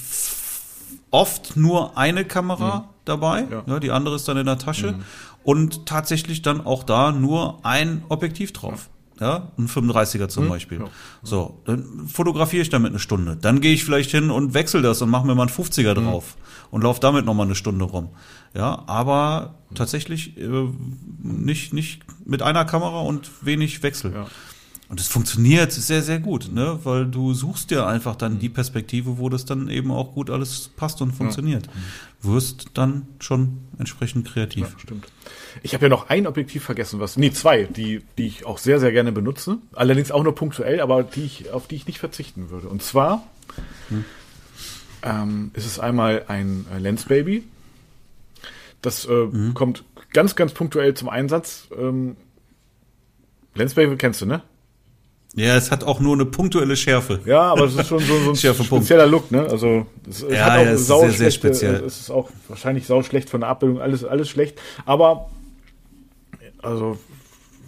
oft 1.12 1.56
nur 1.56 1.98
eine 1.98 2.26
Kamera 2.26 2.80
mhm. 2.80 2.84
dabei, 3.06 3.48
ja. 3.50 3.64
ja. 3.66 3.80
die 3.80 3.92
andere 3.92 4.16
ist 4.16 4.28
dann 4.28 4.38
in 4.38 4.46
der 4.46 4.58
Tasche 4.58 4.94
mhm. 4.94 5.04
und 5.44 5.86
tatsächlich 5.86 6.42
dann 6.42 6.66
auch 6.66 6.84
da 6.84 7.12
nur 7.12 7.60
ein 7.64 8.04
Objektiv 8.10 8.54
drauf. 8.54 8.90
ja, 9.20 9.52
ein 9.58 9.68
35er 9.68 10.30
zum 10.30 10.50
Beispiel. 10.50 10.84
So, 11.22 11.60
dann 11.66 12.08
fotografiere 12.08 12.64
ich 12.64 12.70
damit 12.70 12.90
eine 12.90 13.00
Stunde. 13.00 13.38
Dann 13.40 13.62
gehe 13.62 13.74
ich 13.74 13.84
vielleicht 13.84 14.12
hin 14.12 14.32
und 14.32 14.54
wechsle 14.56 14.82
das 14.82 15.02
und 15.02 15.10
mache 15.10 15.28
mir 15.28 15.36
mal 15.36 15.44
einen 15.44 15.52
50er 15.52 15.94
drauf 15.94 16.36
und 16.72 16.84
laufe 16.84 17.00
damit 17.00 17.26
noch 17.26 17.34
mal 17.34 17.44
eine 17.44 17.56
Stunde 17.56 17.86
rum. 17.86 18.10
Ja, 18.54 18.84
aber 18.88 19.56
tatsächlich 19.76 20.38
äh, 20.38 20.68
nicht 21.22 21.74
nicht 21.74 22.02
mit 22.26 22.42
einer 22.42 22.66
Kamera 22.66 23.02
und 23.02 23.30
wenig 23.46 23.84
Wechsel. 23.84 24.14
Ja. 24.14 24.28
Und 24.90 25.00
es 25.00 25.08
funktioniert 25.08 25.72
sehr, 25.72 26.02
sehr 26.02 26.20
gut, 26.20 26.50
ne? 26.52 26.80
Weil 26.84 27.06
du 27.06 27.36
suchst 27.36 27.70
dir 27.70 27.86
einfach 27.86 28.16
dann 28.16 28.40
die 28.40 28.50
Perspektive, 28.50 29.20
wo 29.20 29.30
das 29.30 29.46
dann 29.46 29.70
eben 29.70 29.92
auch 29.92 30.16
gut 30.16 30.32
alles 30.32 30.72
passt 30.76 31.00
und 31.04 31.12
funktioniert. 31.12 31.70
Wirst 32.24 32.72
dann 32.74 33.06
schon 33.20 33.60
entsprechend 33.78 34.28
kreativ. 34.28 34.64
Ja, 34.64 34.80
stimmt. 34.80 35.06
Ich 35.62 35.76
habe 35.76 35.86
ja 35.86 35.90
noch 35.90 36.10
ein 36.10 36.26
Objektiv 36.26 36.64
vergessen, 36.64 37.00
was, 37.00 37.18
nee, 37.18 37.30
zwei, 37.32 37.66
die, 37.66 38.02
die 38.18 38.26
ich 38.26 38.48
auch 38.48 38.58
sehr, 38.58 38.80
sehr 38.80 38.92
gerne 38.92 39.12
benutze. 39.12 39.60
Allerdings 39.74 40.10
auch 40.10 40.24
nur 40.24 40.34
punktuell, 40.34 40.82
aber 40.82 41.04
die 41.04 41.22
ich, 41.24 41.52
auf 41.52 41.68
die 41.68 41.76
ich 41.76 41.86
nicht 41.86 42.00
verzichten 42.00 42.50
würde. 42.50 42.68
Und 42.68 42.82
zwar 42.82 43.28
ähm, 45.04 45.52
ist 45.54 45.66
es 45.66 45.80
einmal 45.80 46.26
ein 46.28 46.66
äh, 46.76 46.80
Lens 46.80 47.06
Baby. 47.06 47.44
Das 48.82 49.06
äh, 49.06 49.28
kommt 49.54 49.84
ganz, 50.14 50.36
ganz 50.36 50.54
punktuell 50.54 50.94
zum 50.94 51.10
Einsatz. 51.10 51.68
Ähm, 51.78 52.16
Lens 53.56 53.74
Baby 53.74 53.96
kennst 53.98 54.22
du, 54.22 54.26
ne? 54.26 54.42
Ja, 55.36 55.56
es 55.56 55.70
hat 55.70 55.84
auch 55.84 56.00
nur 56.00 56.14
eine 56.16 56.26
punktuelle 56.26 56.76
Schärfe. 56.76 57.20
Ja, 57.26 57.42
aber 57.52 57.66
es 57.66 57.76
ist 57.76 57.88
schon 57.88 58.00
so, 58.00 58.34
so 58.34 58.50
ein 58.50 58.54
spezieller 58.66 59.06
Look, 59.06 59.30
ne? 59.32 59.42
Also 59.44 59.86
es, 60.10 60.24
es 60.24 60.34
Ja, 60.34 60.46
hat 60.46 60.60
auch 60.60 60.64
ja, 60.66 60.72
es 60.72 60.82
ist 60.82 60.88
sau 60.88 61.00
sehr, 61.02 61.10
sehr 61.12 61.18
schlechte- 61.32 61.40
speziell. 61.50 61.76
Es 61.86 62.00
ist 62.00 62.10
auch 62.10 62.30
wahrscheinlich 62.48 62.88
sau 62.88 63.04
schlecht 63.04 63.30
von 63.30 63.42
der 63.42 63.50
Abbildung, 63.50 63.80
alles, 63.82 64.04
alles 64.04 64.28
schlecht. 64.30 64.60
Aber 64.86 65.30
also 66.62 66.98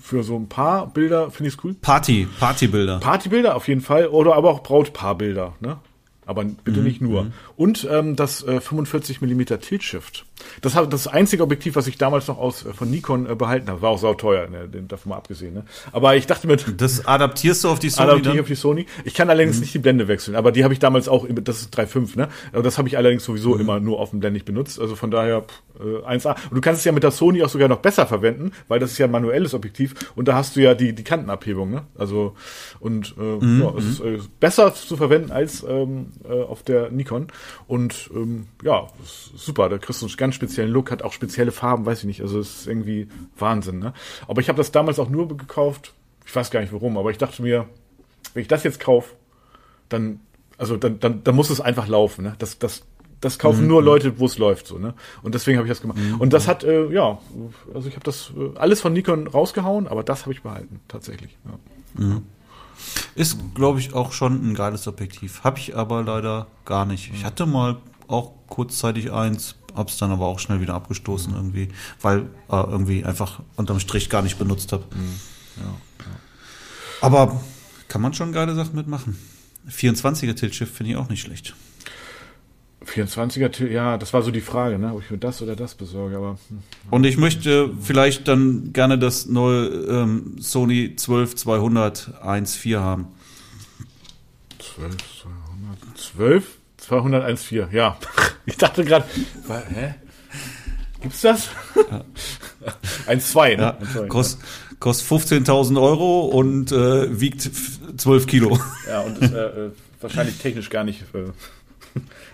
für 0.01 0.23
so 0.23 0.35
ein 0.37 0.49
paar 0.49 0.87
Bilder 0.87 1.29
finde 1.29 1.49
ich 1.49 1.57
es 1.57 1.63
cool. 1.63 1.75
Party, 1.75 2.27
Partybilder. 2.39 2.99
Partybilder 2.99 3.55
auf 3.55 3.67
jeden 3.67 3.81
Fall 3.81 4.07
oder 4.07 4.35
aber 4.35 4.49
auch 4.49 4.63
Brautpaarbilder, 4.63 5.53
ne? 5.59 5.77
Aber 6.25 6.43
bitte 6.43 6.79
Mhm, 6.79 6.85
nicht 6.85 7.01
nur. 7.01 7.31
Und 7.55 7.87
ähm, 7.89 8.15
das 8.15 8.43
äh, 8.43 8.61
45 8.61 9.21
mm 9.21 9.41
Tilt 9.59 9.83
Shift. 9.83 10.25
Das 10.61 10.75
hat 10.75 10.91
das 10.93 11.07
einzige 11.07 11.43
Objektiv, 11.43 11.75
was 11.75 11.87
ich 11.87 11.97
damals 11.97 12.27
noch 12.27 12.37
aus 12.37 12.65
äh, 12.65 12.73
von 12.73 12.89
Nikon 12.89 13.29
äh, 13.29 13.35
behalten 13.35 13.69
habe. 13.69 13.81
War 13.81 13.89
auch 13.91 13.99
sauteuer, 13.99 14.47
ne? 14.47 14.67
davon 14.87 15.09
mal 15.11 15.17
abgesehen. 15.17 15.53
Ne? 15.53 15.65
Aber 15.91 16.15
ich 16.15 16.27
dachte 16.27 16.47
mir, 16.47 16.57
Das 16.77 17.05
adaptierst 17.05 17.63
du 17.63 17.69
auf 17.69 17.79
die 17.79 17.89
Sony 17.89 18.09
Adaptiv 18.09 18.23
dann? 18.25 18.33
Mhm. 18.35 18.41
auf 18.41 18.47
die 18.47 18.55
Sony. 18.55 18.85
Ich 19.05 19.13
kann 19.13 19.29
allerdings 19.29 19.59
nicht 19.59 19.73
die 19.73 19.79
Blende 19.79 20.07
wechseln, 20.07 20.35
aber 20.35 20.51
die 20.51 20.63
habe 20.63 20.73
ich 20.73 20.79
damals 20.79 21.07
auch, 21.07 21.25
das 21.29 21.61
ist 21.61 21.77
3.5, 21.77 22.17
ne? 22.17 22.29
Aber 22.53 22.63
das 22.63 22.77
habe 22.77 22.87
ich 22.87 22.97
allerdings 22.97 23.23
sowieso 23.23 23.55
Mhm. 23.55 23.61
immer 23.61 23.79
nur 23.79 23.99
offenblendig 23.99 24.45
benutzt. 24.45 24.79
Also 24.79 24.95
von 24.95 25.11
daher 25.11 25.41
pff, 25.41 25.61
äh, 25.79 26.05
1A. 26.17 26.35
Und 26.49 26.55
du 26.55 26.61
kannst 26.61 26.79
es 26.79 26.85
ja 26.85 26.91
mit 26.91 27.03
der 27.03 27.11
Sony 27.11 27.43
auch 27.43 27.49
sogar 27.49 27.67
noch 27.67 27.79
besser 27.79 28.05
verwenden, 28.07 28.51
weil 28.67 28.79
das 28.79 28.91
ist 28.91 28.97
ja 28.97 29.05
ein 29.07 29.11
manuelles 29.11 29.53
Objektiv 29.53 29.93
und 30.15 30.27
da 30.27 30.35
hast 30.35 30.55
du 30.55 30.61
ja 30.61 30.73
die, 30.73 30.93
die 30.93 31.03
Kantenabhebung, 31.03 31.71
ne? 31.71 31.83
Also 31.97 32.35
und 32.79 33.15
äh, 33.17 33.21
Mhm. 33.41 33.61
ja, 33.61 33.73
es 33.77 33.85
ist 33.85 33.99
äh, 34.01 34.19
besser 34.39 34.73
zu 34.73 34.97
verwenden 34.97 35.31
als 35.31 35.63
ähm, 35.67 36.07
äh, 36.29 36.41
auf 36.43 36.63
der 36.63 36.89
Nikon. 36.91 37.27
Und 37.67 38.09
ähm, 38.13 38.47
ja, 38.63 38.87
super. 39.35 39.69
Da 39.69 39.77
kriegst 39.77 40.01
du 40.01 40.05
einen 40.05 40.11
ganz 40.31 40.35
speziellen 40.35 40.71
Look, 40.71 40.91
hat 40.91 41.03
auch 41.03 41.13
spezielle 41.13 41.51
Farben, 41.51 41.85
weiß 41.85 41.99
ich 41.99 42.05
nicht. 42.05 42.21
Also 42.21 42.39
es 42.39 42.61
ist 42.61 42.67
irgendwie 42.67 43.07
Wahnsinn, 43.37 43.79
ne? 43.79 43.93
Aber 44.27 44.41
ich 44.41 44.47
habe 44.47 44.57
das 44.57 44.71
damals 44.71 44.97
auch 44.99 45.09
nur 45.09 45.27
gekauft. 45.27 45.93
Ich 46.25 46.35
weiß 46.35 46.51
gar 46.51 46.61
nicht 46.61 46.71
warum, 46.71 46.97
aber 46.97 47.11
ich 47.11 47.17
dachte 47.17 47.41
mir, 47.41 47.67
wenn 48.33 48.41
ich 48.41 48.47
das 48.47 48.63
jetzt 48.63 48.79
kaufe, 48.79 49.15
dann, 49.89 50.21
also 50.57 50.77
dann, 50.77 50.99
dann, 50.99 51.23
dann 51.23 51.35
muss 51.35 51.49
es 51.49 51.59
einfach 51.59 51.87
laufen. 51.87 52.23
Ne? 52.23 52.35
Das, 52.39 52.59
das, 52.59 52.83
das 53.19 53.37
kaufen 53.37 53.67
nur 53.67 53.83
Leute, 53.83 54.19
wo 54.19 54.25
es 54.25 54.37
läuft, 54.37 54.67
so, 54.67 54.77
ne? 54.77 54.93
Und 55.21 55.35
deswegen 55.35 55.57
habe 55.57 55.67
ich 55.67 55.71
das 55.71 55.81
gemacht. 55.81 55.99
Und 56.17 56.33
das 56.33 56.47
hat, 56.47 56.63
äh, 56.63 56.87
ja, 56.91 57.19
also 57.73 57.87
ich 57.87 57.95
habe 57.95 58.05
das 58.05 58.31
äh, 58.37 58.57
alles 58.57 58.81
von 58.81 58.93
Nikon 58.93 59.27
rausgehauen, 59.27 59.87
aber 59.87 60.03
das 60.03 60.21
habe 60.21 60.33
ich 60.33 60.41
behalten, 60.41 60.79
tatsächlich. 60.87 61.37
Ja. 61.99 62.21
Ist, 63.15 63.37
glaube 63.53 63.79
ich, 63.79 63.93
auch 63.93 64.11
schon 64.11 64.51
ein 64.51 64.53
geiles 64.55 64.87
Objektiv. 64.87 65.43
Hab 65.43 65.57
ich 65.57 65.75
aber 65.75 66.03
leider 66.03 66.47
gar 66.65 66.85
nicht. 66.85 67.11
Ich 67.13 67.25
hatte 67.25 67.45
mal 67.45 67.77
auch 68.07 68.31
kurzzeitig 68.47 69.11
eins, 69.11 69.55
hab's 69.75 69.97
dann 69.97 70.11
aber 70.11 70.25
auch 70.25 70.39
schnell 70.39 70.61
wieder 70.61 70.73
abgestoßen 70.73 71.33
irgendwie, 71.33 71.69
weil 72.01 72.21
äh, 72.49 72.55
irgendwie 72.55 73.03
einfach 73.05 73.41
unterm 73.55 73.79
Strich 73.79 74.09
gar 74.09 74.21
nicht 74.21 74.37
benutzt 74.39 74.71
habe. 74.71 74.83
Aber 77.01 77.41
kann 77.87 78.01
man 78.01 78.13
schon 78.13 78.31
geile 78.31 78.55
Sachen 78.55 78.75
mitmachen. 78.75 79.17
24er 79.69 80.35
Tiltschiff 80.35 80.71
finde 80.71 80.91
ich 80.93 80.97
auch 80.97 81.09
nicht 81.09 81.21
schlecht. 81.21 81.55
24er, 82.85 83.49
Til- 83.49 83.71
ja, 83.71 83.97
das 83.99 84.11
war 84.11 84.23
so 84.23 84.31
die 84.31 84.41
Frage, 84.41 84.79
ne? 84.79 84.91
ob 84.93 85.03
ich 85.03 85.11
mir 85.11 85.19
das 85.19 85.41
oder 85.43 85.55
das 85.55 85.75
besorge, 85.75 86.17
aber 86.17 86.37
hm. 86.49 86.63
Und 86.89 87.03
ich 87.05 87.15
möchte 87.17 87.69
vielleicht 87.79 88.27
dann 88.27 88.73
gerne 88.73 88.97
das 88.97 89.27
neue 89.27 89.67
ähm, 89.67 90.37
Sony 90.39 90.95
12 90.95 91.35
200 91.35 92.23
1.4 92.23 92.79
haben. 92.79 93.07
12, 94.75 94.95
200, 95.21 95.97
12, 95.97 96.57
201,4, 96.91 97.71
ja. 97.71 97.97
Ich 98.45 98.57
dachte 98.57 98.83
gerade, 98.83 99.05
hä? 99.73 99.93
Gibt's 101.01 101.21
das? 101.21 101.49
1,2, 103.07 103.49
ne? 103.57 103.61
Ja, 103.63 103.77
1,2, 104.01 104.07
kost, 104.07 104.39
kostet 104.79 105.07
15.000 105.47 105.79
Euro 105.81 106.21
und 106.25 106.71
äh, 106.71 107.19
wiegt 107.19 107.45
f- 107.45 107.79
12 107.97 108.27
Kilo. 108.27 108.59
Ja, 108.87 109.01
und 109.01 109.17
ist 109.19 109.31
äh, 109.33 109.45
äh, 109.67 109.71
wahrscheinlich 110.01 110.37
technisch 110.39 110.69
gar 110.69 110.83
nicht, 110.83 111.03
äh, 111.13 111.29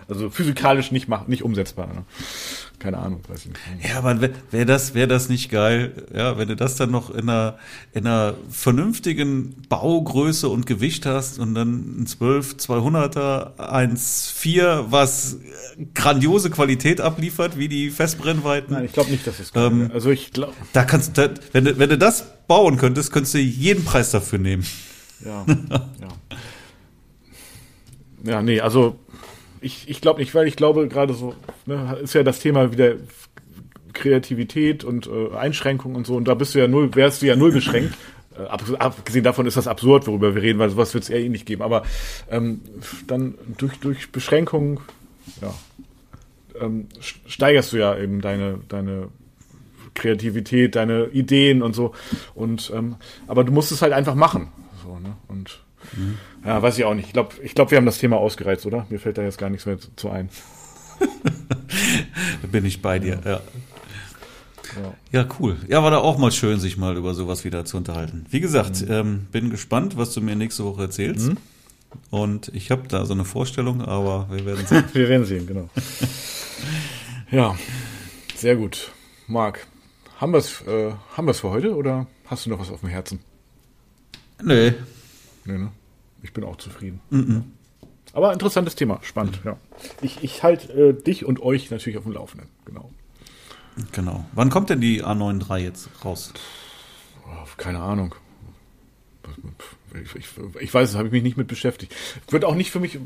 also 0.08 0.30
physikalisch 0.30 0.92
nicht, 0.92 1.08
mach, 1.10 1.28
nicht 1.28 1.44
umsetzbar. 1.44 1.88
Ne? 1.88 2.04
Keine 2.80 3.00
Ahnung, 3.00 3.22
weiß 3.28 3.40
ich 3.40 3.48
nicht. 3.48 3.90
Ja, 3.90 3.98
aber 3.98 4.22
wäre 4.22 4.34
wär 4.52 4.66
das, 4.66 4.94
wär 4.94 5.08
das 5.08 5.30
nicht 5.30 5.50
geil, 5.50 6.06
ja, 6.14 6.38
wenn 6.38 6.48
du 6.48 6.56
das 6.56 6.76
dann 6.76 6.92
noch 6.92 7.10
in 7.10 7.28
einer, 7.28 7.58
in 7.92 8.06
einer 8.06 8.36
vernünftigen 8.52 9.56
Baugröße 9.68 10.48
und 10.48 10.68
Gewicht 10.68 11.08
hast 11.08 11.40
und 11.40 11.56
dann 11.56 12.02
ein 12.02 12.06
12 12.06 12.58
200er 12.58 13.56
1.4, 13.58 14.86
was 14.92 15.38
grandiose 15.96 16.52
Qualität 16.52 17.02
abliefert, 17.02 17.58
wie 17.58 17.68
die 17.68 17.90
Festbrennweiten. 17.90 18.74
Nein, 18.76 18.86
ich 18.86 18.94
glaube 18.94 19.10
nicht, 19.10 19.26
dass 19.26 19.40
es 19.40 19.52
Ähm, 19.56 19.90
Also 19.92 20.12
ich 20.12 20.32
glaube, 20.32 20.54
Da 20.74 20.84
kannst 20.84 21.18
da, 21.18 21.30
wenn 21.54 21.66
du, 21.66 21.80
wenn 21.80 21.90
du 21.90 21.98
das 21.98 22.26
bauen 22.48 22.78
könntest, 22.78 23.12
könntest 23.12 23.34
du 23.34 23.40
jeden 23.40 23.86
Preis 23.86 24.12
dafür 24.12 24.38
nehmen. 24.38 24.66
ja, 25.26 25.46
ja. 26.00 26.08
Ja, 28.24 28.42
nee, 28.42 28.60
also 28.60 29.00
ich, 29.68 29.88
ich 29.88 30.02
glaube 30.02 30.20
nicht, 30.20 30.34
weil 30.34 30.48
ich 30.48 30.56
glaube 30.56 30.88
gerade 30.88 31.14
so, 31.14 31.36
ne, 31.66 31.98
ist 32.02 32.14
ja 32.16 32.24
das 32.24 32.40
Thema 32.40 32.72
wieder 32.72 32.96
Kreativität 33.94 34.84
und 34.84 35.08
äh, 35.08 35.36
Einschränkung 35.36 35.96
und 35.96 36.08
so 36.08 36.16
und 36.16 36.28
da 36.28 36.34
bist 36.34 36.56
du 36.56 36.60
ja 36.60 36.68
null, 36.68 36.94
wärst 36.96 37.22
du 37.22 37.26
ja 37.28 37.36
null 37.36 37.52
beschränkt. 37.52 37.94
Äh, 38.38 38.44
ab- 38.44 38.64
abgesehen 38.80 39.24
davon 39.24 39.46
ist 39.48 39.58
das 39.58 39.68
absurd, 39.68 40.08
worüber 40.08 40.36
wir 40.36 40.42
reden, 40.42 40.60
weil 40.60 40.70
sowas 40.70 40.94
wird 40.94 41.04
es 41.04 41.10
eher 41.10 41.20
eh 41.20 41.30
nicht 41.30 41.46
geben. 41.46 41.62
Aber 41.62 41.84
ähm, 42.30 42.62
dann 43.08 43.36
durch, 43.58 43.80
durch 43.80 44.12
Beschränkungen, 44.12 44.80
ja, 45.42 45.54
ähm, 46.62 46.88
st- 47.02 47.16
steigerst 47.28 47.74
du 47.74 47.78
ja 47.78 47.98
eben 47.98 48.22
deine, 48.22 48.60
deine 48.70 49.08
Kreativität, 49.96 50.76
deine 50.76 51.06
Ideen 51.08 51.62
und 51.64 51.76
so. 51.76 51.94
Und 52.36 52.72
ähm, 52.76 52.96
aber 53.28 53.44
du 53.44 53.52
musst 53.52 53.72
es 53.72 53.82
halt 53.82 53.94
einfach 53.94 54.16
machen. 54.16 54.50
So, 54.84 55.00
ne? 55.00 55.16
Und 55.28 55.64
ja, 56.46 56.62
weiß 56.62 56.78
ich 56.78 56.86
auch 56.86 56.94
nicht. 56.94 57.08
Ich 57.08 57.14
glaube, 57.14 57.36
ich 57.42 57.56
glaub, 57.56 57.72
wir 57.72 57.78
haben 57.78 57.86
das 57.86 57.98
Thema 57.98 58.18
ausgereizt, 58.18 58.66
oder? 58.66 58.86
Mir 58.90 59.00
fällt 59.00 59.18
da 59.18 59.24
jetzt 59.24 59.38
gar 59.38 59.50
nichts 59.50 59.66
mehr 59.66 59.80
zu, 59.80 59.96
zu 59.96 60.10
ein. 60.10 60.30
Da 62.42 62.48
bin 62.48 62.66
ich 62.66 62.82
bei 62.82 63.00
dir, 63.00 63.20
ja. 63.26 63.42
Ja. 64.82 64.94
Ja, 65.12 65.28
cool. 65.40 65.58
Ja, 65.68 65.82
war 65.84 65.92
da 65.92 65.98
auch 65.98 66.18
mal 66.18 66.32
schön, 66.32 66.60
sich 66.60 66.78
mal 66.78 66.98
über 66.98 67.14
sowas 67.14 67.44
wieder 67.46 67.66
zu 67.66 67.78
unterhalten. 67.78 68.26
Wie 68.30 68.40
gesagt, 68.40 68.86
ähm, 68.88 69.28
bin 69.32 69.50
gespannt, 69.50 69.98
was 69.98 70.14
du 70.14 70.22
mir 70.22 70.36
nächste 70.36 70.66
Woche 70.66 70.84
erzählst. 70.84 71.32
Und 72.10 72.50
ich 72.54 72.70
habe 72.72 72.88
da 72.88 73.06
so 73.06 73.14
eine 73.14 73.26
Vorstellung, 73.26 73.82
aber 73.82 74.28
wir 74.30 74.46
werden 74.46 74.66
sehen. 74.66 74.84
Wir 74.94 75.10
werden 75.10 75.26
sehen, 75.26 75.48
genau. 75.48 75.70
ja, 77.32 77.56
sehr 78.36 78.56
gut. 78.56 78.92
Marc, 79.28 79.66
haben 80.18 80.32
wir 80.32 80.40
es 80.40 80.62
äh, 80.62 80.92
haben 81.16 81.28
wir's 81.28 81.40
für 81.40 81.50
heute 81.50 81.76
oder 81.76 82.08
hast 82.26 82.46
du 82.46 82.50
noch 82.50 82.60
was 82.60 82.72
auf 82.72 82.82
dem 82.82 82.90
Herzen? 82.90 83.20
nee. 84.44 84.74
Nee, 85.46 85.58
ne? 85.58 85.72
Ich 86.28 86.34
bin 86.34 86.44
auch 86.44 86.58
zufrieden. 86.58 87.00
Aber 88.14 88.34
interessantes 88.34 88.76
Thema, 88.76 89.00
spannend, 89.02 89.40
ja. 89.46 89.58
Ich, 90.02 90.24
ich 90.24 90.44
halte 90.44 90.74
äh, 90.74 90.94
dich 90.94 91.24
und 91.24 91.42
euch 91.42 91.72
natürlich 91.72 91.98
auf 91.98 92.04
dem 92.04 92.12
Laufenden, 92.12 92.50
genau. 92.66 92.92
Genau. 93.94 94.26
Wann 94.34 94.50
kommt 94.50 94.70
denn 94.70 94.82
die 94.82 95.04
A93 95.04 95.58
jetzt 95.58 95.90
raus? 96.04 96.34
Keine 97.58 97.80
Ahnung. 97.80 98.14
Ich, 99.94 100.16
ich, 100.16 100.28
ich 100.60 100.74
weiß, 100.74 100.96
habe 100.96 101.08
ich 101.08 101.12
mich 101.12 101.24
nicht 101.24 101.38
mit 101.38 101.48
beschäftigt. 101.48 101.96
Wird 102.30 102.46
auch 102.46 102.56
nicht 102.56 102.72
für 102.72 102.80
mich, 102.80 103.00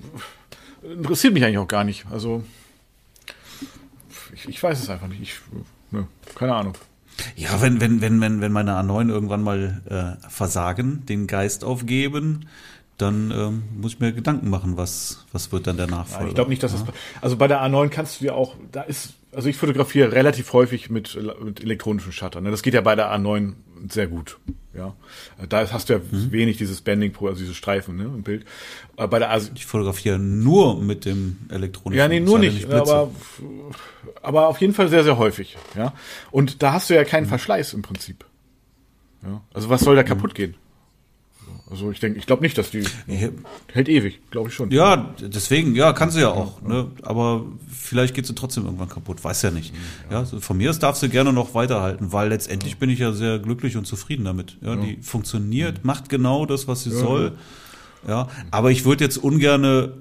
interessiert 0.83 1.33
mich 1.33 1.43
eigentlich 1.43 1.57
auch 1.59 1.67
gar 1.67 1.83
nicht. 1.83 2.05
Also, 2.11 2.43
ich, 4.33 4.49
ich 4.49 4.61
weiß 4.61 4.81
es 4.81 4.89
einfach 4.89 5.07
nicht. 5.07 5.21
Ich, 5.21 5.41
ne, 5.91 6.07
keine 6.35 6.55
Ahnung. 6.55 6.73
Ja, 7.35 7.61
wenn, 7.61 7.79
wenn, 7.81 8.01
wenn, 8.01 8.19
wenn, 8.19 8.41
wenn 8.41 8.51
meine 8.51 8.71
A9 8.71 9.09
irgendwann 9.09 9.43
mal 9.43 10.17
äh, 10.23 10.29
versagen, 10.29 11.05
den 11.05 11.27
Geist 11.27 11.63
aufgeben, 11.63 12.47
dann 13.01 13.31
ähm, 13.31 13.63
muss 13.79 13.93
ich 13.93 13.99
mir 13.99 14.11
Gedanken 14.13 14.49
machen, 14.49 14.77
was, 14.77 15.25
was 15.31 15.51
wird 15.51 15.67
dann 15.67 15.77
der 15.77 15.87
Nachfolger. 15.87 16.29
Ich 16.29 16.35
glaube 16.35 16.49
nicht, 16.49 16.63
dass 16.63 16.71
das. 16.71 16.83
Also 17.21 17.37
bei 17.37 17.47
der 17.47 17.61
A9 17.61 17.89
kannst 17.89 18.21
du 18.21 18.25
ja 18.25 18.33
auch, 18.33 18.55
da 18.71 18.81
ist, 18.81 19.13
also 19.33 19.49
ich 19.49 19.57
fotografiere 19.57 20.11
relativ 20.11 20.53
häufig 20.53 20.89
mit, 20.89 21.17
mit 21.43 21.61
elektronischen 21.61 22.11
Shuttern. 22.11 22.43
ne? 22.43 22.51
Das 22.51 22.61
geht 22.61 22.73
ja 22.73 22.81
bei 22.81 22.95
der 22.95 23.13
A9 23.13 23.53
sehr 23.89 24.07
gut. 24.07 24.37
Ja, 24.73 24.95
da 25.49 25.69
hast 25.69 25.89
du 25.89 25.93
ja 25.93 25.99
mhm. 25.99 26.31
wenig 26.31 26.57
dieses 26.57 26.81
Bending, 26.81 27.13
also 27.19 27.35
diese 27.35 27.53
Streifen 27.53 27.97
ne, 27.97 28.03
im 28.03 28.23
Bild. 28.23 28.45
Äh, 28.95 29.07
bei 29.07 29.19
der 29.19 29.31
Asi 29.31 29.51
ich 29.53 29.65
fotografiere 29.65 30.17
nur 30.17 30.81
mit 30.81 31.03
dem 31.03 31.37
elektronischen. 31.49 31.99
Ja, 31.99 32.07
nee, 32.07 32.21
nur 32.21 32.39
nicht, 32.39 32.67
nicht 32.67 32.71
aber, 32.71 33.11
aber 34.21 34.47
auf 34.47 34.61
jeden 34.61 34.73
Fall 34.73 34.87
sehr, 34.87 35.03
sehr 35.03 35.17
häufig. 35.17 35.57
Ja, 35.75 35.93
und 36.31 36.63
da 36.63 36.71
hast 36.71 36.89
du 36.89 36.95
ja 36.95 37.03
keinen 37.03 37.25
mhm. 37.25 37.29
Verschleiß 37.29 37.73
im 37.73 37.81
Prinzip. 37.81 38.23
Ja, 39.23 39.41
also 39.53 39.69
was 39.69 39.81
soll 39.81 39.95
da 39.95 40.03
kaputt 40.03 40.31
mhm. 40.31 40.35
gehen? 40.35 40.55
Also 41.71 41.89
ich 41.89 42.01
denke, 42.01 42.19
ich 42.19 42.25
glaube 42.25 42.41
nicht, 42.41 42.57
dass 42.57 42.69
die 42.69 42.83
hält 43.67 43.87
ewig, 43.87 44.19
glaube 44.29 44.49
ich 44.49 44.55
schon. 44.55 44.71
Ja, 44.71 45.15
deswegen, 45.21 45.73
ja, 45.73 45.93
kann 45.93 46.11
sie 46.11 46.19
ja 46.19 46.29
auch. 46.29 46.61
Ja, 46.63 46.67
ne? 46.67 46.91
Aber 47.01 47.45
vielleicht 47.69 48.13
geht 48.13 48.25
sie 48.25 48.35
trotzdem 48.35 48.65
irgendwann 48.65 48.89
kaputt, 48.89 49.23
weiß 49.23 49.41
ja 49.43 49.51
nicht. 49.51 49.73
Ja, 50.09 50.23
ja 50.23 50.39
von 50.39 50.57
mir 50.57 50.69
aus 50.69 50.79
darf 50.79 50.97
sie 50.97 51.07
gerne 51.07 51.31
noch 51.31 51.53
weiterhalten, 51.53 52.11
weil 52.11 52.27
letztendlich 52.27 52.73
ja. 52.73 52.79
bin 52.79 52.89
ich 52.89 52.99
ja 52.99 53.13
sehr 53.13 53.39
glücklich 53.39 53.77
und 53.77 53.87
zufrieden 53.87 54.25
damit. 54.25 54.57
Ja, 54.59 54.75
die 54.75 54.97
funktioniert, 55.01 55.85
macht 55.85 56.09
genau 56.09 56.45
das, 56.45 56.67
was 56.67 56.83
sie 56.83 56.91
soll. 56.91 57.37
Ja, 58.05 58.27
aber 58.51 58.71
ich 58.71 58.83
würde 58.83 59.05
jetzt 59.05 59.17
ungerne, 59.17 59.93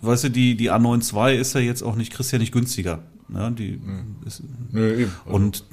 weißt 0.00 0.24
du, 0.24 0.30
die 0.30 0.56
die 0.56 0.72
A92 0.72 1.34
ist 1.34 1.54
ja 1.54 1.60
jetzt 1.60 1.82
auch 1.82 1.94
nicht, 1.94 2.12
kriegst 2.12 2.32
ja 2.32 2.38
nicht 2.40 2.52
günstiger. 2.52 3.04
Ja, 3.34 3.50
die 3.50 3.80
ist, 4.24 4.42
nee, 4.70 5.02
eben. 5.02 5.12
Also, 5.24 5.36
und 5.36 5.64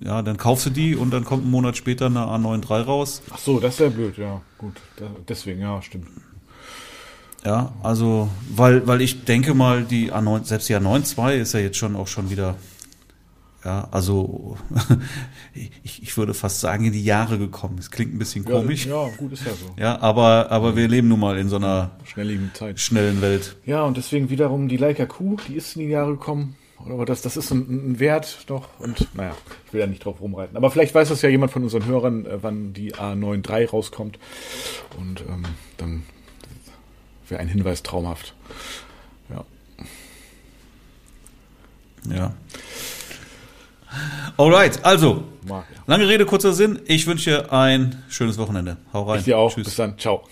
ja, 0.00 0.22
dann 0.22 0.38
kaufst 0.38 0.66
du 0.66 0.70
die 0.70 0.96
und 0.96 1.10
dann 1.12 1.24
kommt 1.24 1.44
ein 1.44 1.50
Monat 1.50 1.76
später 1.76 2.06
eine 2.06 2.20
A93 2.20 2.82
raus. 2.82 3.22
Ach 3.30 3.38
so, 3.38 3.60
das 3.60 3.74
ist 3.74 3.80
ja 3.80 3.88
blöd, 3.90 4.16
ja. 4.16 4.40
Gut, 4.56 4.80
deswegen, 5.28 5.60
ja, 5.60 5.82
stimmt. 5.82 6.06
Ja, 7.44 7.72
also, 7.82 8.30
weil, 8.54 8.86
weil 8.86 9.02
ich 9.02 9.24
denke 9.24 9.52
mal, 9.52 9.84
die 9.84 10.12
A9, 10.12 10.44
selbst 10.44 10.68
die 10.68 10.76
A92 10.76 11.34
ist 11.34 11.54
ja 11.54 11.60
jetzt 11.60 11.76
schon 11.76 11.96
auch 11.96 12.06
schon 12.06 12.30
wieder, 12.30 12.54
ja, 13.64 13.88
also, 13.90 14.56
ich, 15.82 16.02
ich 16.02 16.16
würde 16.16 16.34
fast 16.34 16.60
sagen, 16.60 16.84
in 16.84 16.92
die 16.92 17.04
Jahre 17.04 17.38
gekommen. 17.38 17.76
Es 17.78 17.90
klingt 17.90 18.14
ein 18.14 18.18
bisschen 18.18 18.44
komisch. 18.44 18.86
Ja, 18.86 19.06
ja, 19.06 19.14
gut, 19.16 19.32
ist 19.32 19.44
ja 19.44 19.52
so. 19.52 19.74
Ja, 19.76 20.00
aber, 20.00 20.50
aber 20.50 20.76
wir 20.76 20.88
leben 20.88 21.08
nun 21.08 21.20
mal 21.20 21.36
in 21.36 21.48
so 21.48 21.56
einer 21.56 21.90
schnelligen 22.04 22.52
Zeit. 22.54 22.80
schnellen 22.80 23.20
Welt. 23.20 23.56
Ja, 23.66 23.82
und 23.82 23.96
deswegen 23.96 24.30
wiederum 24.30 24.68
die 24.68 24.76
Leica 24.78 25.04
Q, 25.04 25.36
die 25.48 25.56
ist 25.56 25.76
in 25.76 25.82
die 25.82 25.88
Jahre 25.88 26.12
gekommen. 26.12 26.56
Aber 26.86 27.04
das, 27.04 27.22
das 27.22 27.36
ist 27.36 27.50
ein, 27.50 27.92
ein 27.92 28.00
Wert 28.00 28.44
doch. 28.46 28.68
Und 28.78 29.08
naja, 29.14 29.34
ich 29.66 29.72
will 29.72 29.80
da 29.80 29.86
nicht 29.86 30.04
drauf 30.04 30.20
rumreiten. 30.20 30.56
Aber 30.56 30.70
vielleicht 30.70 30.94
weiß 30.94 31.08
das 31.08 31.22
ja 31.22 31.28
jemand 31.28 31.52
von 31.52 31.62
unseren 31.62 31.86
Hörern, 31.86 32.26
äh, 32.26 32.42
wann 32.42 32.72
die 32.72 32.94
A93 32.94 33.70
rauskommt. 33.70 34.18
Und 34.98 35.20
ähm, 35.22 35.44
dann 35.76 36.02
wäre 37.28 37.40
ein 37.40 37.48
Hinweis 37.48 37.82
traumhaft. 37.82 38.34
Ja. 39.30 39.44
Ja. 42.14 42.34
Alright, 44.36 44.84
also, 44.84 45.24
lange 45.86 46.08
Rede, 46.08 46.24
kurzer 46.24 46.54
Sinn. 46.54 46.80
Ich 46.86 47.06
wünsche 47.06 47.30
dir 47.30 47.52
ein 47.52 48.02
schönes 48.08 48.38
Wochenende. 48.38 48.78
Hau 48.92 49.02
rein. 49.02 49.18
Ich 49.18 49.24
dir 49.24 49.38
auch. 49.38 49.52
Tschüss. 49.52 49.64
Bis 49.66 49.76
dann. 49.76 49.98
Ciao. 49.98 50.24